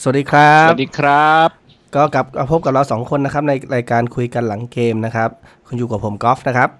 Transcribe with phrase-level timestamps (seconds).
[0.00, 1.48] สวัสดีครับ สวัสดีครับ
[1.96, 5.30] ก็กลับมาพบกับเราสองคนนะครับในรายการคุยกันหลังเกมนะครับ
[5.66, 6.70] คุณอยู่กับผมกอล์ฟนะครับ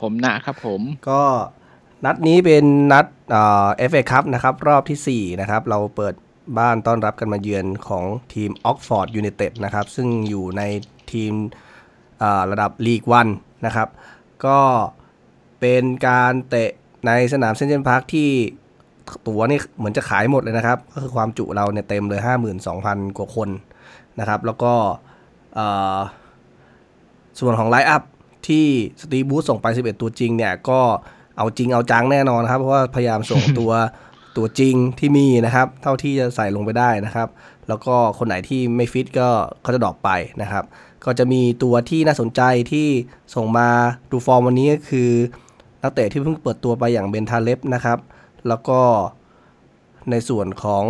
[0.00, 1.22] ผมนะครับผม ก็
[2.04, 6.14] นัดนี้เป็นนัดเอฟเอคัพนะครับ รอบทีสี่4 นะครับ เราเปิด
[6.58, 8.04] บ้านต้อนรับกันมาเยือนของ
[8.34, 10.62] ทีมออกฟอร์ดยู i นเต็ดนะครับ ซึ่งอยู่ใน
[11.12, 11.32] ทีม
[12.22, 13.28] อ่าระดับลีกวัน
[13.66, 13.88] นะครับ
[14.46, 14.60] ก็
[15.60, 16.70] เป็นการเตะ
[17.06, 18.30] ในสนามเซนต์เจมส์พาร์คที่
[19.26, 22.20] ตั๋วนี่เหมือนจะขายหมดเลยนะครับ ก็คือความจุเราเนี่ยเต็มเลย
[22.68, 23.48] 52,000 กว่าคน
[24.20, 24.72] นะครับ แล้วก็
[27.40, 28.02] ส่วนของไล n ์อัพ
[28.48, 28.66] ที่
[29.00, 30.80] สตีบูธส่งไป 11 ตัวจริงเนี่ย ก็
[31.36, 33.72] เอาจริงเอาจังแน่นอนนะครับ เพราะว่าพยายามส่งตัว
[34.36, 37.28] ตัวจริงที่มีนะครับ เท่าที่จะใส่ลงไปได้นะครับ
[37.68, 39.28] แล้วก็คนไหนที่ไม่ฟิตก็
[39.62, 40.10] เขาจะดรอปไป
[40.42, 40.64] นะครับ
[41.04, 42.42] ก็จะมีตัวที่น่าสนใจ
[42.72, 42.88] ที่
[43.34, 43.68] ส่งมา
[44.10, 45.10] ดูฟอร์มวันนี้ก็คือ
[45.82, 47.98] นักเตะที่เพิ่งเปิดตัวไปอย่างเบนทาเล็บนะครับ
[48.48, 48.80] แล้วก็
[50.10, 50.84] ในส่วนของ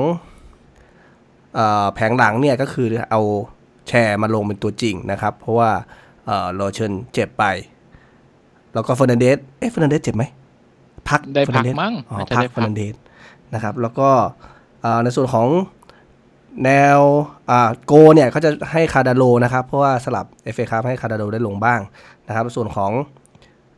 [1.55, 3.21] เออแผงหลังเนี่ยก็คือเอา
[3.89, 5.71] แชร์มาลงเป็นตัวจริงนะครับ เพราะว่า
[6.27, 7.45] เอ่อเลอเชินเจ็บไป
[8.75, 10.25] แล้วก็เฟอร์นันเดสเอ๊ะเฟอร์นันเดสเจ็บไหม
[11.09, 12.95] พักได้พักเฟอร์นันเดสมั้งอ๋อน่าจะพักได้พักเฟอร์นันเดส
[13.55, 14.09] นะครับ แล้วก็
[14.81, 15.49] เอ่อในส่วนของ
[16.65, 17.01] แนว
[17.51, 21.81] อ่าโกลเนี่ยเขาจะให้คาร์ดาโลนะครับ เพราะว่าสลับเอฟเอครับให้คาร์ดาโลได้ลงบ้าง
[22.29, 22.91] นะครับ ส่วนของ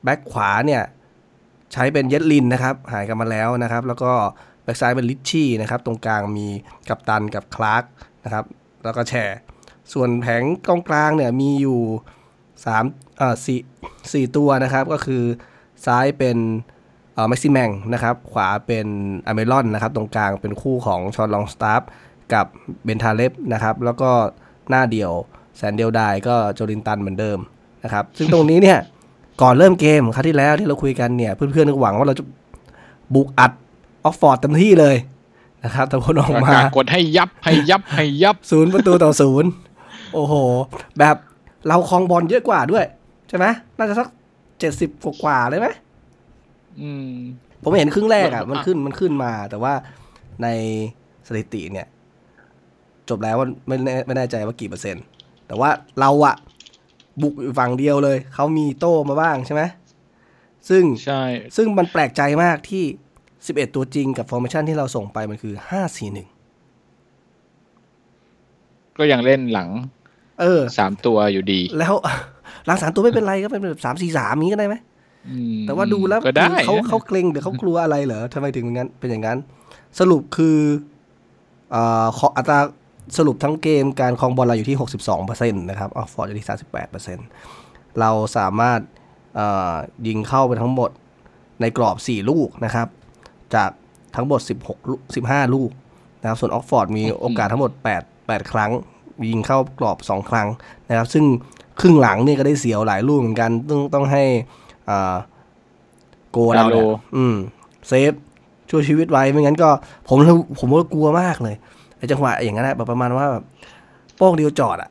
[0.04, 0.82] แบ็คขวาเนี่ย
[1.72, 4.12] ใช้เป็นเยดลินนะครับ หายกันมาแล้วนะครับ แล้วก็
[4.64, 6.46] แบ็กซ้ายเป็นริตชี่นะครับ ตรงกลางมี
[6.88, 7.84] กัปตันกับคลาร์ก
[8.24, 8.44] นะครับ
[8.84, 9.38] แล้วก็แชร์
[9.92, 11.80] ส่วนแผงกองกลางเนี่ยมีอยู่
[12.50, 13.60] 3อ่าสี่
[14.12, 15.22] สี่ตัวนะครับ ก็คือ
[15.86, 16.36] ซ้ายเป็น
[17.14, 18.86] เอ่อแม็กซิแมงนะครับ ขวาเป็น
[19.26, 21.82] อัลมิรอนนะครับ ตรงกลางเป็นคู่ของชอนลองสตาฟฟ์
[22.34, 22.46] กับ
[22.84, 24.10] เบนทาเล็บนะครับ แล้วก็
[24.70, 25.12] หน้าเดี่ยว
[25.56, 27.38] แสนเดียวดายก็โจลินตันเหมือนเดิม
[27.84, 28.78] นะครับ ซึ่งตรงนี้เนี่ย
[29.40, 32.24] ก่อนเริ่มเกมครั้งที่แล้วที่เราคุยกันเนี่ย เพื่อนๆก็หวังว่าเราจะ
[33.14, 33.52] บุกอัด
[34.04, 34.96] ออกฟอร์ดเต็มที่เลย
[35.64, 39.50] นะครับแต่ผลออกประมากาศกดให้ยับให้ยับให้ยับศูนย์ประตูต่อศูนย์
[40.14, 40.34] โอ้โห
[40.98, 41.16] แบบ
[41.68, 42.84] เราครองบอลเยอะกว่าด้วย
[43.28, 44.08] ใช่ไหมน่าจะสัก
[44.60, 45.68] เจ็ดสิบกว่าๆเลยไหม
[46.80, 47.12] อืม
[47.62, 49.72] ผมเห็นครึ่งแรกอะอะ มันขึ้นมันขึ้นมา แต่ว่า
[50.42, 50.48] ใน
[51.26, 51.86] สถิติเนี่ย
[53.08, 55.04] จบแล้วว่าไม่แน่ไม่แน่ใจว่ากี่เปอร์เซ็นต์
[55.46, 55.70] แต่ว่า
[56.00, 56.36] เราอะ
[57.22, 59.62] บุกอยู่ฝั่งเดียวเลย เขามีโต้มาบ้างใช่ไหม
[60.68, 61.22] ซึ่งใช่
[61.56, 62.84] ซึ่งมันแปลกใจมากที่
[63.30, 65.82] 11 ตัวจริงกับฟอร์เมชันที่เราส่งไปมันคือ 5
[66.56, 69.68] 4ก็ยังเล่นหลัง
[70.04, 71.94] 1เออสามตัวอยู่ดี แล้ว
[72.66, 74.74] หลังสามตัวไม่เป็นไรก็เป็นแบบสามสี่สามนี้ก็ได้ไหม
[75.28, 79.38] อืมแต่ว่าดูแล้วก็ได้คือเขานะเขาเกรงหรือเขากลัวอะไรเหรอทำไมถึงอย่างนั้นเป็นอย่างนั้น
[79.98, 80.58] สรุปคือ
[81.70, 82.58] เอ่อขออัตรา
[83.16, 84.78] สรุปทั้งเกมการครองบอลเราอยู่ที่
[85.18, 86.46] 62%นะครับออกซ์ฟอร์ดอยู่ที่
[87.22, 88.80] 38%เราสามารถ
[89.36, 89.74] เอ่อ
[90.06, 90.90] ยิงเข้าไปทั้งหมด
[91.60, 92.88] ในกรอบ 4 ลูกนะครับ
[93.54, 93.70] จาก
[94.16, 95.70] ทั้งหมด 16ลูก15 ลูก
[96.20, 98.70] นะครับส่วนออกซ์ฟอร์ดมีโอกาสทั้งหมด 8 8 ครั้ง
[99.30, 100.48] ยิงเข้ากรอบ 2 ครั้ง
[100.88, 101.24] นะครับ ซึ่ง
[101.80, 104.24] ครึ่งหลังเนี่ยก็ได้เสียวหลายลูกเหมือนกัน ต้องต้องให้
[104.88, 105.16] อ่า
[106.32, 107.36] โกเราเนี่ยดาโลอืม
[107.88, 108.12] เซฟ
[108.70, 109.68] ช่วยชีวิตไว้ไม่งั้นก็
[110.08, 110.18] ผม
[110.58, 111.56] ผมก็กลัวมากเลย
[111.98, 113.44] ไอ้จังหวะอย่างนั้นอะแบบประมาณว่าแบบ
[114.16, 114.90] โป้งเดียวจอดอะ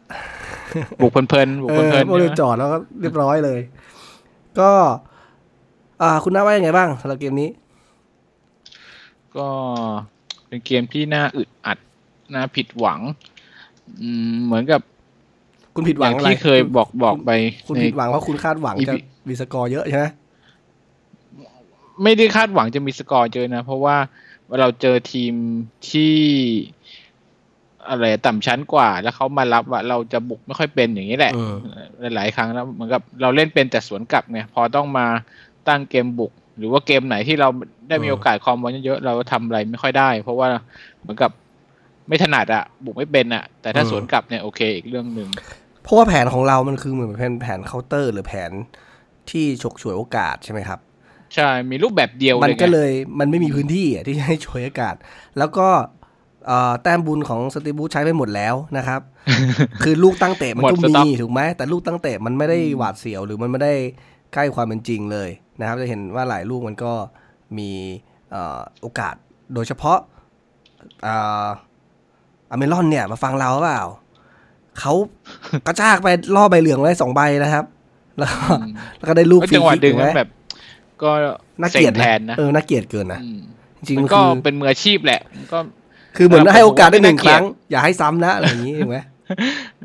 [1.01, 3.59] บุกเพลินๆบุกเอเพอลินโป้งเดียวจอดแล้วก็เรียบร้อยเลย
[4.59, 4.69] ก็
[6.01, 7.49] อ่า คุณน้าว่ายังไงบ้างสำหรับเกมนี้
[9.37, 9.47] ก็
[10.47, 11.77] เป็นเกมที่น่าอึดอัด
[12.33, 12.99] น่าผิดหวัง
[14.01, 14.81] อืมเหมือนกับ
[15.75, 17.31] คุณผิดหอวังย่างอะไรที่เคยบอกบอกไป
[17.67, 20.05] คุณในผิดหวังเพราะคุณคาดหวังอีพีจะมีสกอร์เยอะใช่ไหม
[22.03, 23.97] ไม่ได้คาดหวังจะมีสกอร์เจอนะ เพราะว่า
[24.59, 25.33] เราเจอทีม
[25.91, 26.15] ที่
[27.89, 31.55] อะไรต่ำชั้นกว่า แล้วเขามารับว่าเราจะบุกไม่ค่อยเป็นอย่างนี้แหละอืม
[32.15, 35.07] หลายๆครั้งแล้วเหมือนกับเราเล่นเป็นแต่สวนกลับไงพอต้องมา
[35.67, 37.49] ตั้งเกมบุก หรือว่าเกมไหนที่เรา
[37.89, 40.47] ได้มีอืมโอกาสคอมบอลเยอะๆเราทำอะไรไม่ค่อยได้ เพราะว่า
[41.01, 41.31] เหมือนกับ
[42.07, 45.29] ไม่ถนัดอะบุกไม่เป็นอะแต่ถ้าสวนกลับเนี่ยโอเคอีกเรื่องหนึ่ง
[45.83, 48.51] เพราะว่าแผนของเรามันคือเหมือนเป็นแผนเคาน์เตอร์ หรือแผน
[49.29, 50.79] ที่ฉกฉวยโอกาสใช่ไหมครับ
[51.35, 54.95] ใช่ มีรูปแบบเดียวมันเลยไงก็เลย มันไม่มีพื้นที่อะที่จะให้ฉวยโอกาส
[55.37, 55.94] แล้วก็เอ่อ
[56.83, 59.01] แต้มบุญของสตีบูธใช้ไปหมดแล้วนะครับ
[59.83, 63.73] คือลูกตั้งเตะมันก็หมดสมีต็อกถูกไหมแต่ลูกตั้งเตะมันไม่ได้หวาดเสียวหรือมันไม่ได้
[64.33, 65.29] ใกล้ความเป็นจริงเลย
[65.59, 66.93] นะครับ จะเห็นว่าหลายลูกมันก็
[67.57, 67.69] มี
[68.31, 69.15] เอ่อโอกาส
[69.53, 69.99] โดยเฉพาะ
[71.03, 71.45] เอ่อ
[72.51, 73.83] อเมรอนเนี่ยมาฟังเราเปล่า
[74.79, 74.93] เขา
[75.67, 77.65] กระชากไปล่อใบเหลืองไว้สองใบนะครับ
[78.17, 78.43] แล้วก็
[78.97, 80.29] แล้วก็ได้ลูกก็ฟรีจังหวะคิกดึงถูกไหมนั้นแบบ
[81.03, 81.11] ก็
[81.61, 83.39] น่าเกลียดซ็งแทนนะเออน่าเกลียดเกินนะม
[83.77, 85.59] จริงๆมัมันนก็คือเป็นมืออาชีพแหละมันก็
[86.15, 88.97] คือเหมือนแต่ให้โอกาสได้ผมว่าหนึ่งไม่คน่ารั้งเกลียดอย่าให้ซ้ำนะอะไรอย่างนี้ถูกไหม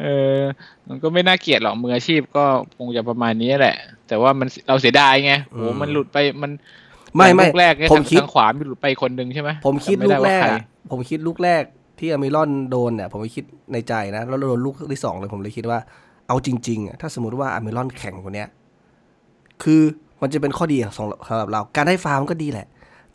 [0.01, 0.07] เอ
[0.37, 0.41] อ
[0.89, 2.45] มันก็ไม่น่าเกลียดหรอกมืออาชีพก็
[2.77, 3.77] คงจะประมาณนี้แหละ
[4.09, 6.51] แต่ว่ามันเราเสียดายไงโหมันหลุดไปมัน
[7.17, 11.63] ไม่ไม่ลูกแรกเนี่ยผมทางคิดทางขวามีหลุดไปคนหนึ่งใช่ไหมผมคิดจำไลูกแรกว่าใคอะผมคิดลูกแรก
[11.99, 15.79] ที่อเมรอนโดนเนี่ยผมก็คิดในใจนะแล้วโดนลูกที่สองเลยผมเลยคิดว่า
[16.29, 18.49] เอาจริงๆอะถ้าสมมติว่าอเมรอนแข่งคนเนี้ย
[19.63, 19.83] คือ
[20.23, 22.67] มันจะเป็นข้อดีสำหรับสำหรับเราการได้ฟาวล์มันก็ดีแหละ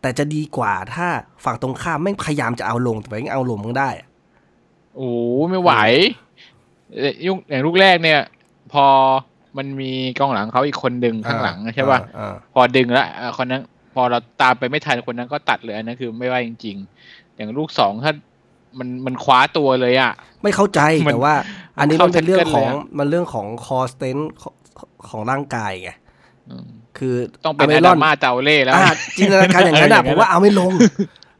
[0.06, 1.07] แต่จะดีกว่าถ้า
[1.46, 4.07] ฝั่งตรงข้ามแม่งพยายามจะเอาลงแต่ไม่เอาลงมึงได้อะ
[4.96, 5.10] โอ้
[5.50, 5.74] ไม่ไหว
[6.96, 8.22] เอ่อยุ่งอย่างลูกแรกเนี่ย
[8.74, 8.86] พอ
[9.57, 13.62] มันมีกองหลังเขาอีกคนดึงข้างหลังใช่ป่ะอ่าพอดึงแล้วเอ่อคนนั้น
[13.96, 18.13] พอเราตามไปไม่ทันคนนั้นก็ตัดเลยอันนั้นคือไม่ว่าจริง ๆ อย่างลูกสองถ้า
[18.80, 20.12] มันมันคว้าตัวเลยอะ
[20.44, 21.36] ไม่เข้าใจมันแต่ว่า
[21.80, 24.18] อันนี้เข้ามันเป็นเรื่องของแท็กเกิลเลยอะมันเรื่องของคอสเตน
[25.10, 25.90] ของร่างกายไง
[26.50, 27.13] อืม คือ
[27.45, 30.71] ต้องเป็นเมอรดานมาเจ้าเล่แล้วอ่าจินตนาการอย่างนั้นอะเออผอย่างนั้นมว่าเอาไม่ลง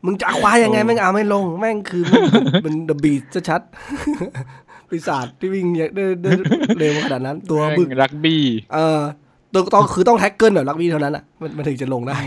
[0.05, 2.03] มึงจะคว้ายังไงโอ้แม่งเอาไม่ลง แม่งคือ
[2.65, 6.37] มัน the beast ชัดๆปีศาจที่วิ่งเนี่ยเดินเดิน
[6.79, 8.43] เร็วขนาดนั้น ตัวบึ้กรักบี้
[8.73, 9.01] เออ
[9.53, 12.17] ต้องต้องคือต้อง tackle แบบรักบี้เท่านั้นอะมันมันถึงจะลงได้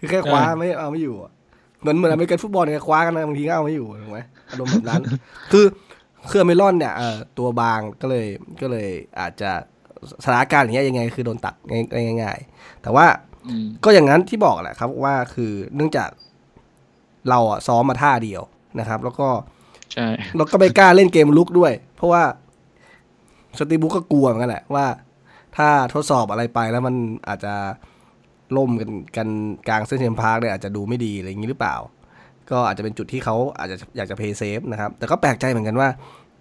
[0.00, 1.32] คือแค่คว้าเออไม่เอาไม่อยู่อะ
[1.80, 4.20] เหมือนเหมือนอเมริกันฟุตบอลเนี่ยคว้ากันนะบางทีก็เอาไม่อยู่ถูกไหม
[4.50, 5.02] อารมณ์แบบนั้น
[5.52, 5.66] คือ
[6.30, 8.26] คืออัลมิรอนเนี่ยเอ่อตัวบางก็เลย
[8.60, 8.88] ก็เลย
[9.20, 9.50] อาจจะ
[10.24, 11.54] สถานการณ์อย่างเงี้ยยังไงคือโดนตัด
[12.20, 13.06] ง่ายๆแต่ว่า
[13.46, 16.10] อืมก็อย่างนั้นที่บอกแหละครับว่าคือเนื่องจาก
[17.28, 18.42] เราอะซ้อมมาท่าเดียว
[18.80, 19.28] นะครับ แล้วก็
[19.92, 20.06] ใช่
[20.36, 22.22] เราก็ไม่กล้าเล่นเกมรุกด้วย เพราะว่า
[23.58, 24.86] สตีฟ บรูซก็กลัวเหมือนกันแหละว่า
[25.56, 26.94] ถ้าทดสอบอะไรไปแล้วมัน
[27.28, 27.54] อาจจะ
[28.56, 29.28] ล่มกันกัน
[29.68, 31.76] กลางเซนต์เจมส์พาร์คเนี่ยอาจจะดูไม่ดีอะไรอย่างนี้หรือเปล่า
[32.50, 35.88] ก็อาจจะเป็นจุดที่เขาอาจจะอยากจะ play safe นะครับ แต่ก็แปลกใจเหมือนกันว่า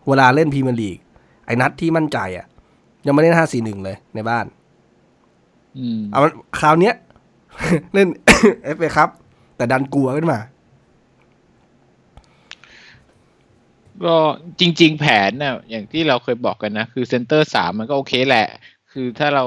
[0.08, 0.98] เวลาเล่นพรีเมียร์ลีก
[1.46, 2.46] ไอ้นัดที่มั่นใจอะ
[3.06, 4.46] ยังไม่เล่นห้าสี่หนึ่งเลยในบ้าน
[5.78, 6.96] อืมเอามันคราวเนี้ย
[7.94, 8.08] เล่น
[8.64, 9.10] เอฟเอครับ
[9.58, 10.40] แต่ดันกลัวขึ้นมา
[14.06, 14.16] ก็
[14.60, 18.48] จริง ๆ แผนน่ะ อย่างที่เราเคยบอกกันนะ คือเซนเตอร์สามมันก็โอเคแหละ
[18.92, 19.44] คือถ้าเรา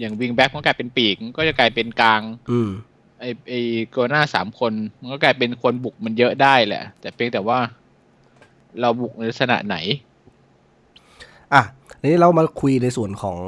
[0.00, 2.70] อย่างวิงแบ็กมันกลายเป็นปีกมันก็จะกลายเป็นกลาง อืม
[3.20, 3.54] ไอไอ
[3.90, 7.58] โกหน้าสามคน มันก็กลายเป็นคนบุกมันเยอะได้แหละ แต่เพียงแต่ว่า
[8.80, 9.76] เราบุกในลักษณะไหน
[11.54, 11.62] อะ
[12.00, 13.38] ทีนี้เรามาคุยในส่วนของ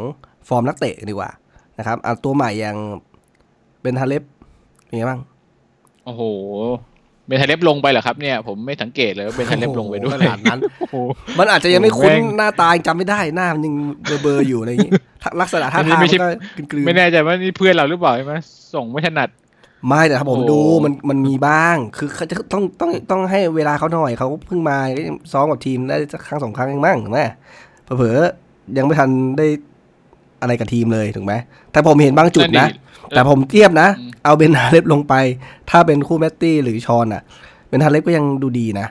[0.48, 1.30] ฟอร์มนักเตะดีกว่า
[1.78, 2.76] นะครับอะตัวใหม่อย่าง
[3.80, 4.22] เบนทาเล็บ
[4.84, 5.20] เป็นไงบ้าง
[6.04, 6.22] โอ้โห
[7.26, 10.96] เบนทาเล็บลงไปเหรอครับเนี่ยผมไม่สังเกตเลยว่าเบนทาเล็บลงไปด้วยขนาดนั้นโอ้โห
[11.38, 13.74] มันอาจจะยังไม่คุ้นแม่งหน้าตายังจำไม่ได้หน้ามันยัง
[14.04, 14.92] เบลอๆอยู่อะไรอย่างงี้
[15.22, 16.26] ถ้าลักษณะท่าอันนี้ทางไม่มัใช่นก็
[16.72, 18.34] กลืนๆไม่แน่ใจว่านี่เพื่อนเราหรือเปล่าใช่ไหม
[18.74, 19.28] ส่งไม่ถนัด
[19.88, 24.76] ไม่แต่ถ้าผมโอ้ดูมันมันมีบ้าง คือเขาจะต้องต้องต้องให้เวลาเขาหน่อยเขาเพิ่งมา
[25.32, 27.20] ซ้อมกับทีมได้สักครั้งสองครั้งเองมั้งถูกไหม
[27.84, 29.46] เผลอๆยังไม่ทันได้
[30.40, 31.32] อะไรกับทีมเลยถูกไหม
[31.72, 32.66] แต่ผมเห็นบางจุดนะ
[33.10, 35.14] แต่ผมเทียบนะอืมเอาเบนฮาเล็บลงไป
[35.70, 37.22] ถ้าเป็นคู่แมตตี้หรือชอนอะ
[37.68, 38.86] เบนฮาเล็บก็ยังดูดีนะ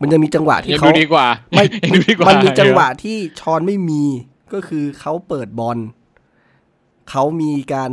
[0.00, 4.04] มันจะมีจังหวะที่ยังเขาดูดีกว่า ไม่ยังดูดีกว่า มันมีจังหวะที่ชอนไม่มี
[4.52, 5.78] ก็คือเขาเปิดบอล
[7.10, 7.92] เขามีการ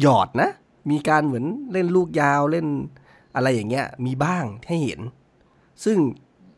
[0.00, 0.50] หยอดนะ
[0.90, 2.66] มีการเหมือนเล่นลูกยาวเล่น
[3.34, 5.00] อะไรอย่างเงี้ย มีบ้างให้เห็น
[5.84, 5.98] ซึ่ง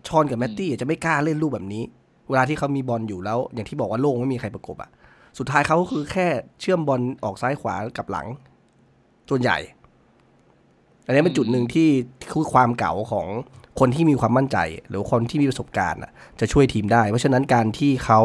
[0.09, 1.85] ฌอนกับแมตตี้จะไม่กล้าเล่นลูกแบบนี้
[2.29, 4.91] เวลาที่เขามีบอลอยู่แล้ว อย่างที่บอกว่าโล่งไม่มีใครประกบอะ
[5.39, 6.27] สุดท้ายเขาก็คือแค่
[6.61, 8.27] เชื่อมบอลออกซ้ายขวากับหลัง
[9.31, 9.59] ส่วนใหญ่
[11.05, 11.89] อันนี้เป็นจุดหนึ่งที่
[12.33, 13.27] คือความเก่าของ
[13.81, 14.59] คนที่มีความมั่นใจ
[14.89, 18.21] หรือคนที่มีประสบการณ์อะจะช่วยทีมได้ เพราะฉะนั้นการที่เขา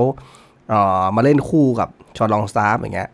[0.70, 3.10] เอ่อมาเล่นคู่กับฌอนลองสตาฟฟ์อย่างเงี้ย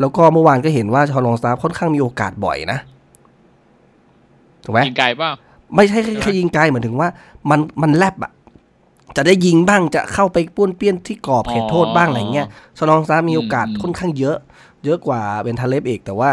[0.00, 2.78] แล้วก็เมื่อวานก็เห็นว่าฌอนลองสตาฟฟ์ค่อนข้างมีโอกาสบ่อยนะ
[4.64, 5.30] ถูกไหมยิงไกลเปล่า
[5.76, 7.08] ไม่ใช่แค่แค่ยิงไกลเหมือนถึงว่า
[7.50, 8.32] มันมันแลบอะ
[9.16, 12.46] จะได้ยิงบ้างจะเข้าไปป้วนเปี้ยนที่กรอบเขตโทษบ้างอะไรเงี้ย
[12.76, 14.36] ฌอน ลองสตาฟฟ์มีโอกาสอืมค่อนข้างเยอะ
[14.84, 16.30] เยอะกว่าเบนทาเล็บอีกแต่ว่า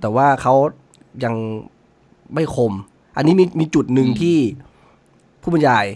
[0.00, 0.54] แต่ว่าเขา
[1.24, 1.34] ยัง
[2.34, 2.72] ไม่คม
[3.16, 4.36] อันนี้มีมีจุดหนึ่งที่
[5.42, 5.86] ผู้บรรยาย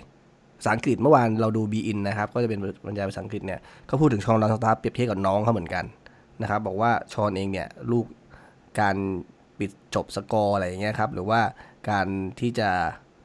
[0.59, 5.85] ภาษาอังกฤษเมื่อวานเราดู beIN นะครับ ก็จะเป็นบรรยายภาษาอังกฤษเนี่ยเขาพูดถึงชอนลองสตาร์เปรียบเทียบกับน้องเขาเหมือนกัน
[6.43, 8.07] นะครับ บอกว่าชอนเองเนี่ยลูก
[8.81, 8.97] การ
[9.59, 11.41] ปิดจบสกอร์อะไรอย่างเงี้ยครับ หรือว่า
[11.91, 12.07] การ
[12.41, 12.71] ที่จะ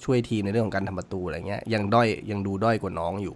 [0.06, 3.36] ช่วยทีมในเรื่องของการทำประตูอะไรเงี้ยยังด้อยยังดูด้อยกว่าน้องอยู่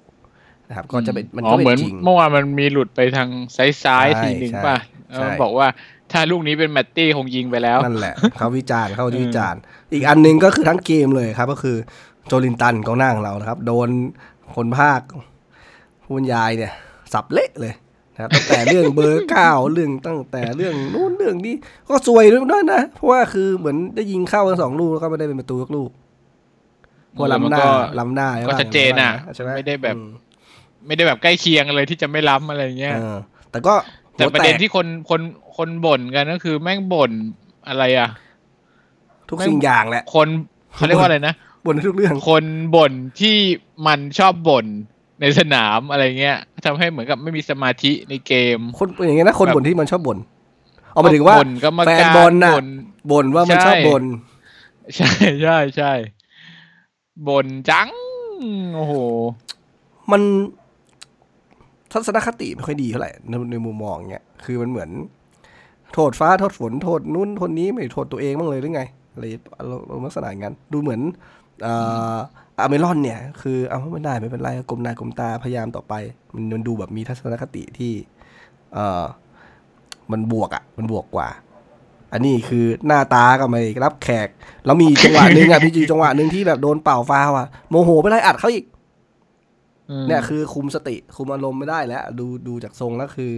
[0.69, 4.77] นะครับ ก็จะเป็นมันอ๋ก็อเป็เหมือนนจริงเมื่อวานมันมีหลุดไปทางซ้ายซ้ายๆใช่ทีหนึ่งใช่ป่ะ
[5.13, 5.67] ใช่เออบอกว่า
[6.11, 9.59] ถ้าลูกนี้เป็นแมตตี้คงยิงไปแล้ว นั่นแหละเขาวิจารณ์เขาวิจารณ์
[9.93, 11.77] อีกอันหนึงก็คือทั้งเกมเลยครับ ก็คือ
[12.27, 13.89] โจลินตันกองหน้าของเรานะครับ โดน
[14.55, 15.01] คนภาค
[16.03, 16.71] ผู้บรรยายเนี่ย
[17.13, 17.73] สับเละเลย
[18.13, 21.55] นะครับตั้งแต่เรื่องเบอร์เก้าเรื่องตั้งแต่เรื่องนู้นเรื่องนี้
[21.89, 30.07] ก็ซวยด้วยนะเพราะว่าคือเหมือนได้ยิงเข้าทั้งสองลูกแล้วก็ไม่ได้เป็นประตูสักลูกเพราะล้ำหน้าก็ล้ำหน้าใช่ปะก็ชัดเจนอะใช่ไหมไม่ได้แบบอืม
[30.87, 33.17] ไม่ได้แบบใกล้เคียงเลยที่จะไม่ล้ำอะไรเงี้ยเออ
[33.51, 33.73] แต่ก็
[34.15, 35.21] แต่หัวประเด็นกที่คนคน
[35.57, 37.11] คนบ่นกันก็คือแม่งบ่น
[37.67, 38.09] อะไรอะ
[39.29, 40.27] ทุกสิ่งอย่างแหละ คน
[40.75, 41.33] เขาเรียกว่าอะไรนะ
[41.65, 42.43] บนทุกเรื่องคน
[42.75, 43.35] บ่นที่
[43.87, 44.65] มันชอบบ่น
[45.21, 50.17] ในสนามอะไรเงี้ยทำให้เหมือนกับไม่มีสมาธิในเกม คนอย่างเงี้ยนะคนบ่นที่มันชอบบ่น
[50.91, 52.67] เอาหมายถึงว่าบ่นกรรมแฟนการบอลน่ะบ่น
[53.11, 54.03] บ่นว่ามันใช่ชอบบ่น
[54.95, 55.11] ใช่
[55.43, 55.91] ใช่ใช่
[57.27, 57.89] บนจัง
[58.75, 58.93] โอ้โห
[60.11, 60.21] มัน
[61.91, 64.89] ทัศนคติไม่ค่อยดีเท่าไหร่ในในมุมมองเนี้ยคือมันเหมือน
[65.93, 68.83] โทษฟ้าโทษฝนโทษนู้นโทษนี้ไม่โทษตัวเองบ้างเลยหรือไง
[69.13, 69.25] อะไร
[70.05, 71.01] ลักษณะอย่างนั้นดูเหมือน
[71.65, 72.17] อ่า
[72.59, 75.93] อเมรอนเนี่ย คือเอาไม่ได้ไม่เป็นไรกลมหน้ากลมตาพยายามต่อไป
[76.33, 77.93] มันมันดูแบบมีทัศนคติที่
[78.73, 79.05] เออ
[80.11, 81.29] มันบวกอะ มันบวกกว่า
[82.13, 84.29] อันนี้คือหน้าตาก็ไม่รับแขก
[84.65, 88.65] แล้วมีจังหวะหนึ่งอะพี่จีจังหวะหนึ่งที่แบบโดนเป่าฟาวอะโมโหไปไล่อัดเขาอีก
[90.07, 93.31] เนี่ยคือคุมสติคุมอารมณ์ไม่ได้แล้ว ดูดูจากทรงแล้วคือ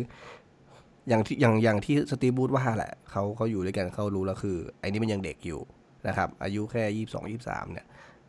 [1.09, 5.59] อย่างที่อย่างอย่างที่สตีฟ บรูซว่าแหละเขาเขาอยู่ด้วยกันเขารู้แล้วคือไอ้นี่มันยังเด็กอยู่
[6.07, 7.85] นะครับ อายุแค่ยี่สองยี่สามเนี่ย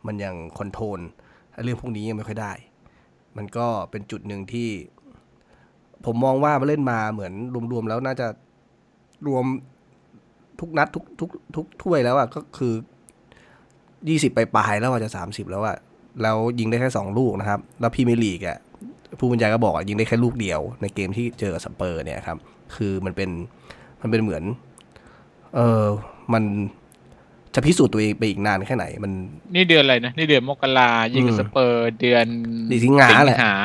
[0.07, 1.01] มันยัง control
[1.65, 2.53] เรื่องพวกนี้ยังไม่ค่อยได้
[3.37, 4.69] มันก็เป็นจุดหนึ่งที่
[6.07, 7.33] ผมมองว่ามาเล่นมาเหมือน
[7.73, 8.27] รวมๆแล้วน่าจะ
[9.27, 9.45] รวม
[10.63, 12.75] ทุกนัดทุกทุกทุกถ้วยแล้วอะก็คือ
[14.09, 15.77] ยี่สิบไปปลายๆแล้วอาจจะสามสิบแล้วอะ
[16.23, 18.59] แล้วยิงได้แค่สองลูกนะครับ แล้วพรีเมียร์ลีกอะ
[19.19, 22.39] ผู้บรรยายก็บอกอะยิงได้แค่ลูกเดียว ในเกมที่เจอกับสเปอร์เนี่ยครับ
[22.77, 23.31] คือมันเป็น
[24.01, 24.43] มันเป็นเหมือน
[25.55, 25.85] เออ
[26.33, 26.43] มัน
[27.55, 29.13] จะพิสูจน์ตัวเองไปอีกนานแค่ไหน มัน
[29.55, 32.27] นี่เดือนอะไรนะนี่เดือนมกรายิงกับอืมสเปอร์เดือน
[32.71, 33.57] นี่สิงหาแหละหา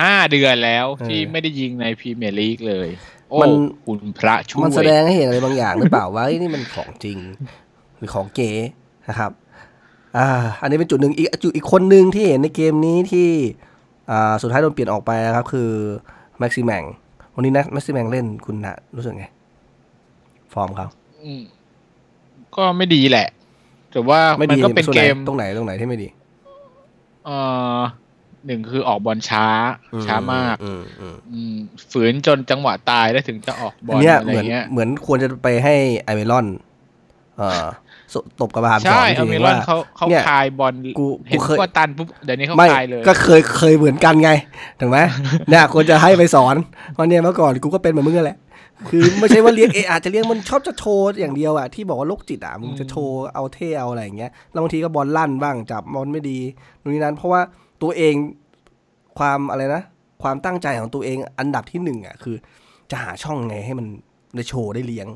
[0.00, 2.88] ห้าเดือนแล้วเออที่ไม่ได้ยิงในพรีเมียร์ลีกเลย
[3.21, 3.50] โอ้ มัน
[3.86, 7.18] คุณพระช่วยมันแสดงให้เห็นอะไรบางอย่างหรือเปล่าว่าเอ้ยนี่มันของจริง
[7.98, 8.50] หรือของเก๋
[9.08, 9.30] นะครับ
[10.18, 10.28] อ่า
[10.62, 13.28] อันนี้เป็นจุดหนึ่งอีกจุดอีกคนหนึ่งที่เห็นในเกมนี้ที่
[14.10, 15.70] อ่าสุดท้ายโดนเปลี่ยนออกไปนะครับ คือ
[16.38, 16.84] แม็กซิแมง
[17.34, 19.26] วันนี้นะแม็กซิแมงเล่นคุณนะรู้สึกไง
[20.52, 20.86] ฟอร์มเขา
[21.24, 21.42] อืม
[22.56, 23.28] ก็ไม่ดีแหละ
[23.92, 26.08] แต่ว่าไม่มันดีก็เป็นส่วนเกไหนมตรงไหนตรงไหนที่ไม่ดี
[27.24, 27.36] เอ่
[27.78, 27.80] อ
[28.46, 29.46] หนึ่งคือออกบอลช้า
[30.06, 31.56] ช้ามากอืมอืมอืม
[31.92, 36.46] ฝืนจนจังหวะตายแล้วถึงจะออกบออันลเนี้ยอะไรเหมือนเงี้ยเหมือนควรจะไปให้ไอเมลอน
[37.38, 37.66] เอ่อ
[38.12, 44.30] สตบกระบาลสอใช่นเอาทีเมนึงลอนว่าเขาเขาเนี่ยคายบอลกูเห็นกูเคยว่าตันปุ๊บเดี๋ยวนี้เขาไม่คายเลย ก็เคยเคยเหมือนกันไง
[44.80, 44.98] ถูกไหม
[45.48, 46.54] เนี่ยควรจะให้ไปสอน
[46.92, 48.38] เพราะเนี่ยเมื่อก่อนกูก็เป็นเหมือนมึงนั่นแหละ
[48.90, 56.38] คือไม่ใช่ว่าเลี้ยงเออาจจะเลี้ยงมันชอบจะโชว์อย่างเดียวอะที่บอกว่าโรคจิตอะมึงจะโชว์เอาเท่เอาอะไรอย่างเงี้ยแล้วบางทีก็บอลลั่นบ้างจับบอลไม่ดี
[56.82, 57.40] นู่นนี่นั้นเพราะว่า
[57.82, 58.14] ตัวเอง
[59.18, 59.82] ความอะไรนะ
[60.22, 62.36] ความตั้งใจของตัวเองอันดับที่หนึ่งอะคือ
[62.90, 63.86] จะหาช่องไงให้มัน
[64.34, 65.08] ได้โชว์ได้เลี้ยง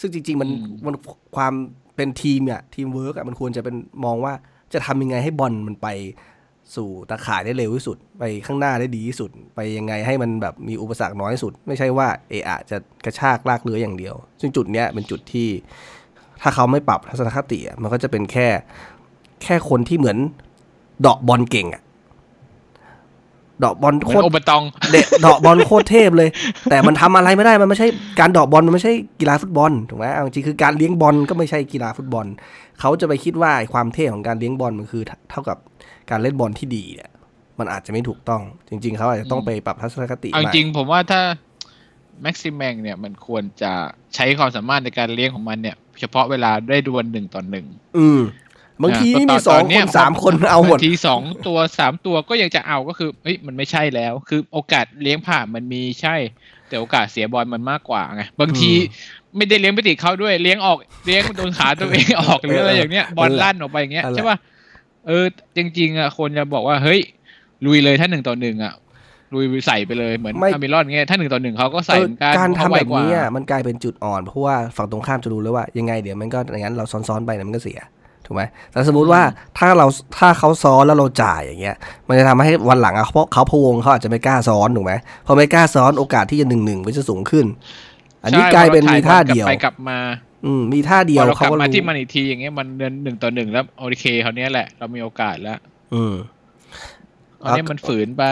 [0.00, 0.94] ซึ่งจริง ๆ มันอืมมัน
[1.36, 1.52] ความ
[1.96, 4.32] เป็นทีมอะทีมเวิร์กอะมันควรจะเป็นมองว่า
[4.72, 5.88] จะทำยังไงให้บอลมันไป
[6.76, 15.48] สู่ตาข่ายได้เร็วที่สุด ไปข้างหน้าได้ดีที่สุด ไปยังไงให้มันแบบมีอุปสรรคน้อยที่สุด ไม่ใช่ว่าเอะอะจะกระชากลากเลื้อยอย่างเดียว ซึ่งจุดเนี้ยเป็นจุดที่
[16.42, 18.48] ถ้าเขาไม่ปรับทัศนคติอะมันก็จะเป็นแค่
[19.42, 20.18] แค่คนที่เหมือน
[21.00, 24.62] เดาะบอลเก่งอะเดาะบอลเหโคมือนตรโอเบตอง
[24.92, 26.28] เดะเดาะบอลโคตรเทพเลย
[26.70, 27.88] แต่มันทำอะไรไม่ได้มันไม่ใช่
[28.20, 32.26] การเดาะบอลมันไม่ใช่กีฬาฟุตบอลถูกไหมเอาจริงๆคือการเลี้ยงบอลก็ไม่ใช่กีฬาฟุตบอล
[32.80, 35.58] เขาจะไปคิดว่าไอ้ความเท่ของการเลี้ยงบอลมันคือ เท่ากับ
[36.10, 37.10] การเล่นบอลที่ดีเนี่ย
[37.58, 41.20] มันอาจจะไม่ถูกต้อง จริง ๆเขาอาจจะต้องไปปรับทัศนคติเอาใหม่จริงๆผมว่าถ้า
[42.22, 43.72] แม็กซิมแมงเนี่ยมันควรจะ
[44.14, 47.66] ใช้ความสามารถในการเลี้ยงของมันเนี่ย เฉพาะเวลาได้ดวลหนึ่งต่อหนึ่ง
[47.98, 48.20] อืม
[48.82, 56.16] บางทีนะมีตสองตคเยนสามคนเอาหมดบงทีสองตัวสามตัวก็ยังจะเอาก็คือเฮ้ยมันไม่ใช่แล้ว คือโอกาสเลี้ยงผ่านมันมีใช่
[56.68, 58.70] แต่โอกาสเสียบอลมันมากกว่าไงบางที
[59.36, 64.38] ไม่ได้เลี้ยงไปติดเขาด้วยเลี้ยงออกเลี้ยงโดนขาตัวเองออกหรืออะไรอย่างเงี้ยบอลลั่นออกไปอย่างเงี้ยนั่นแหละใช่ป่ะ
[65.06, 65.24] เออ
[65.56, 67.00] จริง ๆอะคนจะบอกว่าเฮ้ย
[67.66, 68.74] ลุยเลยถ้าหนึ่งต่อหนึ่งอะ
[69.34, 77.80] ลุยใส่ไปเลยเหมือนไม่อามิรอนเงี้ยถ้าหนึ่งต่อหนึ่งเขาก็ใส่เหมือนกันเออการเพทำระเขไวแบบกว่านี้อะมันกลายเป็นจุดอ่อนเพราะว่าฝั่งตรงข้ามจะรู้แล้วว่ายังไงเดี๋ยวมันก็อย่างนั้นเราซ้อนๆไปเนี่ยมันก็เสีย
[78.30, 79.22] ถูกไหมแต่สมมุติว่า
[79.58, 79.86] ถ้าเรา
[80.18, 81.76] ถ้าเขาซ้อนแล้วเราจ่ายอย่างเงี้ย
[82.08, 84.92] มันจะทำให้วันหลังอะเพราะเขาพะวงเขาอาจจะไม่กล้าซ้อนถูกไหม
[85.26, 87.46] พอไม่กล้าซ้อนโอกาสที่จะหนึ่งหนึ่งมันจะสูงขึ้น
[88.24, 89.98] อันนี้ใช่กลายเป็นพอรมีท่าเดียวกลับไปกลับมา
[90.46, 95.58] อืมมีท่าเดียวพอเรากเขาลับก็มารู้ที่มันอีกทีอย่างเงี้ยมันเดินหนึ่งต่อหนึ่งแล้วโอเคเขาวเนี้ยแหละเรามีโอกาสแล้ว
[95.94, 96.14] อืม
[97.42, 98.24] อันนี้มันฝืนไป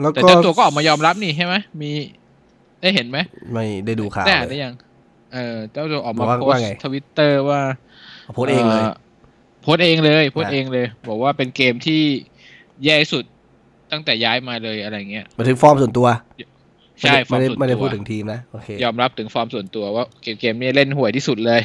[0.00, 1.90] แล้วแต่ก็เจ้าตัวก็ออกมายอมรับนี่ใช่ไหมมี
[2.80, 3.18] ได้เห็นไหม
[3.52, 4.74] ไม่ได้ดูข่าวได้อ่านเลได้ยยัง
[5.34, 7.60] เออเจ้าตัวออกมาว่าโพสว่าไงทวิตเตอร์ว่า
[8.34, 8.82] โพสต์เองเลย
[9.60, 12.00] โพสต์เองเลยโพสต์อะเองเลย บอกว่าเป็นเกมที่
[12.84, 13.24] แย่ที่สุด
[13.92, 16.06] ตั้งแต่ย้ายมาเลยอะไรเงี้ยมาถึงฟอร์มส่วนตัว
[17.00, 21.60] ใช่ฟอร์มได้ส่วนตัวไม่ได้ไม่ได้พูดถึงทีมนะโอเคยอมรับถึงฟอร์มส่วนตัวว่าเกมเกมนี้เล่นห่วยที่สุดเลย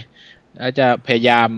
[0.58, 1.50] แล้วจะพยายาม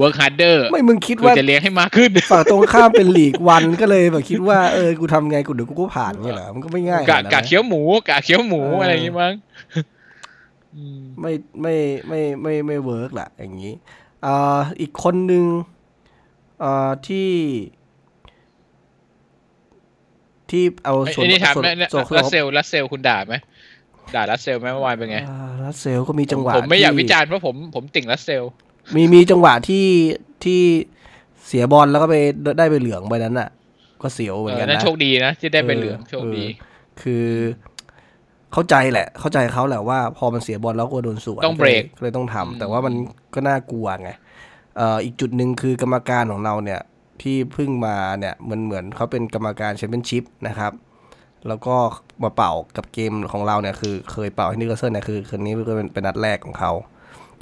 [0.00, 9.32] work harder ไม่มึงคิดคือว่าจะเลี้ยงให้มากขึ้นฝั่งตรงข้ามเป็นลีกวันก็เลยแบบคิดว่าเออกูทำไงกูเดี๋ยวกูก็ผ่านเงี้ยเหรอมันก็ไม่ง่ายกะขนาดนั้นกะนะเคี้ยวหมูกะเคี้ยวหมูเออออะไรอย่างงี้มั้ง
[10.74, 11.74] อืมไม่ไม่
[12.08, 13.72] ไม่ไม่ไม่ work แหละอย่างนี้
[14.24, 15.44] อ่าอีกคนหนึ่ง
[16.62, 17.30] อ่าที่
[20.50, 23.34] ที่เอาไอ้ส่วนไอ้นี่ถามส่วนแม่เนี่ยส่วนรัสเซลรัสเซลคุณด่าไหม
[24.14, 28.42] ด่ารัสเซลไหมเมื่อวานเป็นไงอ่ารัสเซลก็มีจังหวะผมไม่อยากที่วิจารณ์เพราะผมผมติ่งรัสเซล
[28.94, 29.86] มีมีจังหวะที่
[30.44, 30.60] ที่
[31.46, 32.16] เสียบอลแล้วก็ไป
[32.58, 33.48] ได้ไปเหลืองไปนั้นอะ
[34.02, 36.62] ก็เสียวเหมือนกันเออนั่นนะโชคดีนะที่ได้ไปเหลืองเออโชคดีเอ
[36.98, 37.26] อคือ
[38.54, 42.94] เข้าใจแหละ เข้าใจเขาแหละว่าพอมันเสียบอลแล้วก็โดนสวนต้องเบรกก็เลยต้องทำอืมแต่ว่ามัน
[43.34, 44.10] ก็น่ากลัวไง
[44.76, 46.80] เอ่ออีกจุดหนึ่งคือกรรมการของเราเนี่ย
[47.22, 50.72] ที่เพิ่งมาเนี่ยมันเหมือนเขาเป็นกรรมการแชมเปี้ยนชิพนะครับ
[51.48, 51.76] แล้วก็
[52.22, 56.72] มาเป่ากับเกมของเราเนี่ยคือเคยเป่าให้นิวคาสเซิลเนี่ยคือคืนนี้ก็เป็นเป็นนัดแรกของเขา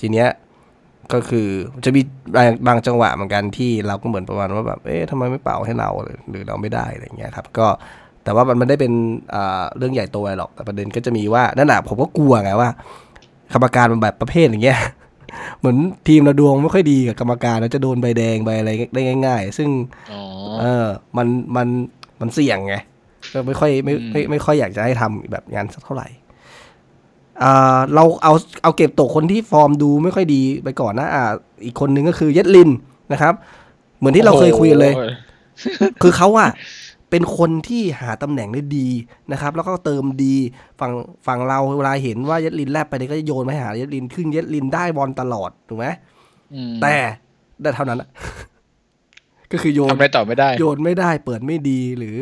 [0.00, 0.28] ทีเนี้ย
[1.12, 1.48] ก็คือ
[1.84, 2.02] จะมี
[2.36, 5.90] บางบางจังหวะเหมือนกันที่เราก็เหมือนประมาณว่าแบบเอ๊ะทำไมไม่เป่าให้เรา
[6.30, 7.66] หรือเราไม่ได้อะไรอย่างเงี้ยครับ ก็
[8.24, 8.92] แต่ว่ามันไม่ได้เป็น
[9.34, 12.70] อ่าเรื่องใหญ่โตอะไรหรอกแต่ประเด็นก็จะมีว่านั่นแหะผมก็กลัวไงว่า
[13.54, 14.78] กรรมการมันแบบประเภทอย่างเงี้ย
[15.58, 15.76] เหมือน
[16.08, 19.68] ทีมเราดวงไม่ค่อยดีกับกรรมการแล้วจะโดนใบแดงใบอะไรได้ง่าย ๆ ซึ่ง
[20.12, 20.20] อ๋อ
[20.60, 20.86] เออ
[21.16, 21.26] มัน
[21.56, 21.68] มัน
[22.20, 22.74] มันเสี่ยงไง
[23.32, 26.08] ก็ไม่ค่อยไม่ไม่อืมไม่ค่อยอยากจะให้ทำแบบนั้นสักเท่าไหร่
[27.42, 31.24] อ่าเราเอาเอาเก็บตกคนที่ฟอร์มดูไม่ค่อยดีไปก่อนนะอ่า
[31.64, 32.70] อีกคนนึงก็คือเยดลิน
[33.12, 33.34] นะครับ
[33.98, 36.50] เหมือนที่เราเคยคุยกันเลยโอ้โหคือเขาอะ
[37.14, 38.88] เป็นคนที่หาตำแหน่งได้ดี
[39.32, 40.34] นะครับ แล้วก็เติมดี
[40.80, 40.92] ฝั่ง
[41.26, 45.86] ฝั่งเราเวลาเห็นว่าเยดลินแลบไปเนี่ยก็จะโยนไปหาเยดลินขึ้นเยดลินได้บอลตลอดถูกไหม
[46.54, 46.94] อืมแต่
[47.60, 48.08] ได้เท่านั้นอะ
[49.52, 52.16] ก็คือโยนทำอะไรต่อไม่ได้ โยนไม่ได้เปิดไม่ดีหรือ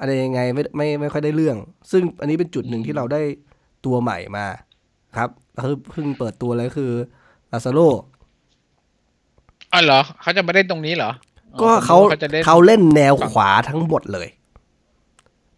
[0.00, 1.56] อะไรยังไงไม่ไม่ไม่ค่อยได้เรื่อง
[1.90, 3.22] ซึ่งอันนี้เป็นจุดหนึ่งที่เราได้
[3.86, 4.46] ตัวใหม่มา
[5.18, 6.92] ครับก็คือเพิ่งเปิดตัวเลยก็คือ
[7.52, 7.80] ลาซาโล
[9.72, 11.10] อ๋อเหรอ เขาจะมาเล่นตรงนี้เหรอ
[11.62, 14.28] ก็เขาผมนึว่จะเล่นเขาเล่นแนวขวาทั้งหมดเลย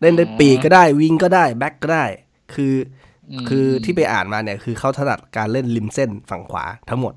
[0.00, 2.04] เล่นได้อ๋อปีกก็ได้วิงก็ได้แบ็กก็ได้
[2.54, 2.74] คือ
[3.46, 7.14] มคือที่ไปอ่านมาเนี่ย คือเขาถนัดการเล่นริมเส้นฝั่งขวาทั้งหมด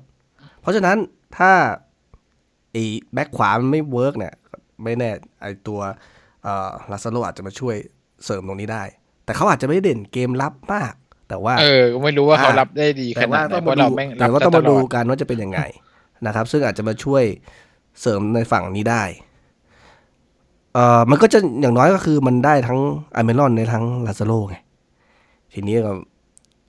[0.60, 0.96] เพราะฉะนั้น
[1.36, 1.52] ถ้า
[2.72, 4.34] ไอ้แบ็คขวามันไม่ work เนี่ย
[4.84, 5.80] ไม่แน่ไอ้ตัว
[6.44, 7.76] เอ่อลาซาโรอาจจะมาช่วย
[8.24, 8.84] เสริมตรงนี้ได้
[9.24, 10.94] แต่เขาอาจจะไม่เด่นเกมรับมาก
[11.28, 15.60] แต่ว่า เออไม่รู้ว่าเขาอ่ารับได้ดีขนาดไหนเพราะเราแม่งแต่ว่าต้องมารับดูตลอกันว่าจะเป็นยังไง
[16.26, 17.24] นะครับ ซึ่งอาจจะมาช่วย
[18.00, 19.02] เสริมในฝั่งนี้ได้
[20.74, 22.80] เอ่อมันก็จะอย่างน้อยก็คือมันได้ทั้ง
[23.16, 24.56] อัลมิรอนในทั้งลาซาโรไง
[25.52, 25.92] ทีนี้ก็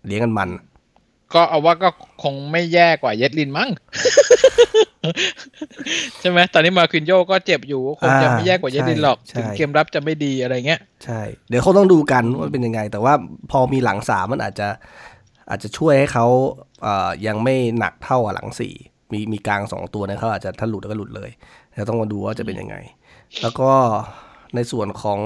[0.07, 0.49] เลี้ยงกันมัน
[1.33, 1.89] ก็เอาว่าก็
[2.23, 3.69] คงไม่แย่กว่าเยดลินมั้ง
[6.19, 13.13] ใช่ไหมตอนนี้มาคินโยก็เจ็บอยู่คงจะอ่าไม่แย่กว่าเยดลินหรอกใช่ถึงใช่เกมรับจะไม่ดีอะไรเงี้ย ใช่ เดี๋ยวเขาต้องดูกันว่าเป็นยังไง แต่ว่า
[13.51, 14.67] พอมีหลังสามมันอาจจะ
[15.49, 16.25] อาจจะช่วยให้เขา
[16.81, 18.73] เอ่อยังไม่หนักเท่ากับหลังสี่
[19.11, 21.29] มีมีกลางสองตัวนะเขาอาจจะถ้าหลุดก็หลุดเลย
[21.73, 22.75] เราต้องมาดูว่าจะเป็นยังไง
[23.41, 23.71] แล้วก็
[24.55, 25.19] ในส่วนของ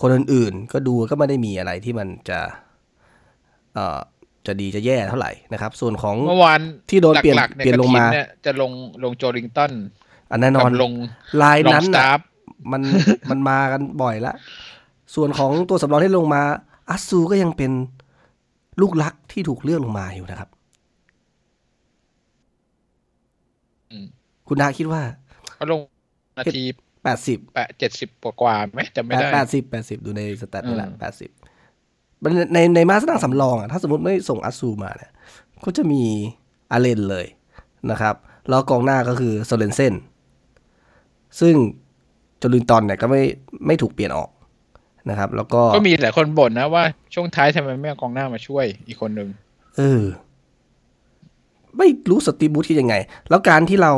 [0.00, 2.40] คนอื่นๆ ก็ดูก็ไม่ได้มีอะไรที่มันจะ
[3.74, 3.98] เอ่อ
[4.46, 8.72] จะดีจะแย่เท่าไหร่นะครับ ส่วนของเมื่อวานที่โดนเปลี่ยนหลักๆเนี่ยเปลี่ยนลงมากระถิ่เนี่ยจะลง
[9.04, 9.72] ลงโจลิงตัน
[10.30, 10.92] อันแน่นอนกับลง
[11.42, 12.20] ลายลองนั้นสน่ะตาฟ
[12.72, 12.82] มัน
[13.30, 14.34] มันมากันบ่อยละ
[15.14, 16.42] ส่วนของตัวสำรองที่ลงมา
[16.90, 17.72] อัสซูก็ยังเป็น
[18.80, 20.48] ลูกรักที่ถูกเลือกลงมาอยู่นะครับ
[23.90, 24.06] อืม
[24.48, 25.02] คุณดาคิดว่า
[25.54, 25.80] เขาลง
[26.38, 26.62] นาที
[27.04, 31.30] แปดสิบแปดเจ็ดสิบกว่าๆไหมจำไม่ได้แปดสิบแปดสิบดูในสแตทนี่แหละอืมแปดสิบ
[32.54, 35.12] ในในมาสนางสำรองอะถ้าสมมติไม่ส่งอัสซูมาเนี่ย
[35.64, 36.02] ก็จะมี
[36.72, 37.26] อาเลนเลย
[37.90, 38.14] นะครับ
[38.48, 39.94] แล้วกองหน้าก็คือโซเลนเซน
[41.40, 41.54] ซึ่ง
[42.42, 43.22] จลินตอนเนี่ยก็ไม่
[43.66, 44.30] ไม่ถูกเปลี่ยนออก
[45.10, 46.82] นะครับ แล้วก็ก็มีหลายคนบ่นนะว่า
[47.14, 49.28] ช่วงท้ายทำไมไม่เอากองหน้ามาช่วยอีกคนหนึ่ง
[49.76, 50.02] เออ
[51.76, 52.96] ไม่รู้สตีฟ บรูซคิดยังไง
[53.28, 53.92] แล้วการที่เรา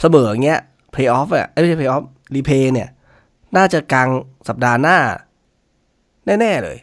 [0.00, 0.60] เสมออย่างเงี้ย
[0.92, 2.02] เพลย์ออฟอะเอ้ยไม่ใช่เพลย์ออฟ
[2.34, 2.88] replay เนี่ย
[3.56, 4.08] น่าจะกลาง
[4.48, 4.98] สัปดาห์หน้า
[6.40, 6.78] แน่ ๆ เลย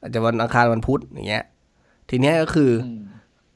[0.00, 1.44] อาจจะวันอังคารวันพุธอย่างเงี้ย
[2.10, 2.70] ทีเนี้ยก็คือ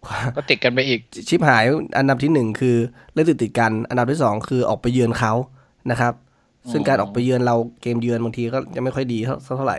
[0.07, 1.65] อก็ติดกันไปอีก ชิบหาย
[1.99, 2.77] อันดับที่หนึ่งคือ
[3.15, 5.33] เล่นติดติดๆกัน อันดับที่สองคือออกไปเยือนเขา
[5.91, 6.13] นะครับ
[6.71, 9.79] ซึ่งการออกไปเยือนเราเกมเยือนบางทีก็ยังไม่ค่อยดีเท่าเท่าไหร่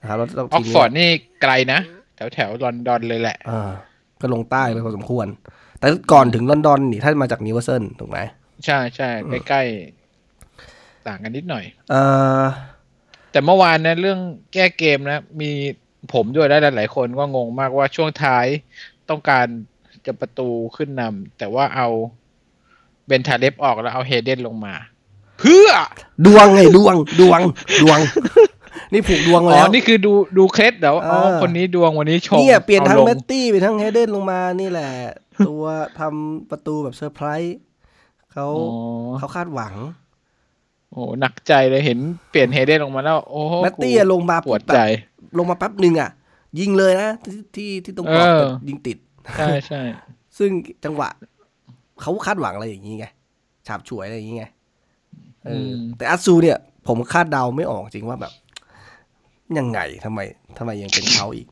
[0.00, 1.80] นะครับแล้วแล้วออกซ์ฟอร์ดเนี้ยนี่ไกลนะ
[2.16, 3.70] แถวแถวลอนดอนเลยแหละอ่า
[4.20, 5.26] ก็ลงใต้ไปพอสมควร
[5.80, 8.18] แต่ก่อนถึงลอนดอนนี่ท่านมาจากนิวคาสเซิลถูกไหม
[8.64, 9.10] ใช่ใช่
[9.48, 12.02] ใกล้ๆ ต่างกันนิดหน่อย เอ่
[12.40, 12.44] อ
[13.32, 14.18] แต่เมื่อวานนะเรื่อง
[14.54, 15.50] แก้เกมนะ มี
[16.12, 18.46] ผมด้วยและหลายๆคนก็งงมากว่าช่วงท้าย
[19.08, 19.46] ต้องการ
[20.06, 21.88] จะประตูขึ้นนำแต่ว่าเอา
[23.06, 24.74] เบนทาเล็บออกแล้วเอาเฮเดนลงมา
[25.40, 25.68] เพื่อ
[26.26, 27.40] ดวงไงดวงดวง
[27.82, 27.98] ดวง
[28.92, 34.90] นี่ผูกดวงอ๋แล้อวนี่คือดูดูเคล็ดเดี๋ยวอ๋อเออคนนี้ดวงวันนี้ชงเนี่ยเปลี่ยนทั้งอาลเมตตี้ไปทั้งเฮเดนลงมานี่แหละ
[35.48, 35.64] ตัว
[36.00, 37.56] ทำประตูแบบเซอร์ไพรส์
[38.32, 38.76] เขาอ๋
[39.10, 39.74] อเขาคาดหวัง
[40.90, 41.98] โอ้โหหนักใจเลยเห็น
[42.30, 44.82] เปลี่ยนเฮเดนลงมาแล้ว โอ้โหแมตตี้กูอะลงมาปวดแบบใจ
[45.38, 46.10] ลงมาแป๊บหนึ่งอะ
[46.58, 48.98] ยิงเลยนะที่ที่ที่ตรงกรอบเออยิงติด
[49.36, 49.80] ใช่ใช่
[50.38, 50.50] ซึ่ง
[50.84, 51.08] จังหวะ
[52.00, 53.06] เขาคาดหวังอะไรอย่างนี้ไง
[53.66, 54.46] ฉาบฉวยอะไรอย่างนี้ไง
[55.44, 58.32] เอออมแต่อัตซูเนี่ย ผมคาดเดาไม่ออกจริงว่าแบบ
[59.58, 60.20] ยังไงทำไม
[60.58, 61.48] ทำไมยังเป็นเขาอีก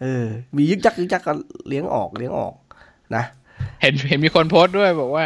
[0.00, 1.32] เออ มียึกยักยึกยักก็
[1.68, 2.52] เลี้ยงออกเลี้ยงออก
[3.16, 3.24] นะ
[3.82, 5.24] เห็นเห็นมีคนโพสต์ด้วยบอกว่า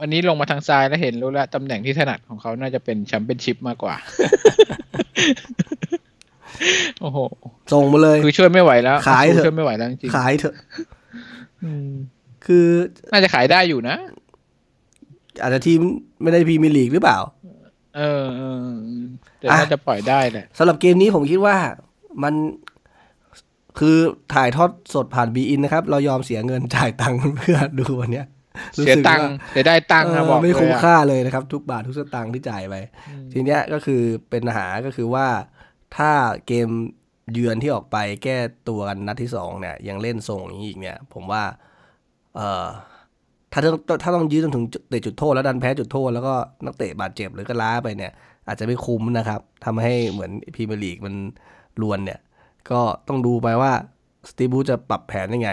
[0.00, 3.94] วันนี้ลงมาทางซ้ายแล้วเห็นรู้แล้วตำแหน่งที่ถนัดของเขาน่าจะเป็นแชมเปี้ยนชิพมากกว่า
[7.00, 7.18] โอ้โห
[7.72, 11.90] ส่งมาเลย คือช่วยไม่ไหวแล้ว ขายเถอะช่วยไม่ไหวแล้วจริงขายเถอะๆอืม
[12.46, 12.66] คือ
[13.10, 13.96] น่าจะขายได้อยู่นะ
[15.42, 15.80] อาจจะทีม
[16.22, 17.18] ไม่ได้พรีเมียร์ลีกหรือเปล่า
[17.96, 18.78] เออเออเออ
[19.38, 21.56] แต่อะน่าจะปล่อยได้แหละสำหรับเกมนี้ผมคิดว่า
[22.22, 22.34] มัน
[23.78, 23.96] คือ
[24.34, 28.26] ถ่ายทอดสดผ่านบีอินนะครับ เรายอมเสียเงินจ่ายตังค์เพื่อดูวันเนี้ย
[28.76, 32.74] รู้เสียสึกตังค์ว่าเสียได้ตังค์เอนะอบอกไม่คุ้มเลยอะค่าเลยนะครับ ทุกบาททุกสตางค์ที่จ่ายไป
[33.32, 35.26] ทีเนี้ยก็คือเป็นปัญหาก็คือว่า
[35.96, 36.10] ถ้า
[36.46, 36.68] เกม
[37.32, 41.42] เยือนที่ออกไปแก้ตัวกันนัดที่สองเนี่ย ยังเล่นทรงอย่างนี้อีกเนี่ย ผมว่า
[42.36, 42.66] เออ
[43.52, 48.12] ถ้าต้องถ้าต้องยื้อจนถึงเตะจุดโทษแล้วดันแพ้จุดโทษแล้วก็นักเตะบาดเจ็บหรือก็ล้าไปเนี่ย
[48.46, 51.14] อาจจะไม่คุ้มนะครับทำให้เหมือนพรีเมียร์ลีกมัน
[51.82, 52.18] ลวนเนี่ย
[52.70, 53.72] ก็ต้องดูไปว่า
[54.28, 55.50] สตีบูจะปรับแผนยังไง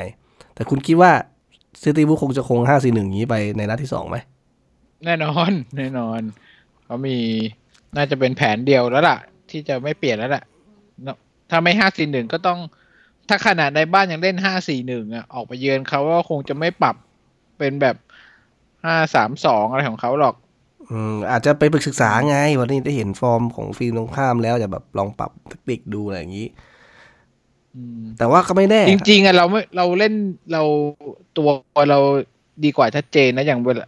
[0.56, 1.12] แต่คุณคิดว่า
[1.82, 4.18] สตีบูคงจะคงห้าสี่หนึ่งนี้ไปในนัดที่สองไหม
[5.06, 6.22] แน่นอน แน่นอน
[6.86, 7.18] เขามี
[7.96, 9.18] น่าจะเป็นแผนเดียวแล้วล่ะ
[9.50, 10.44] ที่จะไม่เปลี่ยนแล้วล่ะ
[11.04, 11.18] เนอะ
[11.50, 12.60] ถ้าไม่ห้าสี่หนึ่งก็ต้อง
[13.30, 16.96] ถ้าขนาดในบ้านยังเล่นห้าสี่หนึ่งอะออกไปเยือนเขาก็คงจะไม่ปรับ
[17.58, 17.96] เป็นแบบ
[18.86, 20.36] ห้าสามสองอะไรของเขาหรอก
[20.90, 26.48] อืมอาจจะไปปรึกศึกษาไง วันนี้ได้เห็นฟอร์มของฟิล์มตรงข้ามแล้วจะแบบลองปรับเทคนิคดูอะไรอย่างนี้
[28.18, 30.14] แต่ว่าก็ไม่แน่ จริงๆอะเราไม่เราเล่น
[30.54, 30.64] เรา
[31.38, 31.50] ตัว
[31.90, 32.00] เรา
[32.66, 33.86] ดีกว่าชัดเจนนะอย่างเวลา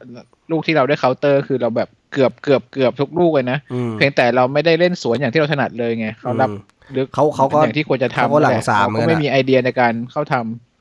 [0.51, 6.57] ลูกที่เราได้เคาน์เตอร์ คือเราแบบเกือบเกือบเกือบทุกลูกเลยนะอืมเพียงแต่เราไม่ได้เล่นสวนอย่างที่เราถนัดเลยไงเขารับอืม
[6.95, 10.35] ลึกเขาเขาก็อย่างที่ควรจะทำเขาก็หลังแะสามเราเหมือนกัก็นไม่อะมีไอเดียในการเข้าท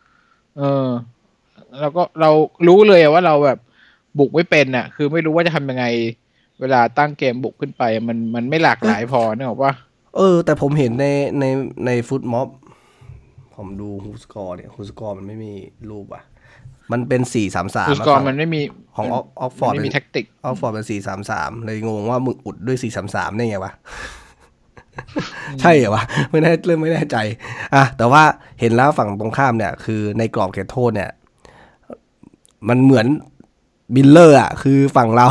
[0.06, 0.86] ำเออ
[1.80, 2.30] เราก็เรา
[2.68, 3.58] รู้เลยอะว่าเราแบบ
[4.18, 5.84] บุกไม่เป็นอะ คือไม่รู้ว่าจะทำยังไง
[6.60, 9.72] เวลาตั้งเกมบุกขึ้นไป มันมันไม่หลากหลายพอเนกอะว่า
[10.16, 11.06] เออ แต่ผมเห็นใน
[11.40, 11.44] ใน
[11.86, 12.48] ในฟุตม็อบ
[13.56, 15.52] ผมดูฮูสกอร์เนี่ยฮูสกอร์มันไม่มี
[15.90, 16.22] รูปอะ
[16.92, 18.60] มันเป็นสี่สามสามคือสกอร์มันไม่มี
[18.96, 23.72] ของออกซ์ฟอร์ดมันไม่มีแท็กติกออกซ์ฟอร์ดเป็นสี่สามสามเลยงงว่ามึงอุดด้วยสี่สามสามได้ไงวะ
[25.60, 27.16] ใช่เหรอวะไม่แน่เริ่มไม่แน่ใจ
[27.74, 28.22] อะแต่ว่า
[28.60, 31.10] เห็นแล้วฝั่งตรงข้ามเนี่ย คือในกรอบเขตโทษเนี่ย
[32.68, 33.06] มันเหมือน
[33.94, 35.26] บิลเลอร์อะ คือฝั่งเรา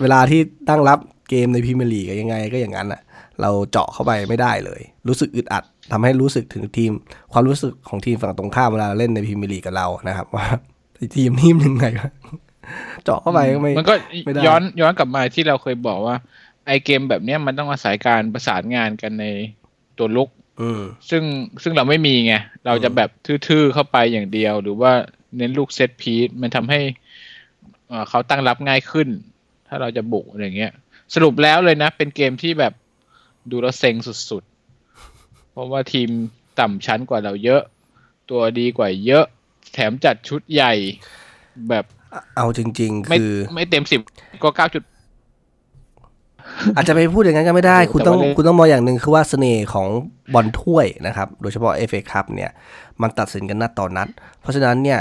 [0.00, 0.98] เวลาที่ตั้งรับ
[1.30, 3.00] เกมในพรีเมียร์ลีกยังไงก็อย่างนั้นอะ
[3.40, 6.92] เราเจาะเข้าไปไม่ได้เลย รู้สึกอึดอัดทำให้รู้สึกถึงทีม
[7.32, 10.46] ความรู้สึกของทีมฝั่งตรงข้ามเวลาเล่นในพรีเมียร์ลีกกับเรานะครับ ว่า
[11.16, 12.10] ทีมนี่มันยังไงวะ
[13.04, 16.16] เจาะเข้าไปก็ไม่มันก็ไม่ได้ย้อนย้อนกลับมาที่เราเคยบอกว่า
[16.66, 19.26] ไอเกมแบบเนี้ยมันต้องอาศัยการประสานงานกันใน
[19.98, 20.28] ตัวรุก
[20.60, 21.22] อืมซึ่ง
[21.62, 22.34] ซึ่งเราไม่มีไง
[22.66, 24.92] เราจะแบบทื่อๆเข้าไปอย่างเดียว หรือว่า
[25.36, 26.80] เน้นลูก set piece มันทำให้
[27.88, 29.08] เอ่อเขาตั้งรับง่ายขึ้น
[29.68, 30.72] ถ้าเราจะบุกอะไรเงี้ย
[31.14, 32.72] สรุปแล้วเลยนะ เป็นเกมที่แบบ
[33.50, 33.94] ดูแล้วเซ็ง
[34.30, 34.49] สุดๆ
[35.52, 36.08] เพราะว่าทีม
[36.60, 37.62] ต่ำชั้นกว่าเราเยอะ
[38.30, 39.24] ตัวดีกว่าเยอะ
[39.74, 40.72] แถมจัดชุดใหญ่
[41.68, 41.84] แบบ
[42.36, 44.00] เอาจริงไม่ๆคือ ไม่เต็มสิบ
[44.42, 44.82] ก็เก้าจุด
[46.76, 49.88] อาจจะไปพูดอย่างนั้นก็ไม่ได้โอ้โหคุณต้องแต่ว่าเล่นคุณต้องมองอย่างหนึ่งคือว่าเสน่ห์ของ
[50.34, 52.50] บอลถ้วยนะครับ โดยเฉพาะ FA คัพเนี่ย
[53.02, 54.08] มันตัดสินกันนัดต่อนัด
[54.40, 55.00] เพราะฉะนั้นเนี่ย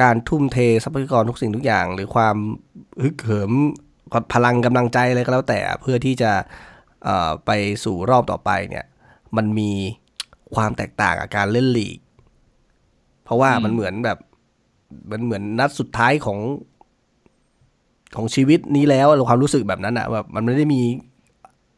[0.00, 2.36] การทุ่มเททรัพยากรทุกสิ่งทุกอย่าง หรือความ
[3.02, 3.52] ฮึกเหิม
[4.32, 6.32] พลังกำลังใจอะไรก็แล้วแต่เพื่อที่จะ
[7.04, 7.50] เอ่อไป
[7.84, 8.84] สู่รอบต่อไปเนี่ย
[9.36, 9.70] มันมี
[10.54, 11.98] ความแตกต่างกับการเล่นลีก
[13.24, 14.18] เพราะว่าอืมมันเหมือนแบบ
[15.10, 16.38] มันเหมือนนัดสุดท้ายของ
[18.16, 20.80] ของชีวิตนี้แล้วเราความรู้สึกแบบนั้นอะแบบมันไม่ได้มี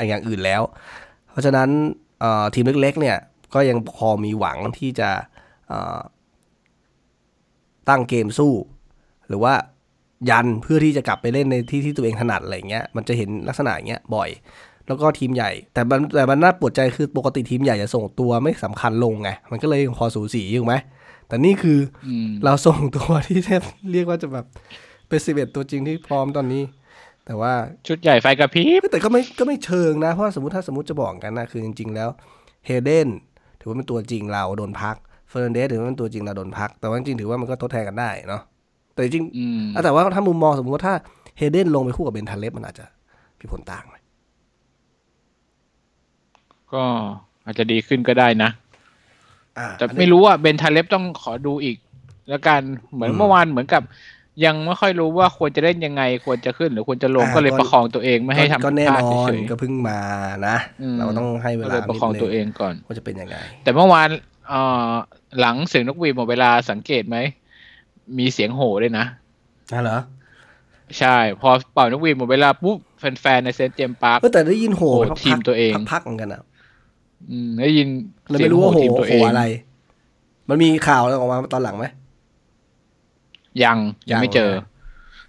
[0.09, 0.62] อย่างอื่นแล้ว
[1.31, 1.69] เพราะฉะนั้น
[2.21, 3.17] เอ่อทีมเล็ก ๆ เนี่ย
[3.55, 5.11] ก็ยังพอมีหวังที่จะ
[5.69, 5.99] เอ่อ
[7.88, 8.53] ตั้งเกมสู้
[9.29, 9.55] หรือว่า
[10.31, 14.29] ยันเพื่อที่จะกลับไปเล่นในที่ที่ตัวเองถนัดอะไรเงี้ยมันจะเห็นลักษณะอย่างเงี้ยบ่อย
[14.87, 20.75] แล้วก็ทีมใหญ่ แต่มันแต่มันน่าปวดใจคือปกติทีมใหญ่จะส่งตัวไม่สำคัญลงไง มันก็เลยพอสูสีถูกไหม
[21.29, 24.47] แต่นี่คืออืมเราส่งตัวที่แทบเรียกว่าจะแบบ
[25.09, 26.62] เป็นสิบเอ็ดตัวจริงที่พร้อมตอนนี้
[27.27, 27.53] แต่ว่า
[27.87, 32.09] ชุดใหญ่ไฟกระพริบแต่ก็ไม่ก็ไม่เชิงนะ เพราะว่าสมมติถ้าสมมติจะบอกกันนะคือจริง ๆ แล้ว
[32.66, 33.09] เฮเดน
[33.61, 34.97] ถือว่าเป็นตัวจริงเราโดนพัก
[35.31, 38.42] เฟอร์นันเดสถือว่าเป็นตัวจริงเราโดนพัก แต่ว่าจริงๆถือว่ามันก็ทดแทนกันได้เนาะ
[38.95, 40.95] แต่จริงอืมอะแต่ว่าถ้ามุมมองสมมติว่าถ้า
[41.38, 42.85] เฮเดนลงไปคู่กับเบนทันเล็บมันอาจจะ
[43.40, 43.97] มีผลต่างไหม
[46.75, 46.85] ก็
[47.45, 48.51] อาจจะดีขึ้นก็ได้นะ
[49.59, 51.77] อ่าแต่อันนี้ไม่รู้ว่าเบนทาเล็บต้องขอดูอีก
[52.29, 53.83] แล้วกันเหมือนอืมเมื่อวานเหมือนกับ
[54.45, 59.99] ยังไม่ค่อยรู้ว่าควรจะเล่นยังไง ควรจะขึ้นหรือควรจะลงอ่าก็เลยก็ประคองตัวเองไม่ให้ทำก็แน่พลาดนอนเฉยก็เพิ่งมา
[60.49, 64.09] นะอืมเราก็ต้องให้ๆเวก็ลาเลยประคองนิดนึตัวเองก่อนว่าจะเป็นยังไง แต่เมื่อวาน
[64.49, 64.93] เอ่อ
[65.41, 67.17] หลังเสียงนกหวีดหมดเวลาสังเกตไหม
[68.19, 69.05] มีเสียงโห่ด้วยนะ
[69.73, 69.99] อะเหรอ
[70.99, 76.52] ใช่ พอเป่านกหวีดหมดเวลาปุ๊บแฟนๆในเซนต์เจมส์ปาร์คเออแต่ได้ยินโหโหพักๆทีมตัวเองพักๆเหมือนกันอะอืม
[77.61, 77.89] ได้ยิน
[78.31, 79.45] เลยเสียไม่งรู้โห่ว่าโหทีมตัวโหเองอะไร
[80.49, 81.87] มันมีข่าวอะไรออกมาตอนหลังไหม
[83.65, 83.79] ยัง
[84.11, 84.67] ยังไม่เจอยังนะ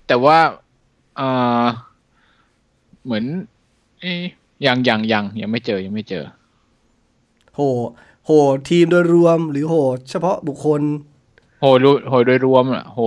[0.08, 0.38] แต่ว่า
[1.19, 1.65] อ่า
[3.06, 3.25] เหมือน
[4.01, 4.21] เอ๊ย
[4.65, 6.23] ยังยังยังยังไม่เจอยังไม่เจอ
[7.56, 7.62] โห
[8.25, 8.32] โห
[8.69, 9.75] ทีมโดยรวมหรือโห
[10.10, 10.82] เฉพาะบุคคล
[11.62, 12.99] โหดูโหโดยรวมอะโห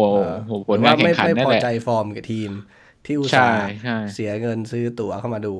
[0.46, 2.50] โหผลงานแข่ไม่งขันไม่นั่นพอแหละใจฟอร์มกับทีม
[3.06, 5.54] ที่อุตใช่ส่าห์ใช่เสียเงินซื้อตั๋วเข้ามาดู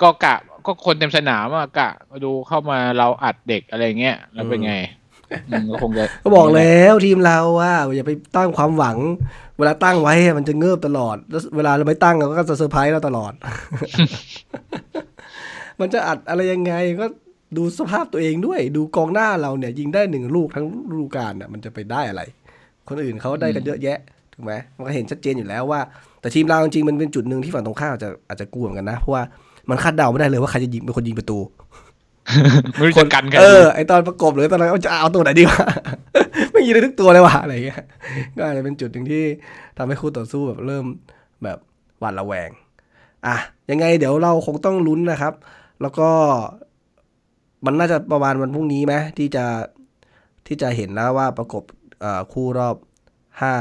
[0.00, 1.90] ก็กะ ก็คนเต็มสนามอะกะ
[2.24, 4.74] ดูเข้ามาเราอัดเด็กอะไรเงี้ยแล้วเป็นไง
[5.50, 8.96] อืมก็คงจะก็บอกแล้วทีมเราว่าอย่าไปตั้งความหวัง
[9.58, 13.32] เวลาตั้งไว้มันจะเงิบตลอดแล้วเวลาเราไม่ตั้งเราก็จะเซอร์ไพรส์เราตลอด
[15.80, 17.06] มันจะอัดอะไรยังไงก็
[17.56, 22.22] ดูสภาพตัวเองด้วย ดูกองหน้าเราเนี่ย ยิงได้หนึ่งลูกทั้งฤดูกาลน่ะมันจะไปได้อะไร
[22.88, 23.98] คนอื่นเขาได้กันเยอะแยะ
[24.32, 25.80] ถูกไหมมันก็เห็นชัดเจนอยู่แล้วว่า
[26.20, 29.22] แต่ทีมเราจริงๆมันเป็นจุดหนึ่งที่ฝั่งตรงข้ามอาจจะอาจจะกลัวเหมือนกันนะเพราะว่า
[29.70, 31.38] มันคาดเดาไม่ได้เลยว่าใครจะยิงเป็นคนยิงประตู
[32.74, 35.66] ไม่รู้จะกันกันเออไอตอนประกบหรือตอนนั้นจะเอาตัวไหนดีวะ
[36.52, 37.82] ไม่ยิงได้ทุกตัวเลยว่ะอะไรเงี้ย
[38.36, 39.24] ก็อาจจะเป็นจุดหนึ่งที่
[39.78, 40.84] ทำให้คู่ต่อสู้แบบเริ่ม
[41.42, 41.58] แบบ
[42.00, 42.50] หวาดระแวง
[43.26, 43.36] อะ
[43.70, 45.34] ยังไงเดี๋ยวเราคงต้องลุ้นนะครับ
[45.82, 46.08] แล้วก็
[47.64, 49.44] มันน่าจะประมาณวันพรุ่งนี้ไหมที่จะ
[50.46, 51.62] ที่จะเห็นแล้วว่าประกบ
[52.00, 52.76] เอ่อคู่รอบ
[53.40, 53.54] ห้า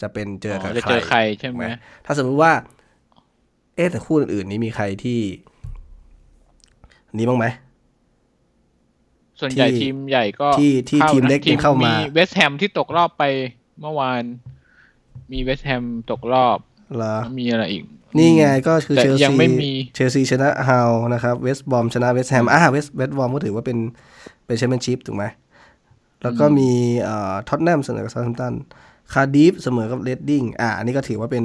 [0.00, 1.62] จะเป็นเจอกับจะใคเจรอใครใช่ไหม
[2.06, 2.52] ถ้าสมมติว่า
[3.78, 5.20] เอ๊ะแต่คู่อื่นๆนี้มีใครที่
[7.14, 7.46] นี้บ้างไหม
[9.40, 13.24] ส่วนใหญ่ที่ทีมใหญ่ก็ที่ที่ข้าทีมเล็กนะยังเข้ามาเวสต์แฮมที่ตกรอบไป
[13.80, 14.22] เมื่อวาน
[15.32, 16.58] มีเวสต์แฮมตกรอบ
[16.96, 17.82] เหรอแล้วมีอะไรอีก
[18.18, 23.78] นี่ไงก็คือแต่เชลยังซีไม่มีเชลซีชนะฮาวนะครับเวสต์บอมชนะเวสต์แฮมอ่าเวสต์เวสต์บอมก็ถือว่าเป็น
[24.46, 25.24] เป็นแชมเปี้ยนชิพถูกไหม
[26.22, 26.70] แล้วก็มี
[27.02, 28.54] เอ่อท็อตแนมเสมอกับซา u t ์ m ตัน
[29.12, 31.44] คาร์ดิฟเสมอกับเรดดิ้งอ่าอันนี้ก็ถือว่าเป็น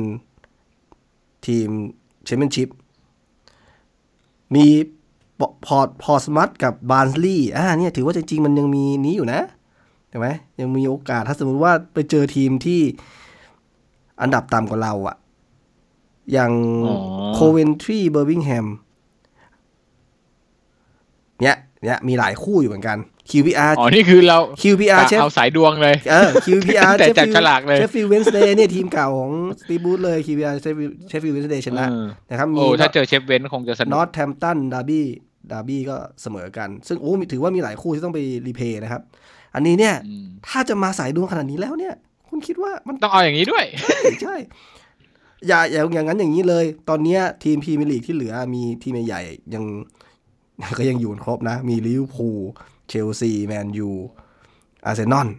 [1.47, 1.69] ทีม
[2.25, 2.69] แชมเปี้ยนชิพ
[4.55, 4.65] มี
[5.65, 9.41] พอร์ตพอร์ตสมัธกับบาร์นสลีย์อ่าเนี่ยถือว่าจริง ๆ มันยังมีนี้อยู่นะ
[10.09, 10.27] เห็นไหม
[10.59, 12.81] ยังมีโอกาสถ้าสมมติว่าไปเจอทีมที่
[14.21, 15.15] อันดับต่ำกว่าเราอะ
[16.31, 16.51] อย่าง
[16.87, 16.97] อ๋อ
[17.33, 18.67] โคเวนทรีเบอร์มิงแฮม
[21.41, 22.97] เนี่ยเนี่ยมีหลายคู่อยู่เหมือนกัน
[23.31, 35.05] QPR อ๋อ นี่คือเรา QPR เชฟเอาสายดวงเลยเออ QPR แต่จัดฉลากเลยเชฟฟิลด์เวนสเดย์เนี่ยทีมเก่าของสตีบูธเลย QPR เชฟฟิลด์เวนสเดย์ชนะเออนะครับมีโอ้ถ้าเจอเชฟเว้นคงจะสนุนอกตแ m มตันดาร์บี้
[35.51, 39.01] ดาร์บี้ก็เสมอกัน ซึ่งโอ้มีถือว่ามีหลายคู่ที่ต้องไปรีเพย์นะครับ
[39.55, 41.93] อันนี้เนี่ยอืมถ้าจะมาสายดวงขนาดนี้แล้วเนี่ย
[42.29, 43.63] คุณคิดว่ามันต้องเอาอย่างนี้ด้วย
[44.23, 44.35] ใช่
[45.47, 49.63] อย่าอย่าอย่างนั้นอย่างนี้เลย ตอนเนี้ยทีมพรีเมียร์ลีกที่เหลือมีทีมใหญ่ๆยัง
[50.77, 52.39] ก็ยังอยู่ครบนะ มีลิเวอร์พูล
[52.87, 53.89] เชลซีแมนยู
[54.85, 55.29] อาร์เซนอล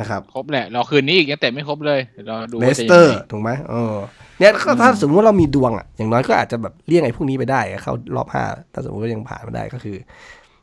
[0.00, 3.94] นะครับ ครบแหละรอคืนนี้อีกยังแต่ไม่ครบเลยเดี๋ยวรอดูเลว่าสจะเตอยังร์ไงถูกไหมเออ
[4.38, 9.96] เนี่ยก็ถ้าสมมติว่าเรามีดวงอะอย่างน้อยก็อาจจะแบบเลี่ยงไอ้พวกนี้ไปได้ เข้ารอบห้าถ้าสมมติว่ายังผ่านมาได้ก็คือ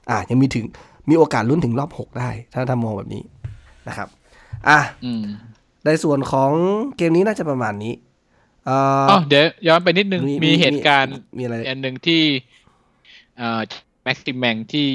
[0.10, 0.66] อะยังมีถึง
[1.10, 3.24] มีโอกาสลุ้นถึงรอบหกได้ ถ้าทำมองแบบนี้
[3.88, 4.08] นะครับ
[4.70, 5.24] อะอืม
[5.86, 6.52] ในส่วนของ
[6.98, 7.94] เกมนี้น่าจะประมาณนี้
[8.66, 12.22] เอ่ออ๋อเดี๋ยวย้อนไปนิดนึง มีเหตุการณ์มีอะไรอันหนึ่งที่
[13.38, 13.62] เอ่อ
[14.04, 14.88] แม็กซิมแมงที่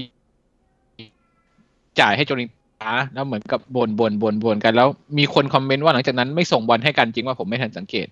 [2.00, 2.50] จ่ายให้โจลิน
[2.82, 8.08] ตาแล้วเหมือนกับบนบนบนบนกัน แล้วมีคนคอมเมนต์ว่าหลังจากนั้นไม่ส่งบอลให้กันจริงว่าผมไม่ทันสังเกต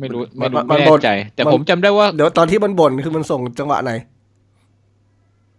[0.00, 3.92] ไม่รู้ไม่รู้ไม่แน่ใจ แต่ผมจำได้ว่า เดี๋ยวตอนที่มันบ่นคือมันส่งจังหวะไหน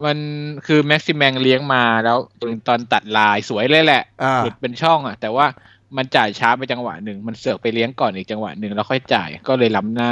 [0.06, 0.18] มัน
[0.66, 5.46] คือแม็กซิมแมงเลี้ยงมาแล้วโจลินตอนตัดลายสวยเลยแหละอ่าหลุดเป็นช่องอะ แต่ว่า
[5.98, 10.12] มันจ่ายช้าไปจังหวะหนึ่งมันเสือกไปเลี้ยงก่อนอีกจังหวะหนึ่งแล้วค่อยจ่ายก็เลยล้ำหน้า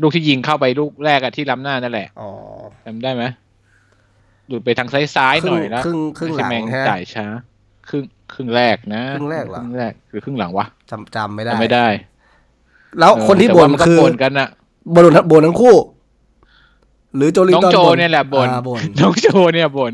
[0.00, 2.28] ลูกที่ยิงเข้าไปลูกแรกอะที่ล้ำหน้านั่นแหละอ๋อ
[2.84, 3.24] จำได้ไหม
[4.48, 7.26] หลุดไปทางซ้ายซ้ายๆหน่อยแล้วครึ่งครึ่งหลังแม่งฮะจ่ายช้า
[7.88, 8.04] ครึ่ง
[8.34, 11.86] ครึ่งแรกนะครึ่งแรกเหรอครึ่งแรกหรือครึ่งหลังวะจำจำไม่ได้จำไม่ได้
[12.98, 14.48] แล้วเออคนที่แต่บ่ว่านมันก็คือบ่นกันอะ
[14.94, 15.76] บ่นบ่นทั้งคู่
[17.16, 19.92] หรือโจลินน้องตันโจบ่นเนี่ยแหละบ่นอ่าบ่นน้องโจเนี่ยบ่น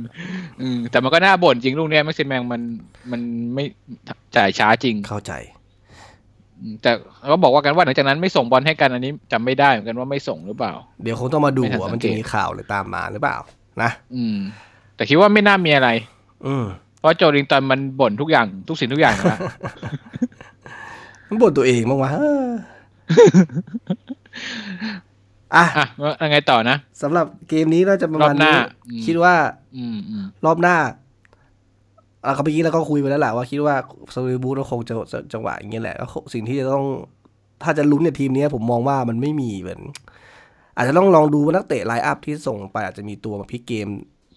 [0.60, 2.60] อืมแต่มันก็น่าบ่นจริงลูกเนี้ยแม็กซิมแมงมัน
[3.10, 3.20] มัน
[3.54, 3.64] ไม่
[4.36, 5.32] จ่ายช้าจริงเข้าใจ
[6.60, 6.90] อืมแต่
[7.26, 13.36] เขาบอกว่ากันว่าหลังจากนั้นไม่ส่งบอลให้กันอันนี้จำไม่ได้เหมือนกันว่าไม่ส่งหรือเปล่า เดี๋ยวคงต้องมาดูไม่ทันว่าสัมันงเกจะตมีข่าวหรือตามมาหรือเปล่า
[13.82, 14.38] นะ อืม
[14.96, 15.88] แต่คิดว่าไม่น่ามีอะไร
[16.46, 16.64] อืม
[16.98, 19.40] เพราะโจลิงตันมันบ่นทุกอย่างทุกสิ่งทุกอย่างอยู่แล้ว
[21.28, 22.48] มันบ่นตัวเองบ้างวะเออ
[25.54, 29.34] อะอะแล้วยังไงต่อนะสำหรับเกมนี้เราจะประรอมาณบหน้านี้อืมคิดว่า
[29.76, 30.76] อืมอืมรอบหน้า
[32.24, 33.74] อะก็เมื่อกี้เราก็คุยไปแล้วแหละว่าคิดว่า
[34.14, 36.84] สวีบูธก็คงจะจะจังหวะอย่างเงี้ยแหละแล้วสิ่งที่จะต้อง
[37.62, 39.80] ถ้าจะลุ้นเนี่ยทีมเนี้ยผมมองว่ามันไม่มีเหมือน
[40.76, 43.88] อาจจะต้องลองดูว่านักเตะไลน์อัพที่ส่งไปอาจจะมีตัวมาพลิกเกม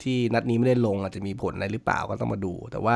[0.04, 2.96] ที่นัดนี้ไม่ได้ลงอาจจะมีผลอะไรหรือเปล่าก็ต้องมาดู แต่ว่า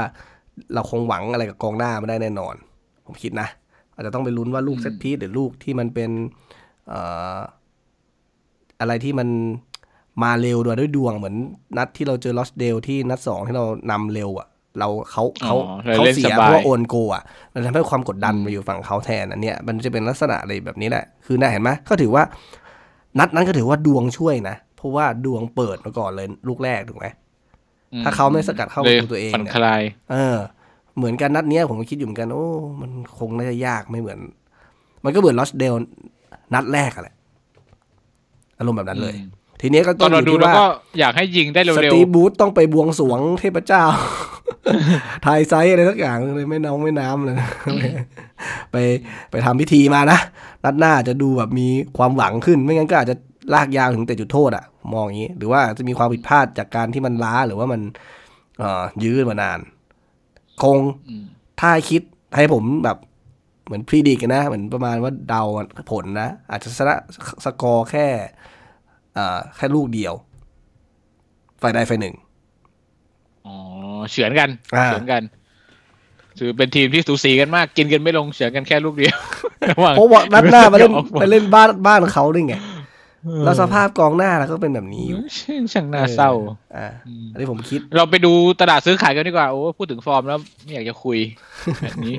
[0.74, 2.56] เราคงหวังอะไรกับกองหน้าไม่ได้แน่นอน
[3.06, 3.48] ผมคิดนะ
[3.96, 6.12] อาจจะต้องไปลุ้นว่าลูกเซตพีซหรือลูกที่มันเป็น
[6.88, 7.00] เอ่
[7.36, 7.38] อ
[8.80, 9.30] อะไรที่มัน
[10.24, 11.36] มาเร็วด้วยด้วยดวงเหมือน
[11.78, 14.48] นัดที่เราเจอลอสเดลที่นัดสองที่เรานำเร็วอะ
[14.80, 17.24] เราเขาเขาอ๋อเลยเขาเล่นเสีสยบายเพราะว่าโอนโกอะ
[17.54, 22.24] มันทำให้ความกดดันมาอยู่ฝั่งเขาแทนอันเนี้ยมันจะเป็นลักษณะอะไรแบบนี้แหละ คือน่าเห็นไหมก็ถือว่า
[23.20, 27.06] นัดนั้นก็ถือว่าดวงช่วยนะ เพราะว่าดวงเปิดมาก่อนเลยลูกแรกถูกไหม
[28.04, 30.38] ถ้าเขาไม่สกัดเข้าประตูตัวเองผ่อนเนี่ยคลายเออ
[30.98, 32.48] เหมือนกันนัดเนี้ยผมก็คิดอยู่เหมือนกัน โอ้
[32.82, 34.20] มันคงน่าจะยากไม่เหมือน
[35.04, 35.74] มันก็เหมือนลอสเดล
[36.54, 37.16] นัดแรกอะแหละ
[38.58, 39.30] อารมณ์แบบนั้นเลยอืม
[39.62, 40.66] ทีเนี้ยก็ตต้ออนงอเรายู่ดูที่แล้วว่าก็
[41.00, 43.84] อยากให้ยิงได้สเร็วตีฟบูธต้องไปบวงสรวงเทพเจ้า
[45.26, 47.36] ทายไซส์อะไรสักอย่างเลยไม่น้องไม่น้ำเลย
[48.72, 48.76] ไป
[49.32, 50.20] ไปทำพิธีมานะ
[50.64, 53.16] นัดหน้าจะดูแบบมีความหวังขึ้น ไม่งั้นก็อาจจะ
[53.54, 57.82] ลากยาวถึงแต่จุดโทษอะมองอย่างนี้ หรือว่าจะมีความผิดพลาดจากการที่มันล้าหรือว่ามัน
[59.04, 59.60] ยื้อมานาน
[60.62, 60.78] คง
[61.62, 62.02] ถ้าคิด
[62.36, 62.98] ให้ผมแบบ
[63.66, 65.44] เหมือนพรีดิกนะ เหมือนประมาณว่าเดา
[65.92, 66.96] ผลนะ อาจจะชนะ
[67.46, 68.08] สกอร์แค่
[69.56, 70.14] แค่ลูกเดียว
[71.62, 72.16] ฝ่ายใดฝ่ายหนึ่ง
[74.12, 75.22] เฉือนกันอ่าเฉือนกัน
[76.40, 79.18] ถือเป็นทีมที่สูสีกันมากกินกันไม่ลงเฉือนกันแค่ลูกเดียว
[79.70, 82.56] ระหว่างเพราะว่านัดหน้ามาเล่นออกบอลไปเล่นบ้านบ้านเขาด้วยไง
[83.46, 85.20] แล้วสภาพกองหน้าเราก็เป็นแบบนี้อยู่
[85.74, 86.32] ช่างน่าเศร้า
[86.76, 86.88] อ่า
[87.32, 88.32] อันนี้ผมคิด เราไปดู
[88.62, 91.18] ตลาดซื้อขายกันดีกว่าโอ้พูดถึงฟอร์มแล้วไม่อยากจะคุย
[91.84, 92.16] แบบนี้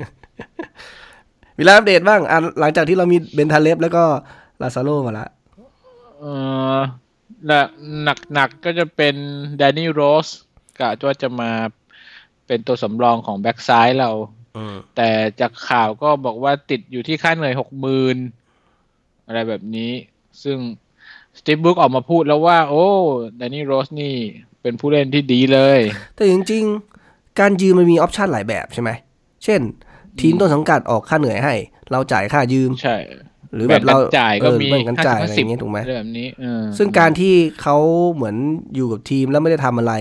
[1.57, 4.03] มีอะไรอัปเดตบ้างอะหลังจากที่เรามีเบนทาเลบแล้วก็
[4.61, 5.27] ลาซาโรมาละ
[6.19, 6.25] เอ
[6.75, 6.79] อ
[7.47, 7.67] หนัก
[8.03, 9.15] หนักหนักก็จะเป็น
[9.57, 10.27] แดนนี่โรส
[10.81, 11.51] กะว่าจะมา
[12.47, 14.11] เป็นตัวสำรองของแบ็กซ้ายเรา
[14.57, 18.17] อืมแต่จากข่าวก็บอกว่าติดอยู่ที่ค่าเหนื่อยหกหมื่น
[19.27, 19.91] อะไรแบบนี้
[20.43, 20.57] ซึ่ง
[21.37, 22.87] สตีฟบรูซออกมาพูดแล้วว่า โอ้
[23.37, 24.13] แดนนี่โรสนี่
[24.61, 25.79] เป็นผู้เล่นที่ดีเลย
[26.15, 28.89] แต่จริงๆ การยืมมันมี option หลายแบบใช่ไหม
[29.43, 29.61] เช่น
[30.21, 31.55] ทีมต้นสังกัดออกค่าเหนื่อยให้
[31.91, 32.97] เราจ่ายค่ายืม ใช่
[33.53, 37.77] หรือแบบเราแบ่งกันจ่ายก็เออมีแบ่งกันจ่ายอะไรอย่างเงี้ยถูกไหมอะไรแบบนี้เออซึ่งการที่เขา
[38.13, 38.35] เหมือน
[38.75, 39.93] อยู่กับทีมแล้วไม่ได้ทำอะไร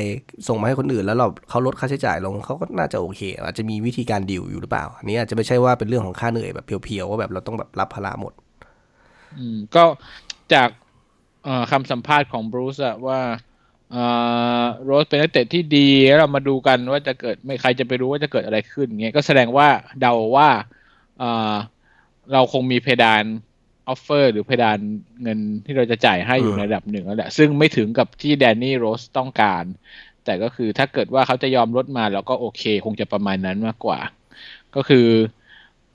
[0.49, 8.33] ส่งมาให้คนอื่นแล้วเราเขาลดค่าใช้จ่ายลงเขาก็น่าจะโอเค อาจจะมีวิธีการดิวอยู่หรือเปล่าอันนี้อาจจะไม่ใช่ว่าเป็นเรื่องของค่าเหนื่อยแบบ pure ๆว่าแบบเราต้องแบบรับภาระหมด
[9.39, 9.85] อืมก็
[10.55, 10.69] จาก
[11.45, 13.21] เอ่อคำสัมภาษณ์ของบรูซอะว่า
[13.93, 14.05] เอ่
[14.61, 19.69] อโรสเป็นนักเตะที่ดีแล้วเรามาดูกันว่าจะเกิดไม่ใครจะไปรู้ว่าจะเกิดอะไรขึ้นเงี้ยก็แสดงว่า
[20.01, 20.49] เดาว่า
[22.29, 23.25] เอ่อเราคงมีเพดาน
[23.89, 24.79] ออฟเฟอร์หรือเพดาน
[25.23, 29.65] เงินที่เราจะจ่ายให้อยู่อืมในระดับหนึ่งแล้วแหละ ซึ่งไม่ถึงกับที่แดนนี่โรสต้องการ
[30.25, 33.99] แต่ก็คือถ้าเกิดว่าเขาจะยอมลดมาเราก็โอเค คงจะประมาณนั้นมากกว่า
[34.77, 35.07] ก็คือ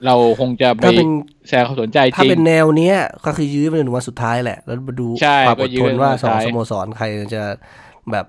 [0.06, 1.08] เราคงจะไปถ้าเป็น
[1.48, 7.44] แสดงความสนใจจถ้าริงเป็นแนวเนี้ย ก็คือยื้อไปจนถึงวันสุดท้ายแหละ แล้วมาดูใช่ความอก็ดยื้ทอนว่าวันสสุอดงท้ายสโมสรใครจะ
[8.12, 8.26] แบบ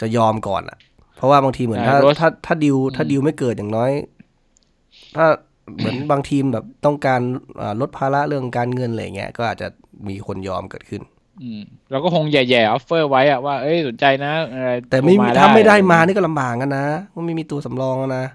[0.00, 0.78] จะยอมก่อนอะ
[1.16, 3.90] เพราะว่าบางทีเหมือนถ้าใช่ Rose ถ้าถ้าดิวถ้าดิวไม่เกิดอย่างน้อย
[5.16, 5.26] ถ้า
[5.76, 7.20] เหมือนบางทีมแบบต้องการ
[7.60, 9.68] อ่าลดภาระเรื่องการเงินอะไรเงี้ยก็อาจจะ
[10.08, 11.02] มีคนยอมเกิดขึ้น
[11.42, 18.26] อืมเราก็คงแย่ๆออฟเฟอร์ไว้อะว่าเอ้ยสนใจนะอะไรแต่ไม่โทรมีาถ้าไม่ได้มาอะรนี่ก็ลำบากกันนะว่าไม่มีตัวสำรองอะนะ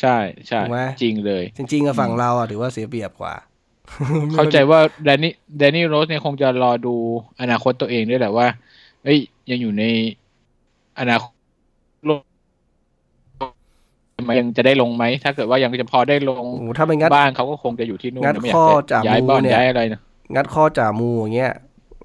[0.00, 0.16] ใช่
[0.48, 3.34] ใช่ถูกไหมจริงเลย จริงๆอะฝั่งเราอะถือว่าเสียเปรียบกว่า
[4.34, 6.94] เข้าใจว่าแดนนี่แดนนี่โรสเนี่ยคงจะรอดู
[7.40, 8.46] อนาคตตัวเองด้วยแหละว่า
[9.04, 9.18] เอ้ย
[9.50, 9.84] ยังอยู่ใน
[10.98, 11.32] อนาคต
[14.24, 20.00] โลกยังจะได้ลงไหม ถ้าเกิดว่ายังจะพอได้ลงโอ้โหถ้าไม่งัดบ้านเขาก็คงจะอยู่ที่นู่นงัดไม่อยาข้อกจะจากย้ายมูบ้านเนี่ยย้ายอะไรนะ
[20.34, 21.52] งัดข้อจ่ามูอย่างเงี้ย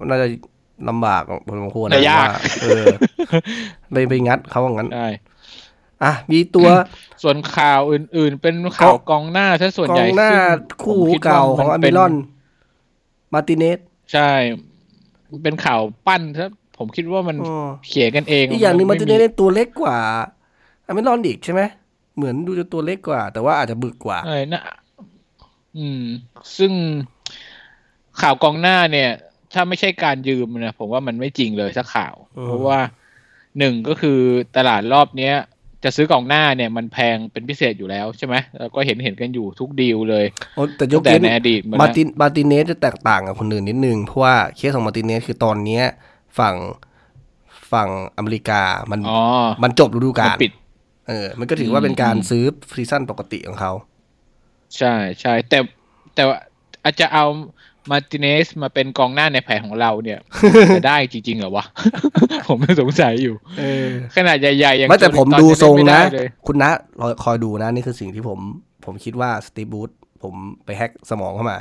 [0.09, 0.27] น่าจะ
[0.89, 2.85] ลำบากพอสมควรแต่นะยากว่าเออ
[3.91, 5.07] ไปไปงัดเขาอย่างนั้นใช่
[6.03, 6.67] อะมีตัว
[7.23, 10.37] ส่วนข่าวอื่น ๆ เป็นข่าวกองหน้าซะส่วนกอใหญ่งหน้าซึ่
[10.83, 12.13] คู่ผมคิดว่เก่าของมัอาเป็มิลอน
[13.33, 13.79] มาร์ติเนส
[14.13, 14.29] ใช่
[15.43, 19.97] เป็นข่าวปั้นครับผมคิดว่ามันอ๋อเขียนกันเอง อีกอย่างหนึ่งมาร์ติเนสไเล่นตัวเล็กกว่า
[20.85, 21.61] อามิลอนอีกใช่ไหม
[22.15, 24.63] เหมือนดูจะตัวเล็กกว่า แต่ว่าอาจจะบึกกว่าใช่นะ
[25.77, 26.03] อืม
[26.57, 26.71] ซึ่ง
[28.21, 29.09] ข่าวกองหน้าเนี่ย
[29.53, 32.79] ถ้าไม่ใช่การยืมนะผมว่ามันไม่จริงเลยสักข่าวอืมเพราะว่า
[33.59, 34.19] หนึ่งก็คือ
[34.57, 35.35] ตลาดรอบเนี้ย
[35.83, 40.25] จะซื้อกองหน้าเนี่ยมันแพงเป็นพิเศษอยู่แล้วใช่ไหมแล้วก็เห็นเห็นกันอยู่ทุกดีลเลย
[40.55, 45.83] โอ้แต่ยตั้กงแต่เว้นในอดีตมามาแล้วร์ตินมาร์ติเนสจะแตกต่างกับคนอื่นนิดนึง เพราะว่าเคสของมาร์ติเนสคือตอนเนี้ย
[46.39, 46.55] ฝั่ง
[47.71, 49.19] ฝั่งอเมริกามันอ๋อ
[49.63, 50.51] มันจบฤดูมักานลปิด
[51.07, 52.43] เออ มันก็ถือว่าเป็นการอืมซื้อ
[52.75, 53.71] ซีซั่นปกติของเขา
[54.77, 55.59] ใช่ใช่แต่
[56.15, 56.37] แต่ว่า
[56.83, 57.25] อาจจะเอา
[57.91, 60.19] มาร์ติเนสมาเป็นกองหน้าในแผนของเราเนี่ย
[60.77, 61.65] จะได้จริงๆเหรอวะ
[62.47, 68.39] ผมสงสัยอยู่เออขนาดใหญ่ๆอย่างไม่แต่ผมโจลินตันดูทรงยันะเล่ไม่ได้เลยคุณนะรอคอยดูนะ นี่คือสิ่งที่ผม
[68.85, 69.89] ผมคิดว่าสตีบูธ
[70.23, 70.33] ผม
[70.65, 71.57] ไปแฮ็กสมองเข้ามา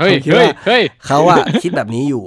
[0.00, 2.24] เฮ้ยผมคิดเฮ้ยว่าเฮ้ยเขาอะคิดแบบนี้อยู่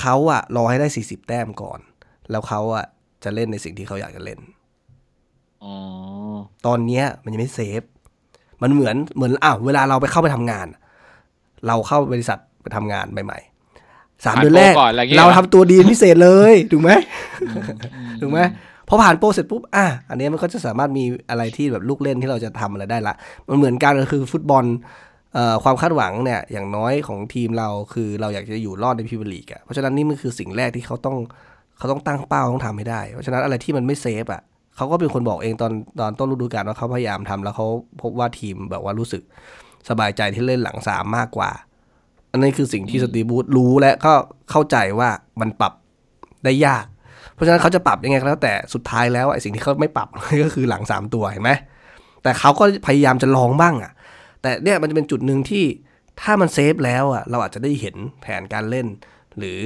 [0.00, 1.78] เขาอะรอให้ได้สี่สิบแต้มก่อน
[2.30, 2.84] แล้วเขาอะ
[3.24, 4.38] จะเล่นในสิ่งที่เขาอยากจะเล่น
[5.64, 5.74] อ๋อ
[6.66, 7.82] ตอนเนี้ยมันยังไม่เซฟ
[8.62, 10.66] มันเหมือนเหมือนอ้าวเวลาเราไปเข้าไปทำงาน
[11.66, 16.90] เราเข้าบริษัทไปทำงานใหม่ๆสามผ่านเดือนแรก โปรก่อนอะไรเงี้ย เราทำตัวดีเป็นพิเศษเลยถูกไหม
[18.20, 18.40] ถูกไหม
[18.88, 23.14] พอผ่านโปรเสร็จปุ๊บอะอันนี้มันก็จะสามารถมีอะไรที่แบบลูกเล่นที่เราจะทำอะไรได้ละ
[23.48, 24.64] มันเหมือนกันก็คือฟุตบอล
[25.34, 31.16] เอ่อความคาดหวังเนี่ยอย่างน้อยของทีมเราคือเราอยากจะอยู่รอดในพรีเมียร์ลีกอะเพราะฉะนั้นนี่มันคือสิ่งแรกที่เขาต้อง
[31.78, 34.42] เขาต้องตั้งเป้าต้องทำให้ได้ เพราะฉะนั้นอะไรที่มันไม่เซฟอะ
[34.76, 37.66] เขาก็เป็นคนบอกเองตอนตอนต้นฤดูกาลว่าเขาพยายามทำแล้วเขา
[38.02, 39.22] พบว่าทีมแบบว่ารู้สึก
[39.88, 41.50] สบายใจที่เล่นหลังสามมากกว่า
[42.30, 44.12] อันนี้คือสิ่งที่สตีฟบูธรู้และก็
[44.50, 45.08] เข้าใจว่า
[45.40, 45.72] มันปรับ
[46.44, 46.84] ได้ยาก
[47.34, 50.08] เพราะฉะนั้นเขาจะปรับยังไงก็แล้วแต่สุดท้ายแล้วไอ้สิ่งที่เขาไม่ปรับ
[50.44, 51.52] ก็คือหลังสามตัวเห็นไหม
[52.22, 53.92] แต่เขาก็พยายามจะลองบ้างอะ
[54.42, 55.64] แต่เนี่ยมันจะเป็นจุดหนึ่งที่
[56.22, 58.86] ถ้ามันเซฟแล้วอะเราอาจจะได้เห็นแผนการเล่น
[59.38, 59.58] หรือ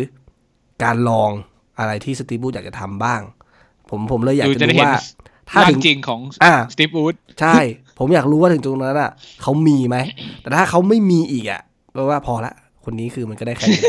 [0.83, 1.31] การลอง
[1.79, 3.21] อะไรที่สตีฟบูธอยากจะทำบ้าง
[3.91, 4.95] ผมผมเลยอยากดูจะจะได้รู้เห็นว่า
[5.51, 7.57] ถ้าร่าถึงงจริงของอ่าสตีฟวูดใช่
[7.99, 9.11] ผมอยากรู้ว่าถึงตรงนั้นอะ
[9.43, 9.97] เขามีไหม
[10.43, 11.61] แต่ถ้าเขาไม่มีอีกอะ
[11.95, 13.83] แปลว่าพอละ คนนี้คือมันก็ได้แค่นี้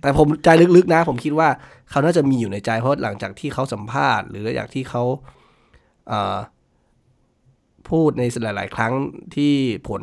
[0.00, 1.48] แต่ผมใจลึกๆนะ ผมคิดว่า
[1.90, 5.02] เขาน่าจะมีอยู่ในใจเพราะหลังจากที่เขาสัมภาษณ์ หรืออยากที่เขา
[6.08, 6.36] เอ่อ
[7.90, 8.92] พูดในหลาย ๆ ครั้ง
[9.34, 9.52] ที่
[9.88, 10.02] ผล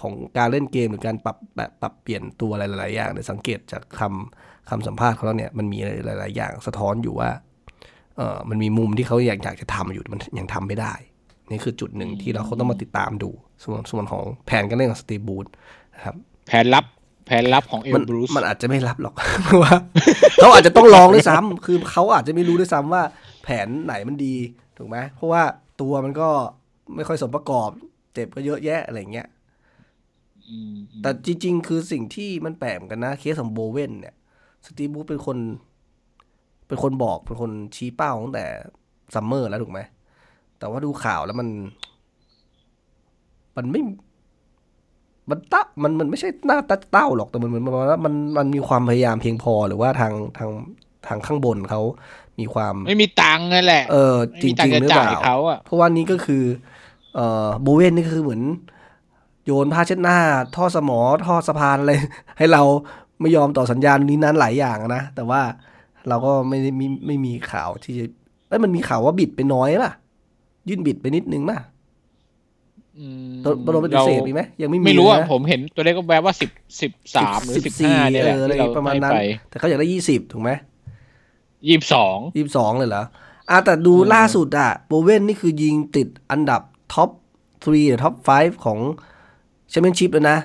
[0.00, 7.30] ของการเล่นเกมหรือการปรับแบบปรับเปลี่ยนตัวอะไรหลาย ๆ อย่างเนี่ยสังเกตจากคำคำสัมภาษณ์เขาแล้วเนี่ยมันมีหลาย ๆ อย่างสะท้อนอยู่ว่า
[8.18, 10.94] เออมันมีมุมที่เขาอยากอยากจะทำอยู่แต่มันยังทำไม่ได้
[11.50, 13.30] นี่คือจุดหนึ่งที่เราเขาต้องมาติดตามดู
[13.64, 15.46] ส่วนส่วนของแผนการเล่นของสตีบูธ
[15.94, 16.14] นะครับ
[16.48, 16.84] แผนลับ
[17.26, 19.14] แผนลับของเอลมันบรูซมันอาจจะไม่รับหรอก
[19.44, 19.74] เพราะว่า
[20.36, 23.02] เขาอาจจะต้องลองด้วยซ้ำคือเขาอาจจะไม่รู้ด้วยซ้ำว่า
[23.44, 24.34] แผนไหนมันดี
[24.76, 25.42] ถูกไหมเพราะว่า
[25.80, 26.28] ตัวมันก็
[26.94, 27.70] ไม่ค่อยสมประกอบ
[28.14, 29.28] เจ็บก็เยอะแยะอะไรเงี้ย
[30.48, 34.14] อืมแต่จริง ๆ คือสิ่งที่มันแปลกเหมือนกันนะ เคสของโบเวนเนี่ย
[34.66, 35.36] สตีฟบรูซเป็นคน
[36.68, 38.46] เป็นคนบอกเป็นคนชี้เป้าตั้งแต่
[39.14, 39.80] summer แล้วถูกไหม
[40.58, 41.48] แต่ว่าดูข่าวแล้วมัน
[43.56, 43.82] มันไม่
[45.30, 50.50] มันตะมันมันไม่ใช่หน้าตาเต้าหรอกแต่มันเหมือนประมาณว่ามันมันมีความพยายามเพียงพอหรือว่าทางทาง
[51.06, 51.82] ทางข้างบนเขา
[52.38, 56.44] มีความ ไม่มีตังค์นั่นแหละ เออไม่จมีตังริงค์ๆจะหรือเปจ่ายล่าเขาอะเพราะว่านี้ก็คือ
[57.14, 58.42] เอ่อโบเวนนี่ก็คือเหมือน
[59.44, 60.18] โยนผ้าเช็ดหน้า
[60.56, 61.92] ท่อสมอท่อสะพานอะไร
[62.38, 62.62] ให้เรา
[63.20, 65.40] ไม่ยอมต่อสัญญาณนี้นั้นหลายอย่างนะแต่ว่า
[66.08, 68.06] เราก็ไม่ได้มีไม่มีข่าวที่จะ
[68.48, 69.92] เอ้ยมันมีข่าวว่าบิดไปน้อยป่ะ
[70.68, 71.58] ยื่นบิดไปนิดนึงป่ะ
[72.98, 76.50] อืมโดนโดนปฏิเสธมีไหมยังไม่มีไม่รู้อะนะผมเห็นตัวเลขก็แบบว่าสิบ
[76.80, 80.50] สิบสามหรือสิบห้าเนี่ยแหละเอออะไรที่เราประมาณนั้นให้ไปแต่เขาอยากได้ยี่สิบถูกไหม
[81.66, 83.02] ยี่สิบสองยี่สิบสองเลยเหรอ
[83.50, 87.08] อะแต่ดูอืมล่าสุดอะโบเวนนี่คือยิงติดอันดับ top
[87.64, 88.28] three หรือ top five
[88.64, 88.78] ของ
[89.70, 90.38] แชมเปี้ยนชิพเลยนะ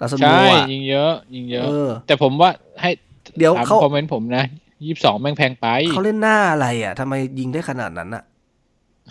[0.00, 2.90] ดาวซัลโนใช่อะยิงเยอะ ยิงเยอะเออแต่ผมว่าให้
[3.38, 4.44] เดี๋ยวถามเขาคอมเมนต์ผมนะ
[4.82, 8.24] ยี่สิบสองแม่งแพงไป เขาเล่นหน้าอะไรอะทำไมยิงได้ขนาดนั้นอะ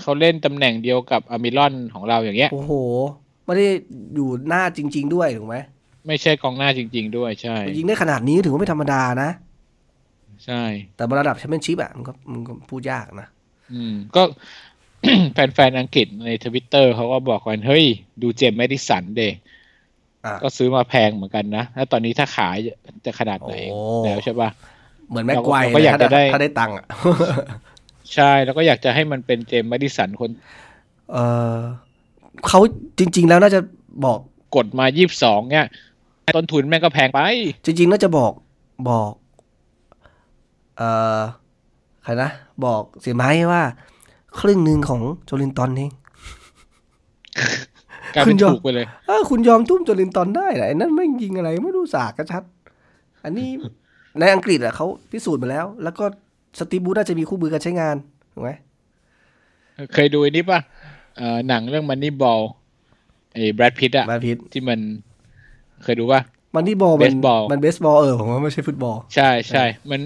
[0.02, 2.74] เขาเล่นตำแหน่งเดียวกับอามิรอนของเราอย่างเงี้ย โอ้โห
[3.46, 3.68] ไม่ได้
[4.16, 5.58] อยู่หน้าจริง ๆ ด้วยถูกไหม
[6.08, 9.30] ไม่ใช่กองหน้าจริง ๆ ด้วยใช่ ยิงได้ขนาดนี้ถือว่าไม่ธรรมดานะ
[10.46, 10.64] ใช่
[10.96, 13.28] แต่ระดับแชมเปี้ยนชิพอะมันก็มันก็พูดยากนะ
[13.74, 14.24] อืม ก็
[15.34, 17.86] แฟนๆอังกฤษในทวิตเตอร์เขาก็บอกกันเฮ้ย
[18.22, 19.34] ดูเจมส์แมดิสันเดอะ
[20.44, 22.56] ก็ซื้อมาแพงเหมือนกันนะ แล้วตอนนี้ถ้าขาย
[23.06, 24.50] จะขนาดไหนโอ้แล้วใช่ปะ
[25.14, 26.86] เหมือนแม็กไกวร์เราก็อยากนะจะได้ถ้าได้ตังค์อะ
[28.14, 30.30] ใช่แล้วก็อยากจะให้มันเป็นเจมส์แมดิสันคน
[31.12, 31.18] เอ
[31.56, 31.58] อ
[32.48, 32.60] เขา
[33.00, 33.60] จริง ๆ แล้วน่าจะ
[34.06, 34.20] บอก
[34.56, 35.68] กดมายี่สิบสองเนี่ย
[36.36, 37.20] ต้นทุนแม่งก็แพงไป
[37.66, 38.32] จริง ๆ น่าจะบอก
[38.90, 39.12] บอก
[40.78, 41.20] เอ่อ
[42.04, 42.30] ใครนะ
[42.66, 43.64] บอกเสียไม้ว่า
[44.40, 45.92] ครึ่งหนึ่งของโจลินตันเอง
[48.16, 52.44] กลายเป็นคุณยอมถูกไปเลยเออคุณยอมทุ่มโจลินตันได้เหรอไอ้นั่นไม่งยิงอะไรไม่รู้สากกระชัด
[53.24, 53.50] อันนี้
[54.20, 56.06] ในอังกฤษอะเขาพิสูจน์มาแล้ว แล้วก็
[56.60, 57.96] สตีฟบูธน่าจะมีคู่มือการใช้งาน
[58.34, 58.50] ถูกไหม
[59.94, 60.60] เคยดูไอันนี้ป่ะ
[61.18, 62.42] เอ่อหนังเรื่องมันนี่บอล
[63.34, 64.80] ไอ้แบรดพิตอะมาพิษที่มัน
[65.84, 66.22] เคยดูป่ะ
[66.56, 70.00] มันที่บอลมัน Baseball มันเบสบอลเออผมว่าไม่ใช่ฟุตบอล ใช่ใช่มัน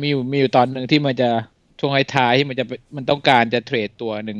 [0.00, 1.30] มีอยู่มีอยู่ตอนหนึ่งที่มันจะ
[1.78, 2.64] ช่วงท้ายๆที่มันจะ
[2.96, 4.38] มันต้องการจะเทรดตัวหนึ่ง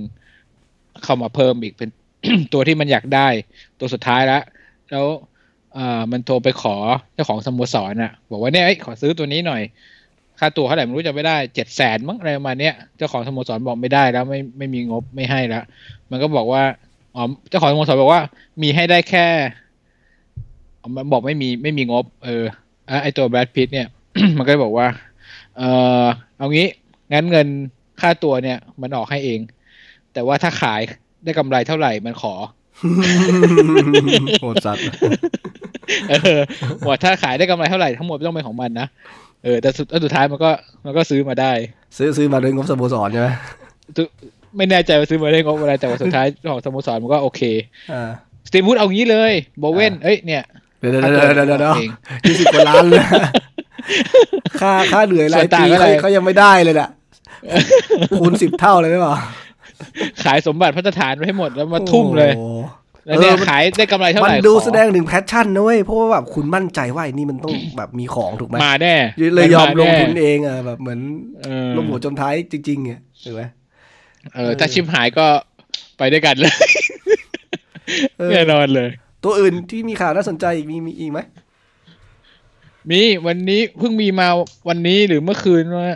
[1.02, 1.88] เข้ามาเพิ่มอีกเป็น
[2.52, 3.28] ตัวที่มันอยากได้
[3.78, 4.42] ตัวสุดท้ายแล้ว
[4.90, 5.06] แล้ว
[5.76, 6.76] อ่ามันโทรไปขอ
[7.14, 9.62] เจ้าของสโมสรน่ะ บอกว่าเนี่ยเอ้ขอซื้อตัวนี้หน่อย
[10.38, 15.64] ค่าตัวเท่าไหร่ไม่รู้จะไม่ได้เจ็ดแสนมั้งอะไรประมาณเนี้ยเจ้าของสโมสรบอกไม่ได้แล้วไม่ไม่มีงบไม่ให้แล้ว
[16.10, 16.62] มันก็บอกว่า
[17.14, 18.22] อ๋อเจ้าของสโมสรบอกว่า
[18.62, 19.26] มีให้ได้แค่
[20.80, 22.44] อ๋อมันบอกไม่มีไม่มีงบ เออ
[23.02, 23.88] ไอตัวแบรดพิตเนี่ย
[24.38, 24.86] มันก็บอกว่า
[25.56, 25.62] เอ
[26.02, 26.04] อ
[26.36, 26.68] เอางี้
[27.12, 27.48] งั้นเงิน
[28.00, 29.40] ค่าตัวเนี่ย มันออกให้เอง
[30.12, 30.80] แต่ว่าถ้าขาย
[31.24, 32.34] ได้กำไรเท่าไหร่มันขอ
[34.40, 34.84] โหดสัตว์
[36.11, 36.41] เออ
[36.87, 38.87] ว่าถ้าขายได้กำไรเท่าไหร่ทั้งหมดต้องเป็นของมันนะ
[39.45, 40.51] เออแต่สุดแล้วสุดท้ายมันก็
[40.85, 41.53] มันก็ซื้อมาได้
[41.97, 43.28] ซื้อซื้อมาด้วยงบสโมสรใช่ไหม
[44.57, 47.41] ไม่แน่ใจว่าซื้อมาได้งบอะไรแต่ว่าสุดท้ายของสโมสรมันก็โอเค
[47.93, 48.11] อ่า
[48.49, 50.43] สตีฟวูดเอางี้เลยโบเวนเอ้ยเนี่ย
[50.80, 51.91] เดี๋ยวเดี๋ยวเดี๋ยวเดี๋ยวเดี๋ยวเดี๋ยวเอง
[52.26, 53.01] ยี่สิบกว่าล้านเลย
[54.61, 56.89] ค่าค่าเหนื่อยรายส่วนต่าปีงอะไรเขาเขายังไม่ได้เลยน่ะ
[58.20, 59.14] คูณสิบเท่าเลยไหมเปล่า
[60.24, 68.96] ขายสมบัติพัฒฐานไว้ให้หมดแล้วมาทุ่มเลยโอ้โห แล้วเนี่ยเออมันขายได้กำไรเท่าไหมันร่ดูขอแสดงถึงแพชชั่นนะเว้ยเพราะว่าแบบคุณมั่นใจว่าไอ้นี่มันต้องแบบมีของถูกไหมมาแน่
[69.34, 71.00] เลยยอมลงทุนแน่เองอะแบบเหมือน
[71.40, 73.42] เออลงหัวจมท้ายจริงๆเนี่ยถูกไหม
[74.34, 75.26] เออ ถ้าชิมหายก็
[75.98, 76.55] ไปด้วยกันเลย
[78.18, 78.88] เออแน่นอนเลย
[79.24, 81.20] ตัวอื่นที่มีข่าวน่าสนใจอีกมีมีอีกไหม
[82.90, 84.28] มีวันนี้เพิ่งมีมา
[84.68, 85.88] วันนี้หรือเมื่อคืนว่า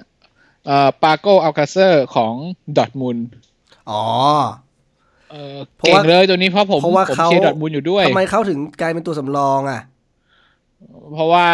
[0.66, 2.34] เอ่อปาโกอัลคาเซอร์ของ
[2.76, 3.18] ดอร์ทมุนด์
[3.90, 4.02] อ๋อ
[5.30, 9.80] เออเพราะเก่ว่างเลยตัวนี้เพราะผมเพราะว่าผมเขาเชียร์ดอร์ทมุนด์อยู่ด้วยทำไมเขาถึงกลายเป็นตัวสำรองอะ
[11.12, 11.46] เพราะว่า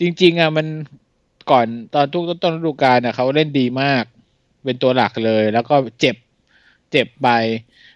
[0.00, 0.66] จริง ๆ อะมัน
[1.50, 4.04] ก่อนตอนทุกต้นฤดูกาลอะเขาเล่นดีมาก
[4.64, 6.16] เป็นตัวหลักเลย แล้วก็เจ็บ
[6.92, 7.28] เจ็บไป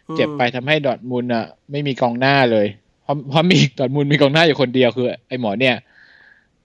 [0.09, 2.67] อืมเจ็บไปทำให้ดอร์ทมุนด์อะ ไม่มีกองหน้าเลย
[3.03, 5.77] เพราะเพราะมีดอร์ทมุนด์มีกองหน้าอยู่คนเดียวคือ ไอ้หมอเนี่ย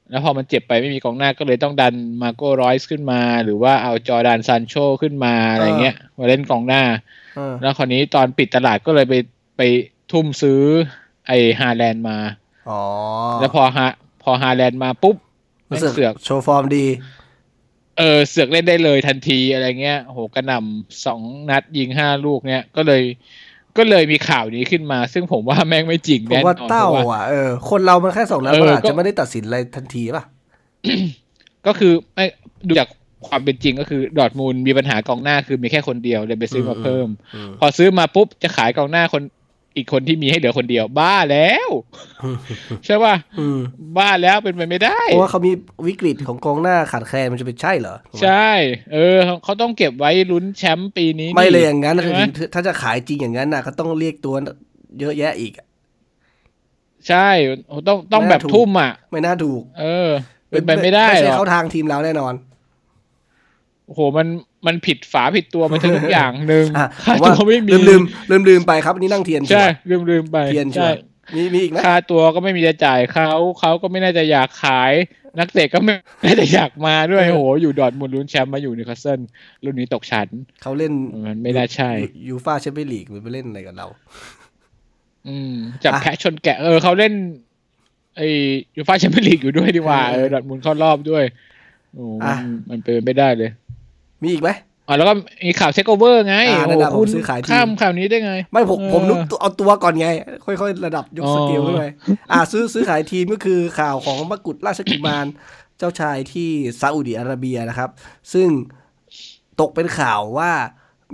[0.10, 6.84] แล้วพอมันเจ็บไปไม่มีกองหน้าก็เลยต้องดันมาโก้รอยส์ขึ้นมา หรือว่าเอาจอร์แดนซานโชขึ้นมาอะไรเงี้ยมาเล่นกองหน้า
[7.36, 9.16] เออแล้วคราวนี้ตอนปิดตลาดก็เลยไป
[9.58, 9.62] ไป
[10.12, 10.62] ทุ่มซื้อ
[11.28, 12.18] ไอ้ฮาแลนด์มา
[12.70, 12.82] อ๋อ
[13.40, 13.88] แล้วพอฮา
[14.24, 15.16] พอฮาแลนด์มาปุ๊บ
[15.68, 16.86] แม่งเสือกเสือกโชว์ฟอร์มดี
[17.98, 23.04] เออเสือกเล่นได้เลยทันทีอะไรเงี้ยโหกระหน่ำสองนัดยิงห้าลูกเนี้ยก็เลย
[23.78, 30.24] ก็เลยมีข่าวนี้ขึ้นมา ซึ่งผมว่าแม่งไม่จริงผมแน่นอนว่าเต้าพระอะเออคนเรามันแค่สองนัดเออมันอาจก็จะไม่ได้ตัดสินอะไรทันทีป่ะ
[31.68, 32.26] ก็คือไม่
[32.68, 32.90] ดูจาก
[33.28, 39.22] ความเป็นจริงก็คือดอร์ทมูลมีปัญหากองหน้าคือมีแค่คนเดียวเลยไปซื้อมาอืมเพิ่มอืมพอซื้อมาปุ๊บจะขายกองหน้าคน
[39.78, 41.70] อีกคนที่มีให้เหลือคนเดียว บ้าแล้ว
[42.86, 43.60] ใช่ป่ะอืม
[43.98, 45.52] บ้าแล้วเป็นไปไม่ได้ เพราะว่าเขามี
[45.88, 48.52] วิกฤตของกองหน้าขาดแคลนมันจะเป็นใช่เหรอถูกไหมใช่
[48.94, 54.36] เออเขาต้องเก็บไว้ลุ้นแชมป์ปีนี้ ไม่เลยอย่างนั้นใช่ไหมคือถ้าจะขายจริงอย่างนั้นน่ะก็ต้องเรียกตัว
[55.00, 55.66] เยอะแยะอีกอะ
[57.08, 57.30] ใช่
[57.88, 60.10] ต้องต้องไม่แบน่าบถูกทุ่มอะ ไม่น่าถูก เออ
[60.50, 62.34] เป็นไปไม่ได้ไม่หใช่รอกเข้าทางทีมเราแน่นอน
[63.88, 64.28] โอ้โหมัน
[64.68, 71.00] มันผิดฝาผิดตัวมันทุกอย่างหนึ่งอะค่าผมว่าตัวไม่มีลืมลืมลืมลืมไปครับอันนี่นั่งเทียนใช่ชัวร์ลืมลืมไปเทียนชัวใช่ร์
[71.36, 73.30] มีมีอีกไหมค่าตัวก็ไม่มีจะจ่ายเขา
[73.60, 74.94] เขาก็ไม่น่าจะอยากขาย
[75.40, 75.94] นักเตะก็ไม่
[76.26, 79.20] น่าจะอยากมาด้วยโอ้โหอยู่ดอร์ทมุนด์ลุ้นแชมป์มาอยู่นิวคาสเซิล
[79.64, 80.28] ลุ้นหนีตกชั้น
[80.62, 80.92] เขาเล่น
[81.26, 81.92] มันไม่น่าใช่
[82.28, 83.88] ยูฟาแชมเปี้ยนลีกมันไปเล่นอะไรกับเรา
[85.28, 87.14] อืมจับอะแพะชนแกะเออเขาเล่น
[88.18, 88.28] ไอ้
[88.76, 91.24] ยูฟ่าแชมเปี้ยนลีกอยู่ด้วยดีกว่าเออดอร์ทมุนด์เข้ารอบด้วย
[91.96, 92.38] โอ้มัน
[92.70, 93.50] มันเป็นไปไม่ได้เลย
[94.22, 94.50] มีอีกไหม
[94.88, 95.14] อ๋อแล้วก็
[95.46, 100.08] มีข่าวเช็คโอเวอร์ไงอ่าโอ้ระดับโหคุณซื้อขายทีมข้ามข่าวนี้ได้ไง ไม่ผมเออผมนึกเอาตัวก่อนไง
[100.46, 101.84] ค่อยๆ ระดับยกอ๋อสเกลขึ้นไป
[102.32, 105.26] อ่าซื้อซื้อขายทีมก็คือข่าวของมกุฎราชกุมาร
[105.78, 106.50] เจ้าชายที่
[106.82, 107.90] ซาอุดิอาระเบียนะครับ
[108.34, 108.50] ซึ่ง
[109.62, 110.52] ตกเป็นข่าวว่า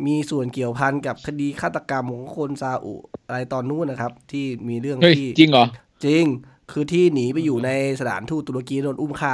[0.08, 2.94] มีส่วนเกี่ยวพันกับคดีฆาตกรรมของคนซาอุ
[3.28, 5.66] อะไรตอนนู้นนะครับ ที่มีเรื่องเฮ้ยที่จริงเหรอ
[6.06, 6.24] จริง
[6.72, 9.34] คือที่หนีไปอยู่ในสถานทูตตุรกีโดนอุ้มฆ่า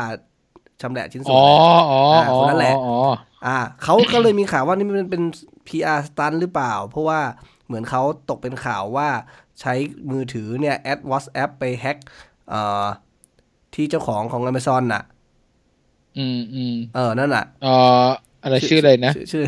[0.81, 1.45] ชำแหละชิ้นส่วนอ๋อ
[1.91, 2.75] อ๋ออ่าอ๋อคนนั้นแหละ
[3.45, 5.23] อ๋ออ่าเขาก็เลยมีข่าวว่านี่มันเป็น
[5.67, 7.21] PR สตันหรือเปล่า เพราะว่า
[7.67, 9.09] เหมือนเขาตกเป็นข่าวว่า
[9.61, 9.73] ใช้
[10.11, 11.97] มือถือเนี่ยแอด WhatsApp ไปแฮ็ก
[12.49, 12.85] เอ่อ
[13.75, 15.03] ที่เจ้าของของ Amazon น่ะ
[16.17, 17.73] อืมอืมเออ นั่นน่ะเอ่
[18.05, 18.07] อ
[18.43, 19.43] อะไรชื่ออะไรนะ ชื่อชื่อ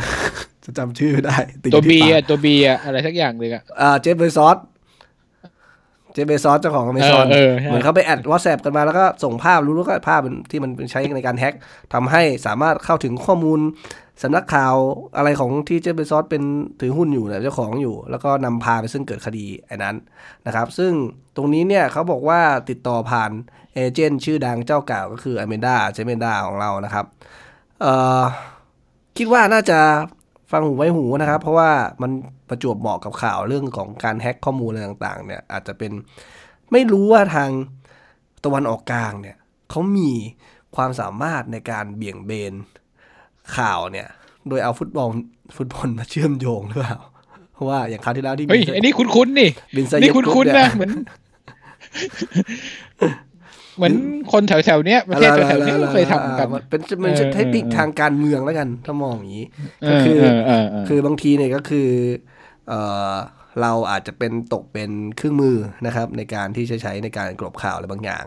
[0.66, 4.58] จะจำชื่อไม่ได้ติดอตัวยู่บีที่ปาอะกตัวบีอะอะไรสักอย่างเลยอะอ่าเจฟเบซอส
[6.14, 11.54] เจฟเบซอสเจ้าของ Amazon เออเออใช่เหมือนเขาไปแอด WhatsApp กันมาแล้วก็ส่งภาพรู้แล้วก็ภาพที่มันเป็นใช้ในการแฮ็ก
[11.94, 13.60] ทำให้สามารถเข้าถึงข้อมูล
[14.24, 14.76] สำนักข่าว
[15.18, 16.44] อะไรของที่เจฟเบซอสเป็น
[16.82, 19.96] ถือหุ้นอยู่เนี่ยเจ้าของอยู่ แล้วก็นำพาไปซึ่งเกิดคดีไอ้นั้น
[20.46, 20.92] นะครับ ซึ่ง
[21.36, 23.32] ตรงนี้เนี่ยเขาบอกว่าติดต่อผ่าน
[23.74, 27.06] เอเจนต์ชื่อดังเจ้าเก่าก็คืออเมนดาเจเมนดาของเรานะครับ
[27.82, 28.24] เอ่อ
[29.18, 29.80] คิดว่าน่าจะ
[30.52, 31.72] ฟังหูไว้หูนะครับ เพราะว่า
[32.02, 32.12] มัน
[32.50, 35.92] ประจวบเหมาะกับข่าวเรื่องของการแฮ็กข้อมูลอะไรต่างๆ เนี่ยอาจจะเป็น
[36.72, 37.50] ไม่รู้ว่าทาง
[38.44, 39.38] ตะวันออกกลางเนี่ย
[39.70, 40.12] เขามี
[40.76, 42.54] ความสามารถในการเบี่ยงเบน
[43.58, 44.08] ข่าวเนี่ย
[44.48, 45.08] โดยเอาฟุตบอล
[45.58, 46.98] ฟุตบอลมาเชื่อมโยงหรือเปล่า
[47.54, 50.92] เพราะว่าอย่างคราวที่แล้วที่เฮ้ยอันนี้คุ้นๆนี่บินไซนี่เยบคุ้นๆนะเหมือน
[53.78, 53.94] เหมือน
[54.32, 59.46] คนแถวๆเนี้ยประเทศแถวๆเนี้ยเคยทำกันมันเป็นมันจะเออเทคนิคเออทางการเมืองแล้วกันถ้ามองอย่างนี้
[59.84, 61.88] เอก็อคือเออเออเออคือบางทีเนี่ยก็คือ
[62.68, 62.74] เอ
[63.14, 63.16] อ
[63.62, 68.24] เราอาจจะเป็นตกเป็นเครื่องมือนะครับ ในการที่จะใช้ในการกลบข่าวอะไรบางอย่าง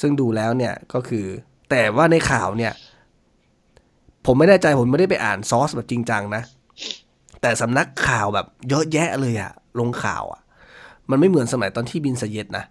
[0.00, 1.26] ซึ่งดูแล้วเนี่ยก็คือ
[1.70, 2.72] แต่ว่าในข่าวเนี่ย
[4.26, 6.42] ผมไม่แน่ใจผมไม่ได้ไปอ่านซอสแบบจริงจังนะ
[7.42, 10.40] แต่สำนักข่าวแบบเยอะแยะเลยอะลงข่าวอะ
[11.10, 12.64] มันไม่เหมือนสมัยตอนที่บินสเยตนะ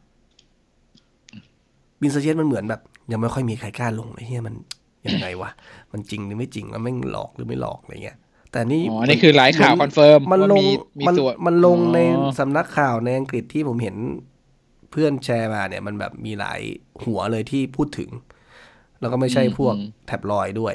[2.01, 2.81] บินสเยตมันเหมือนแบบ
[3.11, 4.55] ยังไม่ค่อยมีใครกล้าลงไอ้เฮียมัน
[5.07, 5.49] ยังไงวะ
[5.91, 8.17] มันจริงหรือไม่จริงแล้วแม่งหลอกหรือไม่หลอกอะไรเงี้ย
[8.51, 13.95] แต่นี่อ๋อนี่คือหลายข่าว confirm มันลงว่ามีมันส่วนมันลงในอ๋อสำนักข่าวในอังกฤษที่ผมเห็น
[14.91, 16.59] เพื่อนแชร์มาเนี่ย มันแบบมีหลาย
[17.05, 18.09] หัวเลยที่พูดถึง
[19.01, 19.75] แล้วก็ไม่ใช่พวก
[20.07, 20.73] แท็บลอยด์ด้วย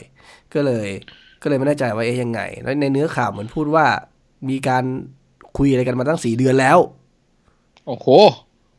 [0.55, 0.87] ก็เลย
[1.43, 3.87] ก็เลยไม่แน่ใจว่าเอ๊ยยังไง แล้วในเนื้อข่าวเหมือนพูดว่า
[4.49, 4.85] มีการ
[5.57, 6.79] คุยอะไรกันมาตั้งสี่เดือนแล้ว
[7.87, 8.07] โอ้โห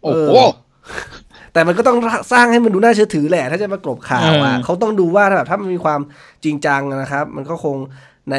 [0.04, 0.50] โอ้โหเออ
[1.54, 1.98] แต่มันก็ต้อง
[2.34, 6.00] สร้างให้มันดูน่าเชื่อถือแหละ ถ้าจะมากลบข่าวอะเออเขาต้องดูว่าถ้าแบบถ้ามันมีความ
[6.44, 7.78] จริงจังนะครับ มันก็คง
[8.32, 8.38] ใน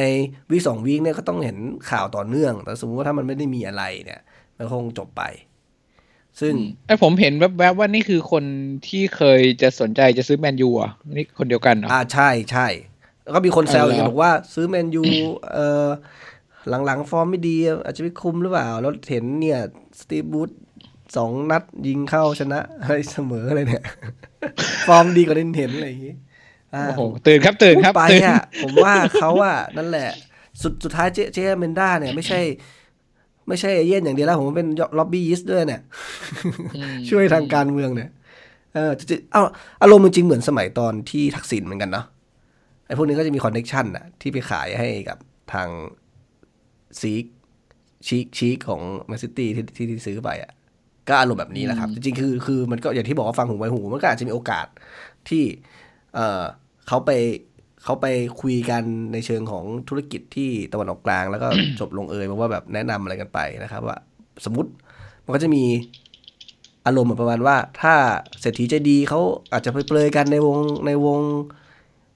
[0.50, 1.56] วีสองวีคเนี่ยก็ต้องเห็น
[1.90, 4.20] ข่าวต่อเนื่อง แต่สมมติว่าถ้ามันไม่ได้มีอะไรเนี่ย
[4.58, 5.22] มันคงจบไป
[6.40, 6.54] ซึ่ง
[6.86, 8.44] ไอยผมเห็นแวบๆว่านี่คือคน
[8.88, 12.66] ที่เคยจะสนใจจะซื้อแมนยูอะนี่คนเดียวกันเหรออ่าใช่ใช่
[13.22, 15.02] แล้วก็มีคนแซวเอาอเหรอย่างบอกว่าซื้อแมนยู
[15.52, 15.88] เอ่อ
[16.86, 19.60] หลังๆ ฟอร์มไม่ดีอาจจะไม่คุ้มหรือเปล่า แล้วเห็นเนี่ย
[20.00, 20.50] สตีฟบูธ
[21.16, 23.84] สองนัดยิงเข้าชนะอะไรเสมออะไรเนี่ย
[24.86, 26.14] ฟอร์มดีกว่าที่เห็นอะไรอย่างงี้
[26.74, 30.10] อ่าโอ้โหตื่นครับตื่นครับพูดไปตื่นอะผมว่าเขาอะนั่นแหละ
[30.62, 32.40] สุดสุดท้ายเจ๊เจ๊อแมนด้าเนี่ยไม่ใช่
[33.48, 35.82] ไม่ใช่เอเย่นต์อย่างเดียวแล้ว ผมเป็น lobbyist ด้วยเนี่ย
[36.76, 38.10] อืมช่วยทางการเมืองเนี่ย
[38.74, 39.42] เออจริงๆเอา
[39.82, 42.06] อารมณ์มันจริงเหมือนสมัยตอนที่ทักษิณเหมือนกันเนาะ
[42.86, 45.18] ไอ้พวกนี้ก็จะมี connection อะที่ไปขายให้กับ
[45.52, 45.68] ทาง
[47.00, 50.52] ชีคชีคชีคของแมนซิตี้ที่ที่ที่ซื้อไปอะ
[51.08, 54.66] ก็อารมณ์แบบนี้แหละครับ จริงๆคือคือมันก็อย่างที่บอกว่าฟังหูไว้หู มันก็อาจจะมีโอกาส
[55.28, 55.44] ที่
[56.14, 56.42] เออ
[56.88, 57.10] เขาไป
[57.84, 58.06] เขาไป
[58.40, 58.82] คุยกัน
[59.12, 61.48] ในเชิงของธุรกิจที่ตะวันออกกลาง แล้วก็
[61.80, 63.98] จบลงเอยมาว่าแบบแนะนำอะไรกันไปนะครับ ว่า
[64.44, 64.70] สมมติ
[65.24, 65.64] มันก็จะมี
[66.86, 67.94] อารมณ์เหมือนประมาณว่าถ้า
[68.40, 69.20] เศรษฐีใจดีเขา
[69.52, 71.20] อาจจะไปเปลยกันในวงในวง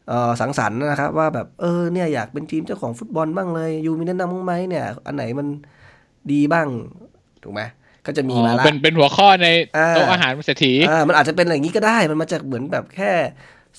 [0.08, 5.46] เอ่อสังสรรค์นะครับ ว่าแบบเออเนี่ยอยากเป็นทีมเจ้าของฟุตบอลบ้างเลยยูมีแนะนำบ้างไหมเนี่ย อันไหนมัน
[6.32, 6.66] ดีบ้าง
[7.42, 7.60] ถูกไหม
[8.08, 9.48] ก็จะมีอ๋อมาละเป็นเป็นหัวข้อใน
[9.78, 13.12] อ่าโต๊ะอาหารเศรษฐีอ่ามันอาจจะเป็นอะไรอย่างนี้ก็ได้ มันมาจากเหมือนแบบแค่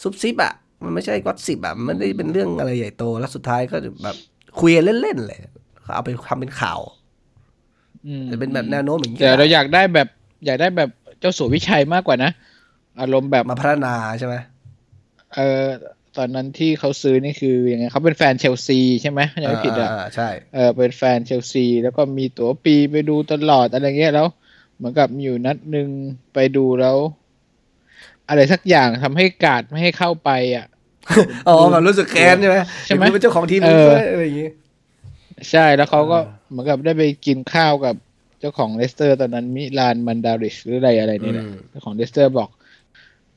[0.01, 0.53] ซุบซิบอะ
[0.84, 4.15] มันไม่ใช่ก็อตสิบอะมันไม่ได้เป็นเรื่องอะไรใหญ่โตแล้วสุดท้ายก็แบบ
[4.59, 5.39] คุยกันเล่นๆเลย
[5.93, 6.80] เอาไปทำเป็นข่าว
[8.05, 10.07] อืมจะเป็นแบบแนวโน้มอย่างนี้แต่ก็เราได้อยากได้แบบ
[10.45, 12.32] อยากได้แบบเจ้าสัววิชัยมากกว่านะ
[13.01, 14.36] อารมณ์แบบมาพัฒนาใช่ไหม
[15.36, 15.65] เออ
[16.20, 24.28] ตอนนั้นที่เขาซื้อนี่คือยังไงเขาเป็นแฟนเชลซีใช่ไหมถ้าจำไม่ผิดอะาใช่เออเป็นแฟนเชลซี แล้วก็มีตั๋วปีไปดูตลอดอะไรเงี้ยแล้ว
[24.78, 25.89] เหมือนกับมีอยู่นัดหนึ่ง
[26.34, 26.97] ไปดูแล้ว
[28.30, 30.65] อะไรสักอย่างทำให้การ์ดไม่ให้เข้าไปอะ
[31.47, 34.49] อ๋อแบบรู้สึกแค้นใช่ไหมใช่ไหมเห็นเป็นเจ้าของทีมเออด้วยอะไรอย่างงี้
[35.51, 37.95] ใช่แล้วเขาก็อ่าเหมือนกับได้ไปกินข้าวกับ
[38.39, 42.49] เจ้าของเลสเตอร์ ตอนนั้นมิลานมันดาริชหรืออะไรอะไรนี่แหละเจ้าของเลสเตอร์บอก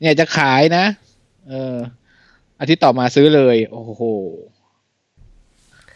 [0.00, 0.84] เนี่ยจะขายนะ
[1.48, 1.76] เออ
[2.62, 4.02] อาทิตย์ต่อมาซื้อเลย โอ้โห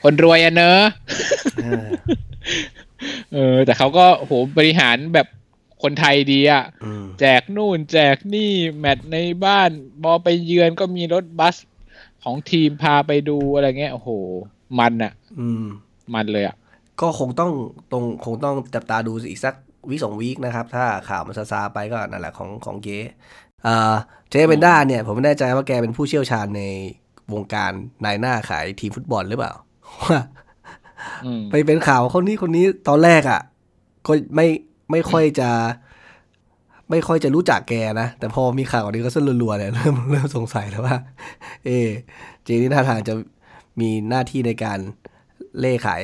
[0.02, 0.80] คนรวยอะเนอะ
[1.62, 1.86] เออ
[3.32, 5.26] เออแต่เขาก็โอ้โหบริหารแบบ
[5.82, 9.70] คนไทยดีอะอืมแจกนู่น แจกนี่ แมตช์ในบ้าน
[10.02, 11.56] บอไปเยือนก็มีรถบัส
[12.24, 14.10] ของทีมพาไปดูอะไรเงี้ยโอ้โห
[14.78, 15.64] มันอะอืม
[16.14, 16.56] มันเลยอะ
[17.00, 17.52] ก็คงต้อง
[17.92, 19.54] ตรงคงต้องจับตาดูอีกสัก
[19.90, 23.06] วีสองวีคนะครับ ถ้าข่าวมันซาซาไปก็นั่นแหละของของเก๋อ่า
[24.30, 26.62] เจเบนด้าเนี่ยผมไม่แน่ใจว่าแกเป็นผู้เชี่ยวชาญใน
[27.32, 27.72] วงการ
[28.04, 29.52] นายหน้าขายทีมฟุตบอลหรือเปล่า
[30.04, 30.18] ว่า
[31.24, 33.40] อืมไปเป็นข่าวคนนี้คนนี้ตอนแรกอะ
[34.06, 34.46] ก็ไม่
[34.90, 35.50] ไม่ค่อยจะ
[36.90, 40.96] ไม่ค่อยจะรู้จักแกนะ แต่พอมีข่าวนี้ก็เส้นรัวๆเนี่ยเริ่มเริ่มสงสัยแล้วว่า
[41.64, 41.88] เอะ
[42.44, 43.14] เจนี่ท่าทางจะ
[43.80, 44.78] มีหน้าที่ในการ
[45.60, 46.02] เล่ขาย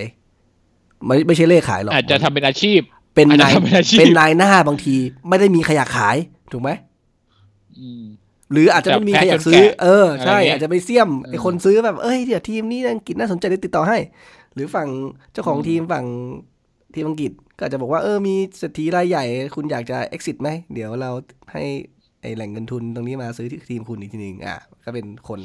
[1.06, 2.80] ไม่ไม่ใช่เล่ขายหรอกอาจจะทำเป็นอาชีพ
[3.14, 4.94] เป็นอาจจะนายทำเป็นอาชีพเป็นนายหน้าบางที
[5.28, 6.16] ไม่ได้มีใครอยากขาย
[6.52, 6.91] ถูกไหมอืม
[8.52, 13.98] หรืออาจจะไม่มีใครอยากซื้อแบบแพะจนแกะเออใช่อะไรเงี้ยอาจจะไปเสี่ยมเออไอคนซื้อแบบเอ้ยเดี๋ยวทีมนี้อังกฤษน่าสนใจเดี๋ยวติดต่อให้
[14.54, 14.88] หรือฝั่ง
[15.32, 16.06] เจ้าของทีมฝั่ง
[16.94, 19.24] ทีมอังกฤษก็อาจจะบอกว่าเออมีเศรษฐีรายใหญ่
[19.56, 21.10] คุณอยากจะ exit ไหมเดี๋ยวเรา
[21.52, 21.64] ให้
[22.20, 25.40] ไอแหล่งเงินทุนตรงนี้มาซื้อที่ทีมคุณอีกทีหนึ่งอะก็เป็นคน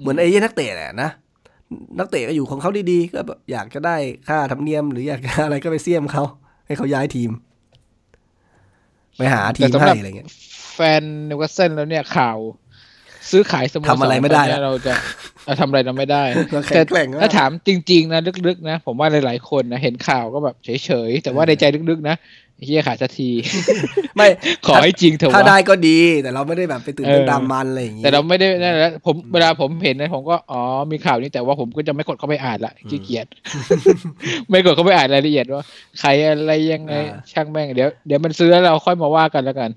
[0.00, 1.10] เหมือนไอ้เย่นนักเตะแหละนะ
[1.98, 3.96] นักเตะก็อยู่ของเขาดีๆ ก็แบบอยากจะได้
[4.28, 6.24] ค่าธรรมเนียม หรืออยากจะอะไรก็ไปเสี่ยมเขา
[6.66, 7.30] ให้เขาย้ายทีม
[9.16, 10.28] ไปหาทีมแต่สำหรับให้อะไรเงี้ย
[10.74, 12.38] แฟนนิวคาสเซิลแล้วเนี่ยข่าว
[13.30, 14.94] ซื้อขายสโมสรทำอะไรไม่ได้ตนเนี้ยอะเราจะ
[15.44, 22.16] เราทำอะไรเราไม่ได้เราแข็แต่งแกร่งมากถ้าถามจริง ๆ นะลึกๆ นะ ผมว่าหลายๆคนนะเห็นข่าวก็แบบเฉยๆ แต่ว่าในใจลึกๆ นะ
[22.64, 23.30] เฮียขายสักที
[24.16, 24.28] ไม่
[24.66, 30.60] ขอให้จริงเถอะถ้าวะได้ก็ดีแต่เราไม่ได้แบบไปตื่นเต้นเออตามมันอะไรอย่างงี้แต่เราไม่ได้นั่นแหละผมเวลาผมเห็นนะผมก็อ๋อ
[30.90, 33.26] มีข่าวนี้แต่ว่าผมก็จะไม่กดเข้าไปอ่านละขี้เกียจ
[34.50, 35.62] ไม่กดเข้าไปอ่านรายละเอียดว่า
[36.00, 36.92] ใครอะไรยังไง
[37.32, 39.70] ช่างแม่งเดี๋ยวเดี๋ยวมันซื้อแล้วเราค่อยมาว่ากันแล้วกัน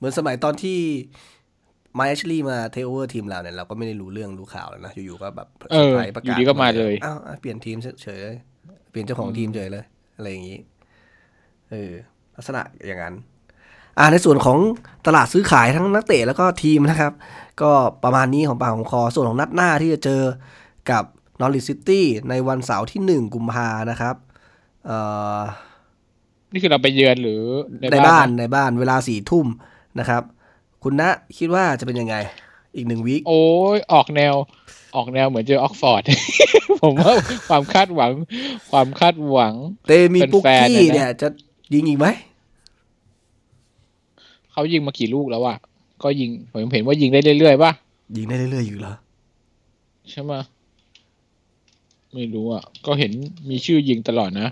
[0.00, 0.78] เออเหมือนสมัยตอนที่
[1.98, 8.36] ไมค์แอชลีย์มาเทคโอเวอร์ทีมเราเนี่ยเราก็ไม่ได้รู้เรื่องรู้ข่าวแล้วนะ อยู่ๆก็แบบเออซร์ไพรส์ประกาศอยู่ดีก็มาเลยอ้าวอะเปลี่ยนทีมเฉยๆเลย
[8.90, 9.84] เปลี่ยนเจ้าของทีมเฉยเลย
[10.16, 10.58] อะไรอย่างนี้
[11.70, 11.92] เออ
[12.36, 13.14] ลักษณะอย่างนั้น
[13.98, 14.58] อ่าในส่วนของ
[15.06, 17.12] ตลาดซื้อขายทั้งนักเตะแล้วก็ทีมนะครับ
[17.62, 17.70] ก็
[18.04, 20.22] ประมาณนี้ของปากของคอส่วนของนัดหน้าที่จะเจอ
[20.90, 21.04] กับ
[21.40, 24.16] นอริซิตี้ในวันเสาร์ที่หนึ่งกุมภานะครับ
[24.86, 24.98] เอ่
[25.38, 25.40] อ
[26.52, 27.42] นี่คือเราไปเยือนหรือ
[27.80, 29.46] ในในบ้าบ้านนในบ้านเวลาสี่ทุ่ม
[29.98, 30.22] นะครับ
[30.82, 31.02] คุณณ
[31.38, 32.16] คิดว่าจะเป็นยังไง
[32.76, 33.44] อีกหนึ่งวีคโอ้
[33.76, 34.34] ยออกแนว
[34.96, 36.02] ออกแนวเหมือนเจอออกฟอร์ด
[36.82, 37.14] ผมว่า
[37.48, 38.12] ความคาดหวัง
[38.70, 39.54] ความคาดหวัง
[39.86, 41.28] เตมีปุกแฟนๆกี้นะเนี่ย จะ
[41.74, 42.06] ยิงอีกไหม
[44.52, 45.56] เขายิงมากี่ลูกแล้วอะ
[46.02, 47.72] ก็ยิง ผมเห็นว่ายิงได้เรื่อยๆป่ะ
[48.16, 48.94] ยิงได้เรื่อยๆอยู่เหรอ
[50.10, 50.42] ใช่ไหมย
[52.14, 53.12] ไม่รู้อะ ก็เห็น
[53.50, 54.48] มีชื่อยิงตลอดนะ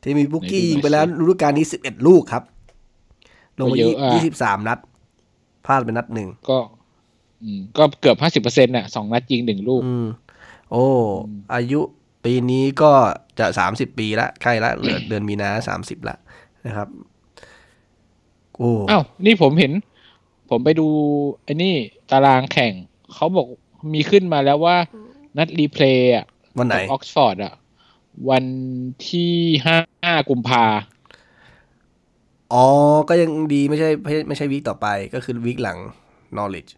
[0.00, 2.42] เตมีปุกกี้ไหนดูหน่อยยิงไปแล้วฤดูกาลนี้สิบเอ็ดลูกครับ
[3.60, 4.78] ลงมาก็เยอะอะยี่สิบสามนัด
[5.66, 6.58] พลาดไปนัดหนึ่งก็
[7.42, 10.06] อืมก็เกือบห้าสิบเปอร์เซ็นต์น่ะสองนัดยิงหนึ่งลูกอืม
[10.70, 10.84] โอ้
[11.54, 11.80] อายุ
[12.24, 12.92] ปีนี้ก็
[13.38, 16.16] จะสามสิบปีละใกล้ละเหลือเดือนมีนาสามสิบละ
[16.66, 16.88] นะครับ
[18.56, 19.72] โอ้อ้าวนี่ผมเห็น
[20.50, 20.88] ผมไปดู
[21.44, 21.74] ไอ้นี่
[22.10, 22.72] ตารางแข่ง
[23.14, 23.46] เขาบอก
[23.94, 24.76] มีขึ้นมาแล้วว่า
[25.36, 26.24] นัด replay อะ
[26.58, 27.54] วันไหนออกซ์ฟอร์ดอะ
[28.30, 28.44] วัน
[29.08, 29.32] ที่
[30.04, 30.64] ห้ากุมภา
[32.52, 32.64] อ๋อ
[33.08, 35.78] ก็ยังดีไม่ใช่ไม่ใช่ไม่ใช่ week ต่อไปก็คือ week หลัง
[36.36, 36.70] นอริช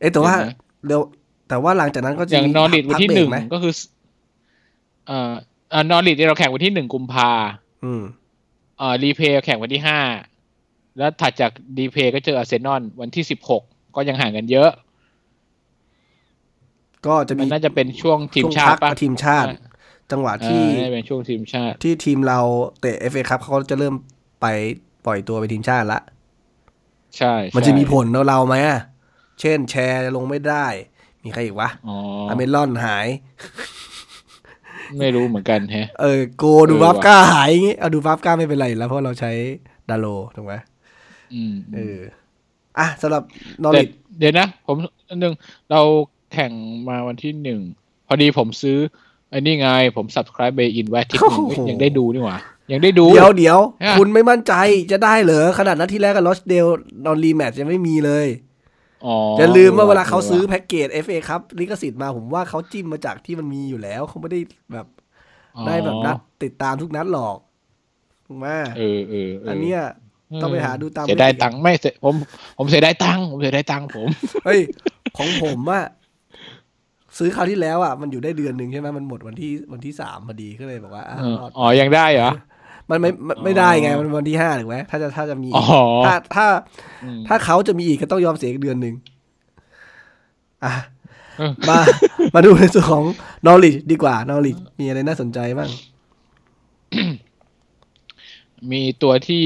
[0.00, 0.44] เอ๊ะแต่ว่าเห็นไหม
[0.86, 1.02] เดี๋ยว
[1.48, 3.72] แต่ว่าหลังจากนั้นก็จะอย่างมีนอริดพัวันกที่เบรหนึ่กงไหมก็คือ
[5.06, 5.34] เอ่อ
[5.70, 7.30] เอ่อนอริดเราแข่งวันที่หนึ่งกุมภา
[7.84, 8.02] อืม
[8.78, 10.00] เอ่อรีเพย์แข่งวันที่ห้า
[10.98, 13.62] แล้วถัดจากรีเพย์ก็เจออาร์เซนอลวันที่สิบหก
[13.96, 14.70] ก็ยังห่างกันเยอะ
[17.06, 19.50] ก็จะมัมีนน่าจะเป็นช่วงทีมช่วงชาพัติกปะกับทีมชาติ
[20.12, 22.40] จังหวะที่ที่น่าจะเป็นช่วงทีมชาติ ที่ทีมเรา
[22.80, 23.94] เตะ FA ครับเขาจะเริ่ม
[24.40, 24.46] ไป
[25.06, 26.00] ปล่อยตัวไปทีมชาติละ
[27.18, 28.80] ใช่ มันจะมีใช่ผลเราเราไหมอะ
[29.40, 30.66] เช่นแชร์ลงไม่ได้
[31.24, 31.96] มีใครอีกวะอ๋อ
[32.28, 33.06] อเมรอนหาย
[34.98, 39.32] ไม่รู้เหมือนกันแฮะ เออโกดูเออบัฟว่ะก้าหายอย่างงี้เอาดูบัฟก้าไม่เป็นไรอยู่แล้วเพราะเราใช้
[39.90, 40.06] ดาโล
[40.36, 40.54] ถูกไหม
[41.34, 41.98] อืมเออ
[42.78, 43.22] อะสำหรับ
[43.62, 44.76] นอแต่ริดเดี๋ยวนะ ผม
[45.08, 45.34] อันหนึ่ง
[45.70, 45.80] เรา
[46.32, 46.52] แข่ง
[46.88, 47.60] มาวันที่หนึ่ง
[48.06, 48.78] พอดีผมซื้อ
[49.30, 51.18] ไอ้นี่ไง ผม subscribe ไปอินไว้ที่
[51.70, 52.38] ยังได้ดูนี่หว่า
[52.72, 54.54] ยังได้ดู เดี๋ยวเดี๋ยวฮะคุณไม่มั่นใจ
[54.92, 56.66] จะได้เหรอขนาดนัดที่แรกกับรอชเดล
[57.04, 58.26] นอน rematch ยังไม่มีเลย
[59.04, 64.40] อ๋ออย่าลืมว่าเวลาเขาว่ะซื้อแพ็กเกจ FA ครับลิขสิทธิ์มาผมว่าเขาจิ้มมาจากที่มันมีอยู่แล้วเขาไม่ได้
[64.72, 64.86] แบบ
[65.56, 67.36] อ๋อได้แบบนัดติดตามทุกนัดหรอก
[68.26, 68.48] ถูกไหม
[68.78, 69.80] เออเออเออันเนี้ย
[70.42, 72.14] ต้องไปหาดูตามเสียดายตังค์ไม่เสียผม
[72.58, 74.08] ผมเสียดายตังค์ผมเสียดายตังค์ผม
[74.44, 74.60] เฮ้ย
[75.18, 75.84] ของผมอะ
[77.18, 82.30] ซื้อคราวที่แล้วอะมันอยู่ได้เดือนหนึ่งใช่ไหมมันหมดวันที่วันที่สามพอดีก็เลยบอกว่าอะรอดอ๋อยังได้เหรอ
[82.90, 85.64] มันไม่ไม่ไม่ได้ไงมันวันที่ห้าถูกไหมถ้าจะถ้าจะมีอ๋อ
[86.06, 86.46] ถ้าถ้า
[87.04, 88.94] อืมถ้าเขาจะมีอีกก็ต้องยอมเสียอีกเดือนหนึ่ง
[90.64, 90.72] อะ
[91.38, 91.78] เออมา
[92.34, 93.04] มาดูในส่วนของ
[93.44, 95.70] knowledge ดีกว่า knowledge มีอะไรน่าสนใจบ้าง
[98.70, 99.44] มีตัวที่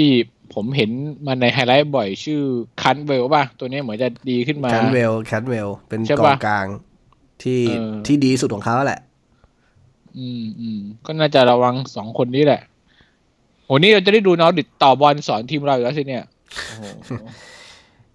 [0.54, 0.90] ผมเห็น
[1.26, 6.66] มาในไฮไลท์บ่อยชื่อแคนต์เวลล์ป่ะ ตัวนี้เหมือนจะดีขึ้นมาแคนต์เวลล์แคนต์เวลล์เป็นกองกลางใช่ปะ
[7.42, 9.00] ที่เออที่ดีสุดของเขาแหละ
[10.18, 12.60] อืมอืมก็น่าจะระวังสองคนนี้แหละ
[13.70, 16.24] โหนี่เราจะได้ดูนอริชต่อบอลสอนทีมเราอยู่แล้วสิเนี่ย
[16.66, 17.12] โอ้โห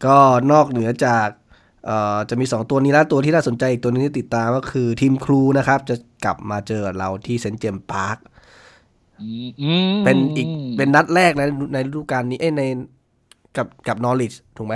[0.06, 0.16] ก็
[0.52, 1.28] นอกเหนือจาก
[1.86, 5.96] เอ่อจะมี 2 ตัวนี้แล้วตัวที่น่าสนใจอีกตัวนึงที่ติดตามก็คือทิมครูลนะครับ จะ
[6.26, 8.18] กลับมาเจอเราที่เซนต์เจมส์พาร์ค
[9.22, 10.48] อืมอืมเป็นอีก
[10.78, 11.44] เป็นนัดแรกใน
[11.74, 12.64] ในฤดูกาลนี้เอ้ยใน
[13.58, 14.76] กับกับนอริ g ถูกไหม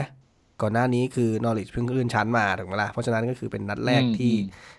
[0.62, 4.34] ก่อนหน้านี้คือนอริ g เพิ่งขึ้นชั้นมาถูกไหมล่ะเพราะฉะนั้นก็คือเป็นนัดแรกที่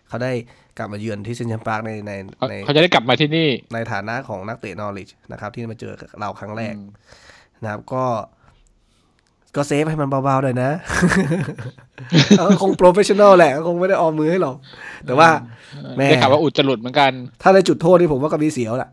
[0.09, 0.33] เขาได้
[0.79, 6.89] กลับมาเยือนที่เซนต์เจมส์พาร์คในในเขาในเขาจะได้กลับมาที่นี่ ในฐานะของนักเตะนอริ g นะครับที่มาเจอเราครั้งแรกอืม
[7.63, 8.05] นะครับก็
[9.57, 10.71] ก็ save ให้มันเบาๆหน่อยนะ
[12.39, 14.57] เออคง professional แหละก็คงไม่ได้ออมมือให้หรอก
[15.07, 15.29] แต่ว่า
[15.97, 17.13] แม่ได้ข่าวว่าอุดจรดเหมือนกัน
[17.43, 18.91] ถ้าได้จุดโทษนี่ผมว่าก็มีเสียวแหละ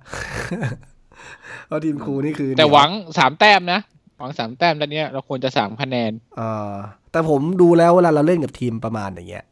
[1.68, 3.80] เพราะทิมครูลนี่คือ แต่หวังสามแต้มนะ
[4.20, 6.74] หวังสามแต้มแล้วเนี้ยเราควรจะสามคะแนน เออ
[7.12, 9.46] แต่ผมดูแล้วเวลาเราเล่นกับทีมประมาณอย่างเงี้ย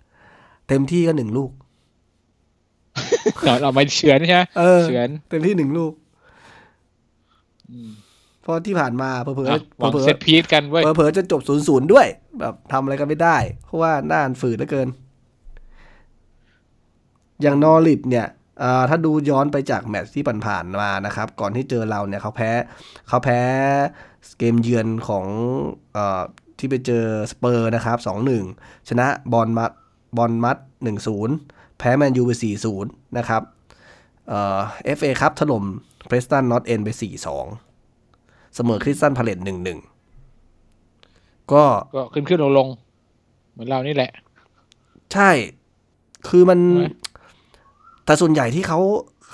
[0.67, 1.51] เต็มที่ก็หนึ่งลูก
[3.43, 5.93] เราเราไม่เฉือนใช่ไหมเออเฉือนเต็มที่หนึ่งลูก
[7.71, 7.91] อืม
[8.41, 12.07] เพราะที่ผ่านมาเผลออะๆหวังเผลอเซตพีทกันเว้ยๆเผลอๆจะจบศูนย์ศูนย์ด้วย
[12.39, 14.87] แบบทำอะไรกันไม่ได้ เพราะว่าหน้าอันฝืดเหลือเกิน
[17.41, 18.27] อย่างนอริดเนี่ย
[18.59, 22.51] เอ่อถ้าดูย้อนไปจากแมตช์ที่ผ่านๆมานะครับ ก่อนที่เจอเราเนี่ยเขาแพ้
[23.07, 23.41] เขาแพ้
[24.39, 25.25] เกมเยือนของ
[25.93, 26.21] เอ่อ
[26.59, 28.43] ที่ไปเจอสเปอร์นะครับสองหนึ่ง
[28.89, 29.71] ชนะบอร์นมัธ
[30.17, 31.35] บอร์นมัธหนึ่งศูนย์
[31.77, 33.41] แพ้แมนยูไปสี่ศูนย์นะครับ
[34.27, 35.63] เอ่อ FA ครับถล่ม
[36.07, 37.45] เพรสตันนอร์ทเอนด์ไปสี่สอง
[38.55, 39.79] เสมอคริสตัลพาเลซหนึ่งหนึ่ง
[41.51, 41.63] ก็
[41.95, 42.67] ก็ขึ้นขึ้นลงลง
[43.51, 44.11] เหมือนเรานี่แหละ
[45.13, 45.29] ใช่
[46.29, 46.89] คือมันใช่ไหม
[48.05, 48.79] แต่ส่วนใหญ่ที่เขา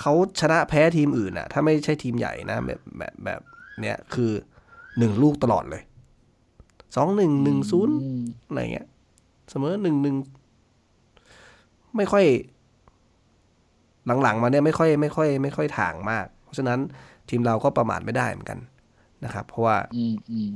[0.00, 3.40] เขาชนะแพ้ทีมอื่นอะถ้าไม่ใช่ทีมใหญ่นะ แบบแบบแบบ
[3.82, 4.30] เนี้ยคือ
[4.98, 5.82] หนึ่งลูกตลอดเลย
[6.96, 8.86] สองหนึ่งหนึ่งศูนย์อืมอะไรเงี้ย
[9.50, 10.16] เสมอหนึ่งหนึ่ง
[11.96, 12.24] ไม่ค่อย
[14.22, 16.78] หลังๆมาเนี่ยไม่ค่อยไม่ค่อย ไม่ค่อยถ่างมาก เพราะฉะนั้น
[17.28, 18.58] ทีมเราก็ประมาทไม่ได้เหมือนกัน
[19.24, 20.50] นะครับ เพราะว่าอืมอืม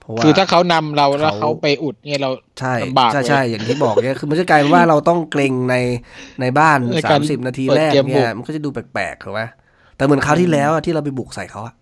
[0.00, 5.76] เพราะว่าคือถ้าเขานำเราแล้วเขาเขาไปอุดเนี่ยเราใช่ลำบากใช่เลยใช่อย่างที่บอกเนี่ยคือมันจะกลายเป็นว่าเราต้องเกรงใน
[6.40, 9.42] ในบ้านในสาการมสิบนาทีเปิดแรกเกมบุเนี่ยกมันก็จะดูแปลกๆถูกไหม
[9.96, 11.74] แต่เหมือนคราวที่แล้วอะที่เราไปบุกใส่เขาอะ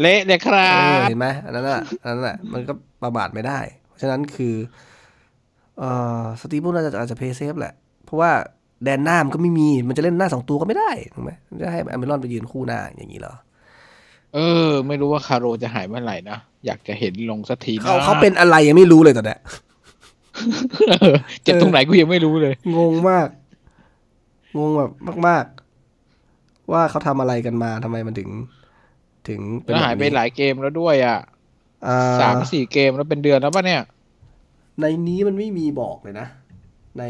[0.00, 4.54] เละเลยครัเออบเห็นไหมอันนั้นอะอันนั้นอะมันก็ประมาทไม่ได้ เพราะฉะนั้นคือ
[5.78, 7.74] เอ่อสตีฟพูน่าจะอาจจะเพย์เซฟแหละ
[8.04, 8.30] เพราะว่า
[8.84, 11.30] แดนหน้ามันก็ไม่มี มันจะเล่นหน้าสองตัวก็ไม่ได้ถูกไหม
[11.62, 13.34] จะให้อเมรอนไปยืนคู่หน้าอย่างนี้เหรอ
[14.34, 19.40] เออ ไม่รู้ว่าคาโรจะหายเมื่อไหร่นะ อยากจะเห็นลงสักทีนะเขาเขาเป็นอะไรยังไม่รู้เลยตอนเนี้ย
[20.90, 23.28] เออเจ็บตรงไหนกูยังไม่รู้เลย งงมาก
[24.58, 24.90] งงแบบ
[25.28, 25.44] มาก
[26.08, 28.30] ๆ ว่าเขาทำอะไรกันมาทำไมมันถึง
[29.28, 31.18] ถึงเป็นแล้วแบบหายไปนี้หลายเกมแล้วด้วยอะ
[31.86, 33.82] อ่สามสี่เกมแล้วเป็นเดือนแล้วปะเนี่ย
[34.80, 36.26] ในนี้มันไม่มีบอกเลยนะ
[36.98, 37.04] ใน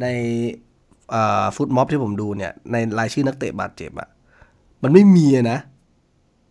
[0.00, 0.06] ใน
[1.56, 4.08] ฟุตม็อบที่ผมดูเนี่ย ในรายชื่อนักเตะบาดเจ็บอะ
[4.82, 5.58] มันไม่มีนะ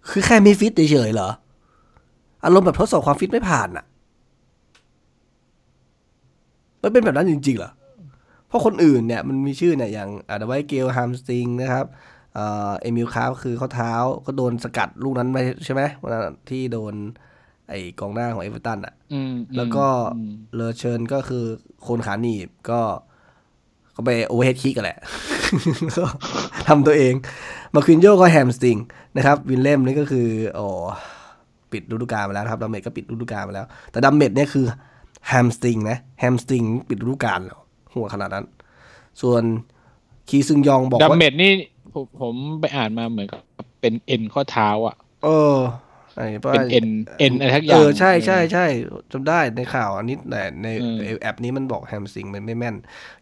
[0.09, 1.29] คือแค่ไม่ฟิตเฉยๆเหรอ
[2.43, 3.85] อารมณ์แบบทดสอบความฟิตไม่ผ่านอะ
[6.81, 7.71] มันเป็นแบบนั้นจริงๆเหรอ
[8.47, 11.85] เพราะคนอื่นเนี่ยมันมีชื่อเนี่ยอย่างอาดไวท์เกล hamstring นะครับ
[12.33, 12.39] เอ
[12.81, 13.93] เอมิลคราฟท์คือข้อเท้า
[14.25, 16.11] ก็โดนสกัดลูกนั้นไปใช่ไหมวัน
[16.49, 16.93] ที่โดน
[17.69, 19.85] ไอ้กองหน้าของเอเวอร์ตันอะอืมแล้วก็
[20.15, 21.43] อืมเลอเฌินก็คือ
[21.81, 22.81] โคนขาหนีบก็
[23.95, 24.99] ก็ไป overhead kick กันแหละ
[25.97, 26.05] ก็
[26.67, 27.13] ทำตัวเอง
[27.73, 28.77] มานกีโญก็ hamstring
[29.17, 30.65] นะครับวิลเลมส์นี่ก็คือโอ้
[31.71, 34.65] ปิดฤดูกาลมาแล้วนะครับดัมเมตต์ก็ปิดฤดูกาลมาแล้ว แต่ดัมเมตต์เนี่ยคือ
[35.27, 37.59] hamstring นะ hamstring ปิดฤดูกาลแล้ว
[37.93, 38.45] หัวขนาดนั้น
[39.21, 39.43] ส่วน
[40.29, 41.51] คีซึงยองบอกดัมว่าเมดนี่
[41.93, 43.41] ผมผมไปอ่านมาเหมือนกับ
[43.81, 45.55] เป็นเอ็นข้อเท้าอะ เออ
[46.17, 46.87] ไอ้เป็นเอ็น
[47.19, 48.65] เอ็นอะไรทักอเอย่างอใช่ใช่เอใช่
[49.11, 52.75] จำได้ในข่าวอันนี้แต่ในอืมในแอปนี้มันบอกแฮมสตริงมันไม่แม่น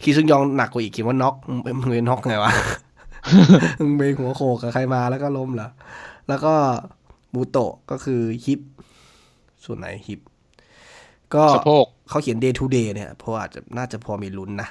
[0.03, 2.53] คีซึงยองหนักกว่าอีกคิดว่าน็อกมึงมึงเป็นน็อกไงวะ
[3.81, 5.69] มึงไปหัวโขกกับใครมาแล้วก็ล้มเหรอ
[6.27, 6.53] แล้วก็
[7.33, 8.59] มูโตะก็คือฮิป
[9.65, 10.19] ส่วนไหนฮิป
[11.35, 14.69] ก็สะโพกเขาเขียน day to day เนี่ยเพราะอาจจะน่าจะพอมีลุ้นนะ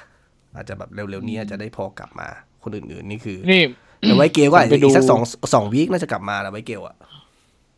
[0.55, 2.27] อาจจะแบบเร็วๆนี้อาจจะได้พอกลับมา
[2.63, 3.63] คนอื่นๆนี่คือ นี่
[3.99, 5.21] แต่ไว้เกลก็อาจผมจะไปดูอีกสักสอง
[5.53, 6.95] สองวีคน่าจะกลับมาแล้วไว้เกลอะ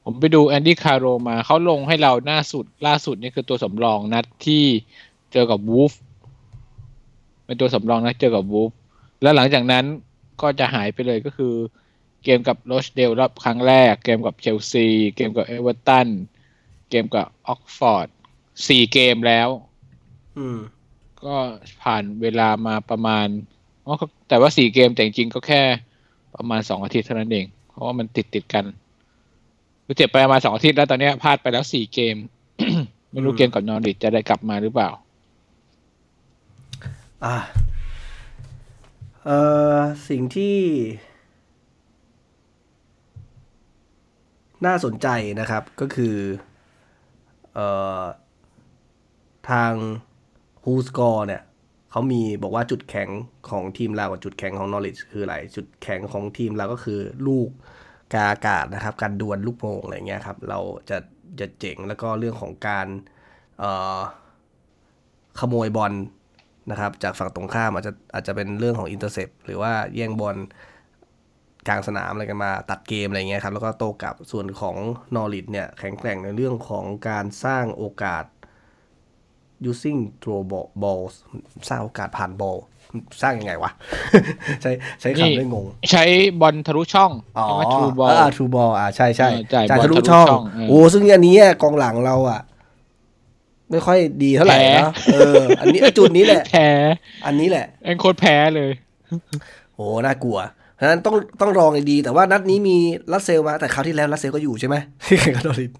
[0.07, 4.63] ผมไปดูแอนดี้แคร์โรลล์มาเขาลงให้เราหน้าสุดล่าสุดนี่คือตัวสำรองนัดที่
[5.33, 5.93] เจอกับวูล์ฟ
[7.45, 8.71] เป็นตัวสำรองนัดเจอกับวูล์ฟ
[9.21, 9.85] แล้วหลังจากนั้น
[10.41, 11.53] ก็จะหายไปเลยก็คือ
[12.23, 16.07] เกมกับโรชเดลรอบครั้งแรก เกมกับเชลซีเกมกับเอเวอร์ตัน
[16.89, 18.07] เกมกับออกซ์ฟอร์ด
[18.67, 19.49] สี่เกมแล้ว
[20.37, 20.59] อืม
[21.25, 21.35] ก็
[21.83, 23.27] ผ่านเวลามาประมาณ
[23.85, 25.61] อ๋อก็แต่ว่าสี่เกมแต่จริงๆก็แค่
[26.35, 28.65] ประมาณสองอาทิตย์เท่านั้นเอง เพราะว่ามันติดติดๆกัน
[29.85, 32.15] คือเจ็บไปประมาณสองอาทิตย์แล้วตอนเนี้ยพลาดไปแล้วสี่เกม
[33.11, 34.89] ไม่รู้อืมเกมกับนอริทจะได้กลับมาหรือเปล่า
[37.25, 37.35] อ่า
[39.23, 39.39] เอ่
[39.75, 39.77] อ
[40.09, 40.57] สิ่งที่
[44.65, 45.07] น่าสนใจ
[45.39, 46.15] นะครับก็คือ
[47.53, 47.67] เอ่
[48.01, 48.03] อ
[49.49, 49.73] ทาง
[50.63, 51.43] ฮูสกอร์เนี่ย
[51.91, 53.09] เขามีบอกว่าจุดแข็ง
[53.49, 57.49] ของทีมเรากับจุดแข็งของนอริ g คืออะไร จุดแข็งของทีมเราก็คือลูก
[58.13, 60.97] กาอากาศนะครับ การดวลลูกโป่งอะไรเงี้ยครับ เราจะ
[61.39, 62.87] จะเจ๋งแล้วก็เรื่องของการ
[65.39, 65.93] ขโมยบอล
[66.71, 70.35] นะครับ จากฝั่งตรงข้ามอาจจะอาจจะเป็นเรื่องของอินเตอร์เซปหรือว่าแย่งบอล
[71.67, 74.75] กลางสนามอะไรกันมาตัดเกมอะไรเงี้ยครับ แล้วก็โตกลับส่วนของ
[75.15, 78.25] นอริทเนี่ยแข็งแกร่งในเรื่องของการสร้างโอกาส
[79.69, 81.13] using throw ball balls
[81.69, 82.57] สร้างโอกาสผ่านบอล
[83.21, 83.71] สร้างยังไงวะ
[84.61, 84.71] ใช้
[85.01, 86.03] ใช้นี่คำได้งง ใช้
[86.41, 92.41] บอลทะลุช่องอ๋อใช่ไหมทรูบอลอ่าทรูบอลอ่าใช่ใช่เออจ่ายจ่ายบอลทะลุทะลุช่องช่องเออโอ้ซึ่งอันนี้อะกองหลังเราอะ
[93.71, 96.69] ไม่ค่อยดีเท่าไหร่แพ้นะเออ อันนี้จุดนี้แหละแพ้
[97.25, 98.71] อันนี้แหละเอ็นโคตรแพ้เลย
[99.75, 100.39] โหน่ากลัว
[100.75, 102.77] เพราะฉะนั้นต้องต้องรองให้ดีแต่ว่านัดนี้มี
[103.13, 104.75] รัสเซลมาแต่คราวที่แล้วรัสเซลก็อยู่ใช่ไหม
[105.05, 105.71] ที่แข่งกับนอริช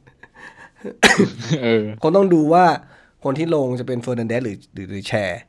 [1.63, 2.65] เออคนต้องดูว่า
[3.23, 5.41] คนที่ลงจะเป็นเฟอร์นันเดสหรือหรือหรือแชร์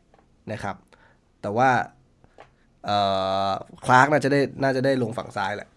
[0.53, 0.75] นะครับ
[1.47, 1.73] แต่ว่า
[2.85, 2.91] เอ
[3.49, 3.51] อ
[3.85, 5.69] คลาร์กน่าจะได้น่าจะได้ลงฝั่งซ้ายแหละ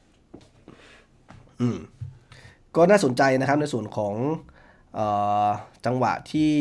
[1.62, 1.78] อืม
[2.76, 4.16] ก็น่าสนใจนะครับในส่วนของ
[4.94, 5.00] เอ
[5.48, 5.50] อ
[5.86, 6.54] จังหวะที่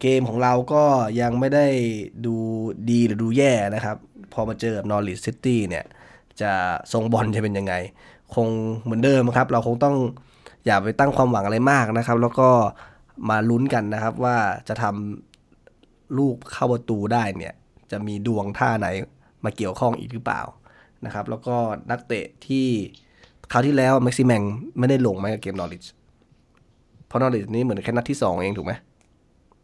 [0.00, 0.84] เกมของเราก็
[1.20, 1.66] ยังไม่ได้
[2.26, 2.36] ดู
[2.90, 3.96] ดีหรือดูแย่นะครับ
[4.32, 5.84] พอมาเจอกับนอริ c ซิตี้เนี่ย
[6.40, 6.52] จะ
[6.92, 7.74] ทรงบอลจะเป็นยังไง
[8.34, 8.48] คง
[8.82, 9.96] เหมือนเดิมครับ เราคงต้อง
[10.66, 12.48] อย่าไปตั้งความหวังอะไรมากนะครับ แล้วก็
[13.28, 14.36] มาลุ้นกันนะครับว่า
[14.68, 15.31] จะทำ
[16.18, 17.54] ลูกเข้าประตูได้เนี่ย
[17.90, 18.88] จะมีดวงท่าไหน
[19.44, 20.42] มาเกี่ยวข้องอีกหรือเปล่า
[21.04, 21.56] นะครับ แล้วก็
[21.90, 22.66] นักเตะที่
[23.52, 24.42] คราวที่แล้วแม็กซิแมง
[24.78, 25.84] ไม่ได้ลงไหมกับเกมนอริ g
[27.06, 28.72] เพราะนอริ g นี่เหมือนแค่นัดที่สองเองถูกไหม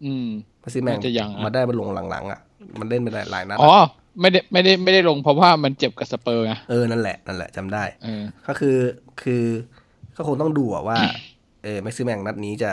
[0.04, 0.28] อืม
[0.60, 2.40] แม็กซิแมงน่าจะยังอะมาได้มาลงหลังๆอะ
[2.78, 3.88] มันเล่นไปหลายนัดอ๋ออะ
[4.20, 8.76] ไม่ได้ไม่ได้ไม่ได้ลงเพราะว่ามันเจ็บกับสเปอร์ไงเออนั่นแหละนั่นแหละจำได้เออก็คือ
[9.22, 9.44] คือ
[10.16, 10.98] ก็คงต้องดูอะว่า
[11.64, 12.72] เออแม็กซิแมงนัดนี้จะ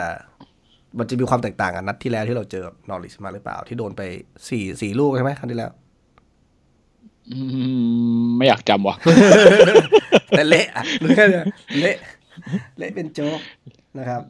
[0.98, 4.02] มันจะมีความแตกต่างกับนัดที่แล้วที่เราเจอนอริสมาหรือเปล่า ที่โดนไป
[4.48, 5.70] สี่สี่ลูกใช่ไหมครั้งที่แล้ว
[7.30, 7.38] อื
[8.24, 8.96] มไม่อยากจำว่ะ
[10.30, 11.44] แต่เละอะรู้แค่เนี้ย
[11.80, 11.96] เละ
[12.78, 13.40] เละเป็นโจ๊ก
[13.98, 14.22] นะครับ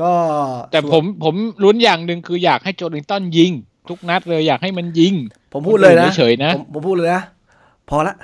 [0.00, 0.12] ก็
[0.72, 1.34] แต่ผมผม
[1.64, 3.52] ลุ้นอย่างหนึ่งคืออยากให้โจลิงตันยิง
[3.88, 5.14] ทุกนัดเลยอยากให้มันยิง
[5.52, 7.22] ผมพูดเลยนะเฉยๆนะผมผมพูดเลยนะ
[7.88, 8.14] พอละ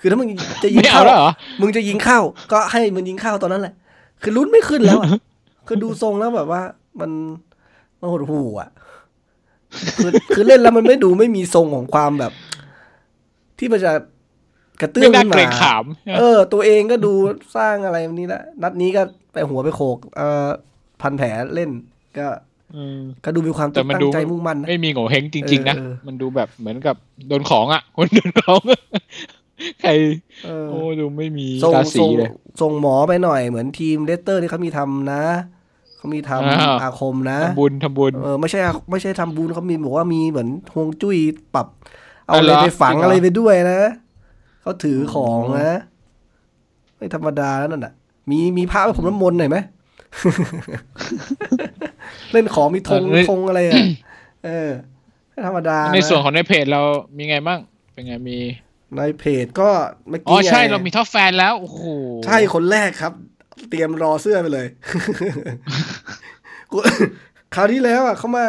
[0.00, 0.28] คือถ้ามึง
[0.64, 2.20] จะยิงไม่เข้าเอาแล้วเหรอมึงจะยิงเข้า
[2.52, 3.74] ก็ให้มันยิงเข้าตอนนั้นแหละ
[4.22, 5.10] คือลุ้นไม่ขึ้นแล้วอะ
[5.66, 6.62] คือดูทรงแล้วแบบว่า
[7.00, 7.10] มัน
[8.00, 8.70] มันหดหู่อะ
[9.96, 12.32] คือคือเล่นแล้วมันไม่ดูไม่มีทรงของความแบบ
[13.58, 13.92] ที่มันจะ
[14.80, 15.84] กระเตื้อไม่งน่าขึ้นเกรงมาขาม
[16.18, 17.12] เออ ตัวเองก็ดู
[17.56, 19.02] สร้างอะไรแบบนี้ละนัดนี้ก็
[19.32, 20.48] ไปหัวไปโขกเอ่อ
[21.02, 21.70] พันแผลเล่น
[22.18, 22.26] ก็
[22.98, 26.96] มก็ดูมีความแต่ตั้งมันดูใจมุ่งมั่นนะไม่มีโง่เฮงจริง ๆ นะเออเออมันดูแบบเหมือนกับ
[27.28, 28.60] โดนของอะ คนโดนของ
[29.80, 29.90] ใคร
[30.46, 35.22] เออโอ้ดูไม่มีส่งตาสีส่งเลยส่งหมอไปหน่อยเหมือนทีมเลสเตอร์ที่เขามีทำนะ
[36.04, 41.16] เขามีทำอ้าวอาคมนะทำบุญทำบุญเออไม่ใช่อาไม่ใช่ทำบุญเขามีบอกว่ามีเหมือนฮวงจุ้ย
[41.54, 41.66] ปรับ
[42.26, 43.80] เอาอ๋ออะเหไรรอไปฝังจริงเหรออะไรไปด้วยนะ
[44.62, 45.70] เขาถือของอ๋อนะ
[46.96, 47.92] ไม่ธรรมดาแล้วนั่นน่ะ
[48.30, 49.56] มีมีพระไว้ผมน้ำมนต์หน่อยไหม
[52.32, 53.80] เล่นของมีธงธงอะไรอะ
[54.44, 54.70] เออ
[55.30, 56.80] ไม่ธรรมดา ในส่วนนะของในเพจเรา
[57.16, 57.58] มีไงบ้าง
[57.92, 58.38] เป็นไงมี
[58.96, 59.70] ในเพจก็
[60.10, 61.82] เมื่ออ๋อกี้ใช่ไงเรามีท็อปแฟนแล้วโอ้โห
[62.26, 63.12] ใช่คนแรกครับ
[63.70, 64.66] เตรียมรอเสื้อไปเลย
[66.70, 66.76] กู
[67.54, 68.44] คราวที่แล้วอะเขามา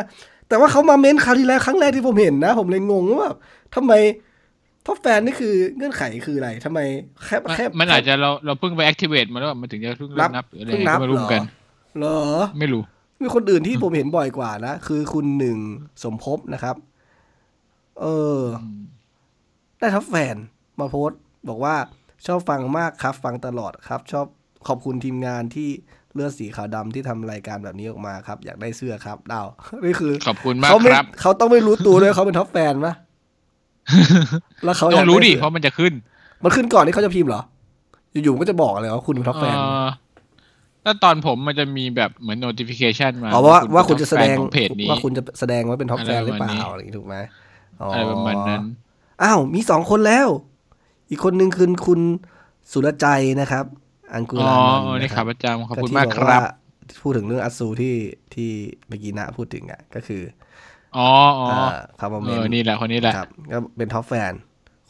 [0.50, 3.38] แต่ว่าเขามาเม้นคราวที่แล้วครั้งแรกที่ผมเห็นนะ ผมเลยงงว่าแบบ
[3.76, 3.94] ทำไม
[4.86, 6.80] top fan นี่คือเงื่อนไขคืออะไรทำไม
[7.26, 11.44] แคบมันแคบมันอาจจะเราเราเพิ่งไป activate มาแล้วมันถึงจะเพิ่งเริ่มนับหรืออะไรเพิ่งนับก็ไม่รู้เหมือนกัน
[11.98, 12.18] เหรอ
[12.60, 12.84] ไม่รู้
[13.22, 15.58] มีคนอื่นที่ผมเห็นบ่อยกว่านะ คือคุณหนึ่ง
[16.04, 16.76] สมภพนะครับ
[18.02, 18.06] เอ
[18.38, 18.42] อ
[19.80, 20.36] ได้ top fan
[20.80, 21.76] มาโพสต์ บอกว่า
[22.26, 24.26] ชอบฟังมากครับ ฟังตลอดครับ ชอบ
[24.68, 25.70] ขอบคุณทีมงานที่
[26.14, 29.48] เลือดสีขาวดำที่ทำรายการแบบนี้ออกมาครับ อยากได้เสื้อครับดาว
[29.86, 32.94] นี่คือ ขอบคุณมากเขาไม่ครับเขาต้องไม่รู้ตัวด้วยเขาเป็น top fan ปะ
[34.64, 35.94] แล้วเขายาต้กองรู้ดิไสื้เพราะมันจะขึ้น
[36.44, 37.42] มันขึ้นก่อนที่เขาจะพิมพ์เหรอ
[38.24, 39.88] อยู่ๆมันก็จะบอกเลยว่าคุณเป็น top fan เอ่อ
[40.84, 47.16] ถ้าตอนผมมันจะมีแบบเหมือน notification มาอ๋อว่าว่าเป็นคุณจะแสดง top fan ของเพจนี้ว่าคุณจะแสดงว่าเป็น top fan อะไรหรือเปล่าประมาณนี้อะไรอย่างนี้ถูกไหม
[47.82, 48.64] อ๋อออะไรประมาณนั้น
[49.24, 50.28] อ้าวมีสองคนแล้ว
[51.10, 52.00] อีกคนหนึ่งคือคุณ
[52.72, 53.08] สุรใจ
[53.42, 53.66] นะครับ
[54.16, 56.42] อังกุอ๋อลาเออนี่นะครับประจำขอบคุณที่มากครับว่า
[57.02, 57.96] พูดถึงเรื่องอัสซูที่
[58.34, 58.50] ที่
[58.88, 60.22] เมื่อกี้นะพูดถึงอะก็คือ
[60.98, 61.10] อ๋อ
[61.40, 64.32] อ๋ออ่าคาร์บอมเอเมอนนี่แหละคนนี้แหละครับก็เป็นท็อปแฟน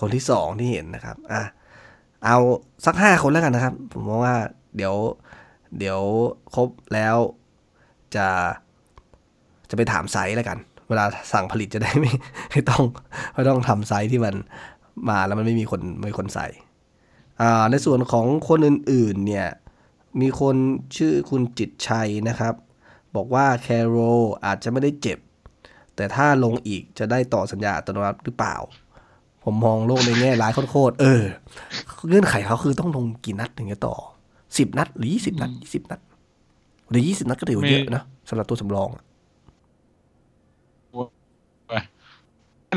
[0.01, 1.41] คนที่สองที่เห็นนะครับ อะ
[2.25, 2.37] เอา
[2.85, 4.35] สักห้าคนแล้วกันนะครับ ผมมองว่า
[4.75, 4.95] เดี๋ยว
[5.79, 6.01] เดี๋ยว
[6.55, 7.15] ครบแล้ว
[8.15, 8.27] จะ
[9.69, 10.57] จะไปถามไซส์แล้วกัน
[10.89, 12.11] เวลาสั่งผลิตจะได้ไม่
[12.51, 12.83] ไม่ต้อง
[13.33, 14.35] ไม่ต้องทำไซส์ที่มัน
[15.09, 16.64] มาแล้วมันไม่มีคนไม่มีคนใส่อ่า
[17.71, 19.47] ในส่วนของคนอื่นๆเนี่ย
[20.21, 20.55] มีคน
[20.97, 22.53] ชื่อคุณจิตชัยนะครับ
[23.15, 23.97] บอกว่าแคโร
[24.45, 25.19] อาจจะไม่ได้เจ็บ
[25.95, 28.55] แต่ถ้าลงอีกจะได้ต่อสัญญาอัตโนมัติหรือเปล่า
[29.43, 31.23] ผมมองโลกในแง่ร้ายโคตรเออ
[32.07, 33.95] เงื่อนไขเขาคือต้องลงกี่นัดถึงจะต่อ
[34.57, 35.99] สิบนัดหรือยี่สิบนัดยี่สิบนัด
[36.89, 39.03] หรือยี่สิบนัดก็ถือว่าเยอะนะสำหรับตัวสำรองอะ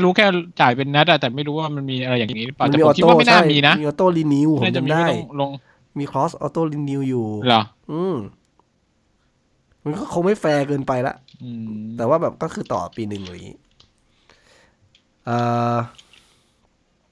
[0.03, 0.25] รู้แค่
[0.61, 5.51] จ่ายเป็นนัดอะแต่ไม่รู้ว่ามันมีอะไรอย่างนี้หรือเปล่าแต่มีผอมอคิดโต้ว่าไม่น่าใช่มีนะ มี auto renew ผมน่าจะมีจำได้ไม่ต้องลง
[5.99, 8.15] มี clause auto renew อยู่เหรออืม
[9.83, 13.57] มันก็คงไม่แฟร์เกินไปละอืมแต่ว่าแบบก็คือต่อปีหนึ่งหรืออย่างงี้
[15.25, 15.37] เอ่
[15.73, 15.75] อ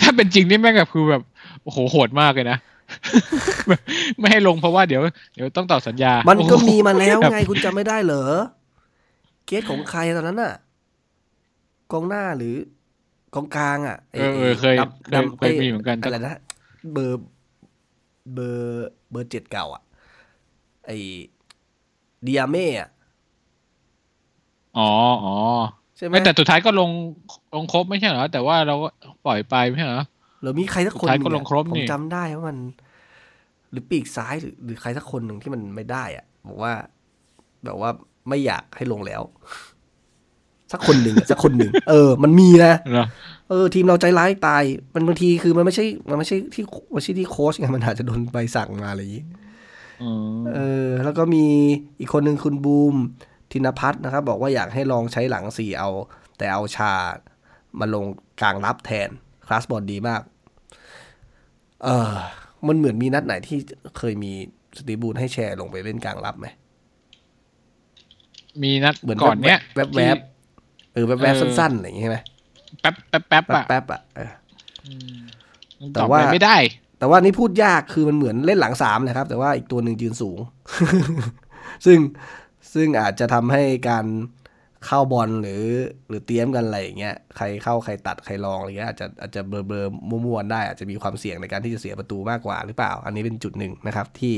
[0.01, 1.21] ถ้าเป็นจริงนี่แม่งแบบคือแบบ
[1.63, 2.57] โอ้โหโหดมากเลยนะ
[3.67, 3.81] แบบ
[4.19, 5.01] ไม่ให้ลงเพราะว่าเดี๋ยว
[5.35, 8.23] เดี๋ยวต้องต่อสัญญามันมันก็มีมาแล้วไงคุณจำไม่ได้เหรอ
[9.45, 10.53] เคสของใครตอนนั้นน่ะ
[11.91, 12.55] กองหน้าหรือ
[13.37, 16.35] กองกลางอะไเออเออเคยดำเคยดำเคยมีเหมือนกันอะไรนะ
[16.93, 17.23] เบอร์
[18.33, 19.83] เบอร์เบอร์เจ็ดเก่าอะ
[20.85, 20.91] ไอ
[22.25, 22.89] ดิอาเม่อะ
[24.77, 24.89] อ๋อ
[25.25, 25.35] อ๋อ
[25.97, 26.89] ใช่ไหมไม่แต่สุดท้ายก็ลง
[27.55, 28.89] ลงครบไม่ใช่เหรอแต่ว่าเราก็
[29.25, 30.05] ปล่อยไปไม่ใช่เหรอ
[30.41, 32.57] หรือมีใครสักคนสุดท้ายหก็นึ่งลงครบอะนี่ผมจำได้ว่ามัน
[33.71, 36.73] หรือปีกซ้ายหรือหรือใครสักคนหนึ่งที่มันไม่ได้อะ บอกว่า
[37.63, 37.89] แบบว่า
[38.29, 39.21] ไม่อยากให้ลงแล้ว
[40.71, 43.05] สักคนหนึ่งอะสักคนหนึ่งเออ มันมีนะเหรอ
[43.49, 44.63] เออ ทีมเราใจร้ายตาย
[44.93, 46.63] มันบางทีคือมันไม่ใช่ มันไม่ใช่ที่
[46.93, 49.25] ไม่ใช่ที่โค้ชไงมันอาจจะโดนใบสั่งมาอะไรอย่างนี้
[50.03, 51.45] อืมเออ แล้วก็มี
[51.99, 52.95] อีกคนหนึ่งคุณบูม
[53.51, 55.89] ธินพัฒน์นะครับ บอกว่าอยากให้ลองใช้หลังสี่เอา
[56.37, 56.93] แต่เอาชา
[57.79, 58.05] มาลง
[58.41, 59.09] กลางรับแทน
[59.47, 60.21] คลาสบอลดีมาก
[61.83, 62.11] เออ
[62.67, 63.57] มันเหมือนมีนัดไหนที่
[63.97, 64.31] เคยมี
[64.77, 66.47] สตีบูลให้แชร์ลงไปเล่นกลางรับไหม
[68.61, 72.17] มีนัดเหมือนก่อนเนี้ยแวบๆแวบๆเออแวบๆเออสั้นๆอะไรอย่างงี้ใช่ไหม
[72.81, 74.31] แป๊บแป๊บแป๊บอะแป๊บๆอะเออ
[74.85, 75.17] อืม
[75.79, 76.57] มันแต่ตอบว่าอะไรไม่ได้
[76.99, 80.39] แต่ว่านี่พูดยากคือมันเหมือนเล่นหลังสามนะครับ แต่ว่าอีกตัวหนึ่งยืนสูง
[81.85, 81.97] ซึ่ง
[82.73, 84.05] ซึ่งอาจจะทำให้การ
[84.85, 85.63] เข้าบอลหรือ
[86.07, 89.85] หรือเตรียมกันอะไรอย่างเงี้ยใครเข้าใครตัดใครลองอะไรเงี้ยอาจจะอาจจะเบลอเบลอ
[90.25, 94.35] มั่วๆได้อาจจะมีความเสี่ยงในการที่จะเสียประตูมากกว่าหรือเปล่า อันนี้เป็นจุดหนึ่งนะครับที่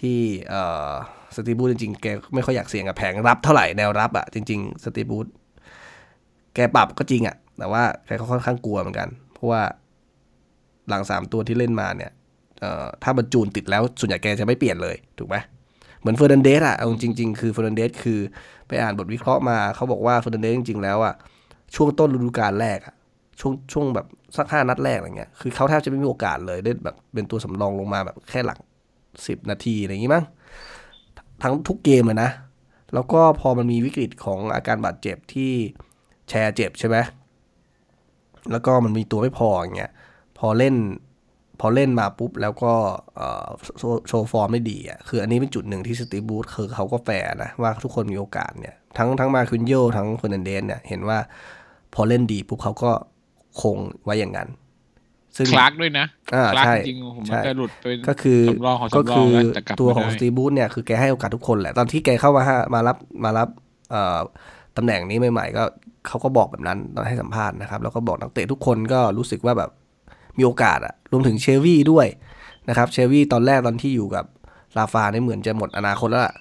[0.00, 0.18] ที่
[0.48, 0.90] เอ่อ
[1.36, 5.26] สตีบูธจริงๆแกไม่ค่อยอยากเสี่ยงกับแผงรับเท่าไหร่แนวรับอะจริง ๆ สตีบูธ
[6.58, 9.62] แกปรับก็จริงอะแต่ว่าแกก็ค่อนข้างกลัวเหมือนกัน เพราะว่า
[10.88, 12.12] หลังสามตัวที่เล่นมาเนี่ย
[12.60, 15.36] เอ่อถ้ามันจูนติดแล้วส่วนใหญ่แกจะไม่เปลี่ยนเลยถูกไหม
[16.00, 18.20] เหมือนเฟอร์นันเดสอะเอาจริง ๆ คือเฟอร์นันเดสคือ
[18.68, 21.14] ไปอ่านบทวิเคราะห์มาเขาบอกว่าเฟอร์นันเดสจริงๆแล้วอะ
[21.74, 22.94] ช่วงต้นฤดูกาลแรกอะ
[23.40, 24.06] ช่วงช่วงแบบ
[24.36, 28.58] สักห้านัดแรกอะไรเงี้ยคือเขาแทบจะไม่มีโอกาสเลยได้แบบเป็นตัวสำรองลงมาแบบแค่หลัก
[29.26, 30.24] สิบนาทีอะไรอย่างงี้มั้ง
[31.42, 32.30] ทั้งทุกเกมเลยนะ
[32.94, 35.52] แล้วก็พอมันมีวิกฤตของอาการบาดเจ็บที่
[36.30, 36.96] แชร์เจ็บใช่ไหม
[38.50, 39.92] แล้วก็มันมีตัวไม่พออย่างเงี้ย
[40.38, 40.74] พอเล่น
[41.60, 42.72] พอเล่นมาปุ๊บแล้วก็
[43.16, 43.46] เอ่อ
[43.78, 51.18] โชว์โชว์ฟอร์มไม่ดีอะคืออันนี้เป็นจุดหนึ่งที่สตีฟบูธคือเขาก็แฟร์นะว่าทุกคนมีโอกาสเนี่ย ทั้งทั้งมาคุนโยทั้งเฟอร์นันเดสเนี่ยเห็นว่า
[51.94, 52.90] พอเล่นดีปุ๊บเขาก็
[53.62, 54.48] คงไว้อย่างนั้น
[55.36, 63.48] ซึ่งคลาร์กด้วยนะอ่าคลาร์กใช่จริงๆผมใช่มันจะหลุดเป็นก็คือสำรองของก็สำรคืองอแล้วแต่กลับตัวของมาสได้ตีบูธเนี่ยคือแกให้โอกาสทุกคนแหละ ตอนที่แกเข้ามาฮะมารับมารับ
[63.90, 64.20] เอ่อ
[64.76, 65.64] ตำแหน่งนี้ใหม่ ๆ ก็
[66.08, 69.70] เขาก็บอกแบบนั้นตอนให้สัมภาษณ์นะครับ แล้วก็บอกนักเตะทุกคนก็รู้สึกว่าแบบ
[70.38, 72.06] มีโอกาสอะรวมถึงเชลวี่ด้วย
[72.68, 74.24] นะครับเชลวี่ตอนแรกตอนที่อยู่กับ
[74.76, 76.34] ลาฟาเนี่ยเหมือนจะหมดอนาคตแล้วล่ะ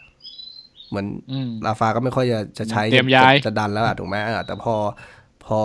[0.89, 4.75] เหมือนอืมลาฟาก็ไม่ค่อยจะจะใช้เตรียมย้ายจะจะดันแล้วอะถูกไหมอะแต่พอ
[5.45, 5.61] พอ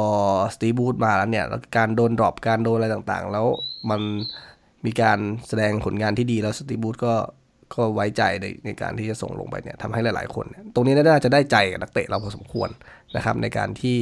[0.54, 3.46] สตีบูธมาแล้วเนี่ยแล้วการโดนดรอปการโดนอะไรต่างๆ แล้ว
[3.90, 4.00] มัน
[4.86, 7.14] มีการแสดงผลงานที่ดีแล้วสตีบูธก็
[7.74, 12.68] ก็ไว้ใจในในการที่จะส่งลงไปเนี่ยทำให้หลาย ๆคนนตรงนี้น่าจะได้ใจกับนักเตะเราพอสมควร
[13.16, 13.98] นะครับ ในการที่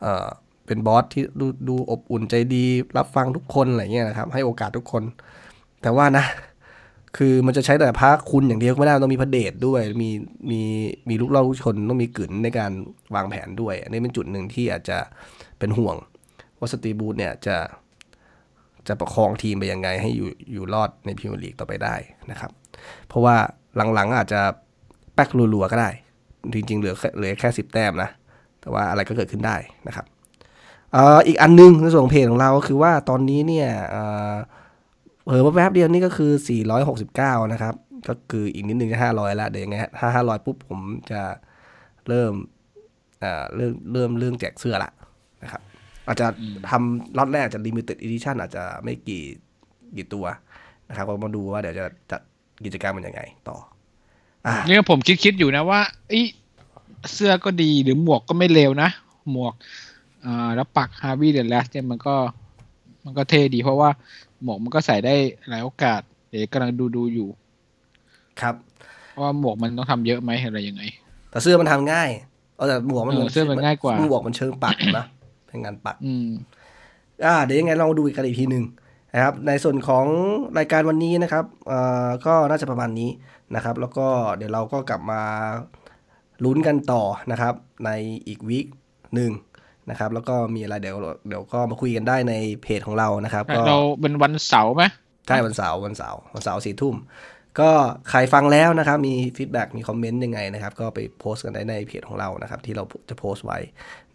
[0.00, 0.28] เออ
[0.66, 2.64] เป็นบอสที่ดูดูอบอุ่นใจดี
[2.96, 5.02] รับฟังทุกคนอะไรเงี้ยนะครับให้โอกาสทุกคน
[5.82, 6.24] แต่ว่านะ
[7.16, 10.10] คือมันจะใช้แต่พระคุณอย่างเดียวไม่ได้ต้องมีพระเดชด้วย มี
[10.50, 10.60] มี
[11.08, 12.72] มีลูกเล่าลูกชนต้องมีกลืนในการ
[13.14, 14.98] วางแผนด้วย อันนี้เป็นจุดหนึ่งที่อาจจะ
[15.58, 15.96] เป็นห่วง
[16.58, 17.56] ว่าสตีบูธเนี่ยจะ
[18.88, 21.94] จะประคองทีมไปยังไงให้อยู่อยู่รอดในพรีเมียร์ลีกต่อไปได้
[22.30, 22.50] นะครับ
[23.08, 23.36] เพราะว่า
[23.94, 24.40] หลังๆอาจจะ
[25.14, 25.90] แป๊กรัวๆก็ได้
[26.54, 28.10] จริงๆเหลือแค่เหลือแค่สิบแต้มนะ
[28.60, 29.56] แต่ว่าอะไรก็เกิดขึ้นได้
[29.88, 30.06] นะครับ
[30.92, 34.02] เอ่ออีกอันหนึงในส่วนของเพจของเราก็คือว่าตอนนี้เนี่ยเอ่
[34.32, 34.34] อ
[35.24, 36.32] เผลอแป๊บเดียวนี่ก็คือ
[36.86, 37.74] 469 นะครับ
[38.08, 40.78] ก็คืออีกนิดนึงจะ 500 แล้ว เดี๋ยวยังไงฮะถ้า 500 ปุ๊บ ผม
[41.10, 41.22] จะ
[42.08, 42.32] เริ่ม
[43.20, 44.90] เอ่อเริ่มเริ่มเรื่องแจกเสื้อละ
[45.42, 45.62] นะครับ
[46.06, 46.26] อาจจะ
[46.70, 49.22] ทำล็อตแรกอาจจะ limited edition อาจจะไม่กี่
[49.96, 50.26] กี่ตัว
[50.88, 52.20] นะครับก็มาดูว่าเดี๋ยวจะจัด
[52.64, 53.56] กิจกรรมมันยังไงต่อ
[54.46, 56.24] อ่าเนี่ยผมคิดคิดอยู่นะว่าเอย
[57.14, 58.88] เสื้อก็ดีหรือหมวกก็ไม่เลวนะ
[59.32, 59.54] หมวก
[60.24, 62.14] อ่าแล้วปักฮาร์วีเดนแลสเนี่ยมันก็
[63.04, 63.90] มันก็เท่ดีเพราะว่า
[64.42, 65.14] หมวกมันก็ใส่ได้
[65.48, 67.28] หลายโอกาส เดี๋ยวกำลังดูดูอยู่
[68.40, 68.54] ครับ
[69.20, 70.82] ว่าหมวกมันต้องทำเยอะไหมอะไรยังไง
[71.30, 72.08] แต่เสื้อมันทำง่าย
[72.56, 75.06] เอาแต่หมวกมันเออหมืนเสื้อมันง่ายกว่าหมวกมันเชิงปักนะ
[75.46, 76.28] เป็นงานปัก อืม
[77.24, 78.64] อ่าเดี๋ยวยังไงลองดูอีกกันอีกทีหนึ่ง
[79.18, 80.06] นะครับ ในส่วนของ
[80.58, 83.10] รายการวันนี้นะครับเอ่อก็น่าจะประมาณนี้
[83.54, 84.06] นะครับ แล้วก็
[84.36, 85.22] เดี๋ยวเราก็กลับมา
[86.44, 87.02] ลุ้นกันต่อ
[87.32, 87.54] นะครับ
[87.84, 87.90] ใน
[88.28, 88.66] อีกวีค
[89.14, 89.32] หนึ่ง
[89.90, 90.96] นะครับแล้วก็มีอะไรเดี๋ยว
[91.28, 94.84] เดี๋ยวก็มาคุยกันได้ในเพจของเรานะครับก็เราเป็นวันเสาร์ไหม
[95.26, 96.96] ใช่วันเสาร์วันเสาร์วันเสาร์สี่ทุ่ม
[97.60, 97.70] ก็
[98.10, 103.58] ใครฟังแล้วนะครับ มีฟีดแบ็กมีคอมเมนต์ยังไงนะครับ ก็ไปโพสต์กันได้ในเพจของเรานะครับ ที่เราจะโพสต์ไว้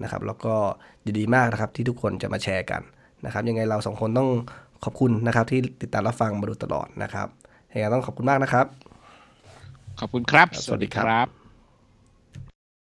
[0.04, 0.56] นะครับ แล้วก็
[1.06, 2.82] ยินดีมากนะครับที่ทุกคนจะมาแชร์กัน
[3.26, 4.30] นะครับ ยังไงเราสองคนต้อง
[4.84, 7.28] ขอบคุณนะครับที่ติดตามรับฟังมาโดยตลอดนะครับ
[7.72, 8.66] ยังไงต้องขอบคุณมากนะครับ
[10.00, 11.43] ขอบคุณครับ สวัสดีครับครับ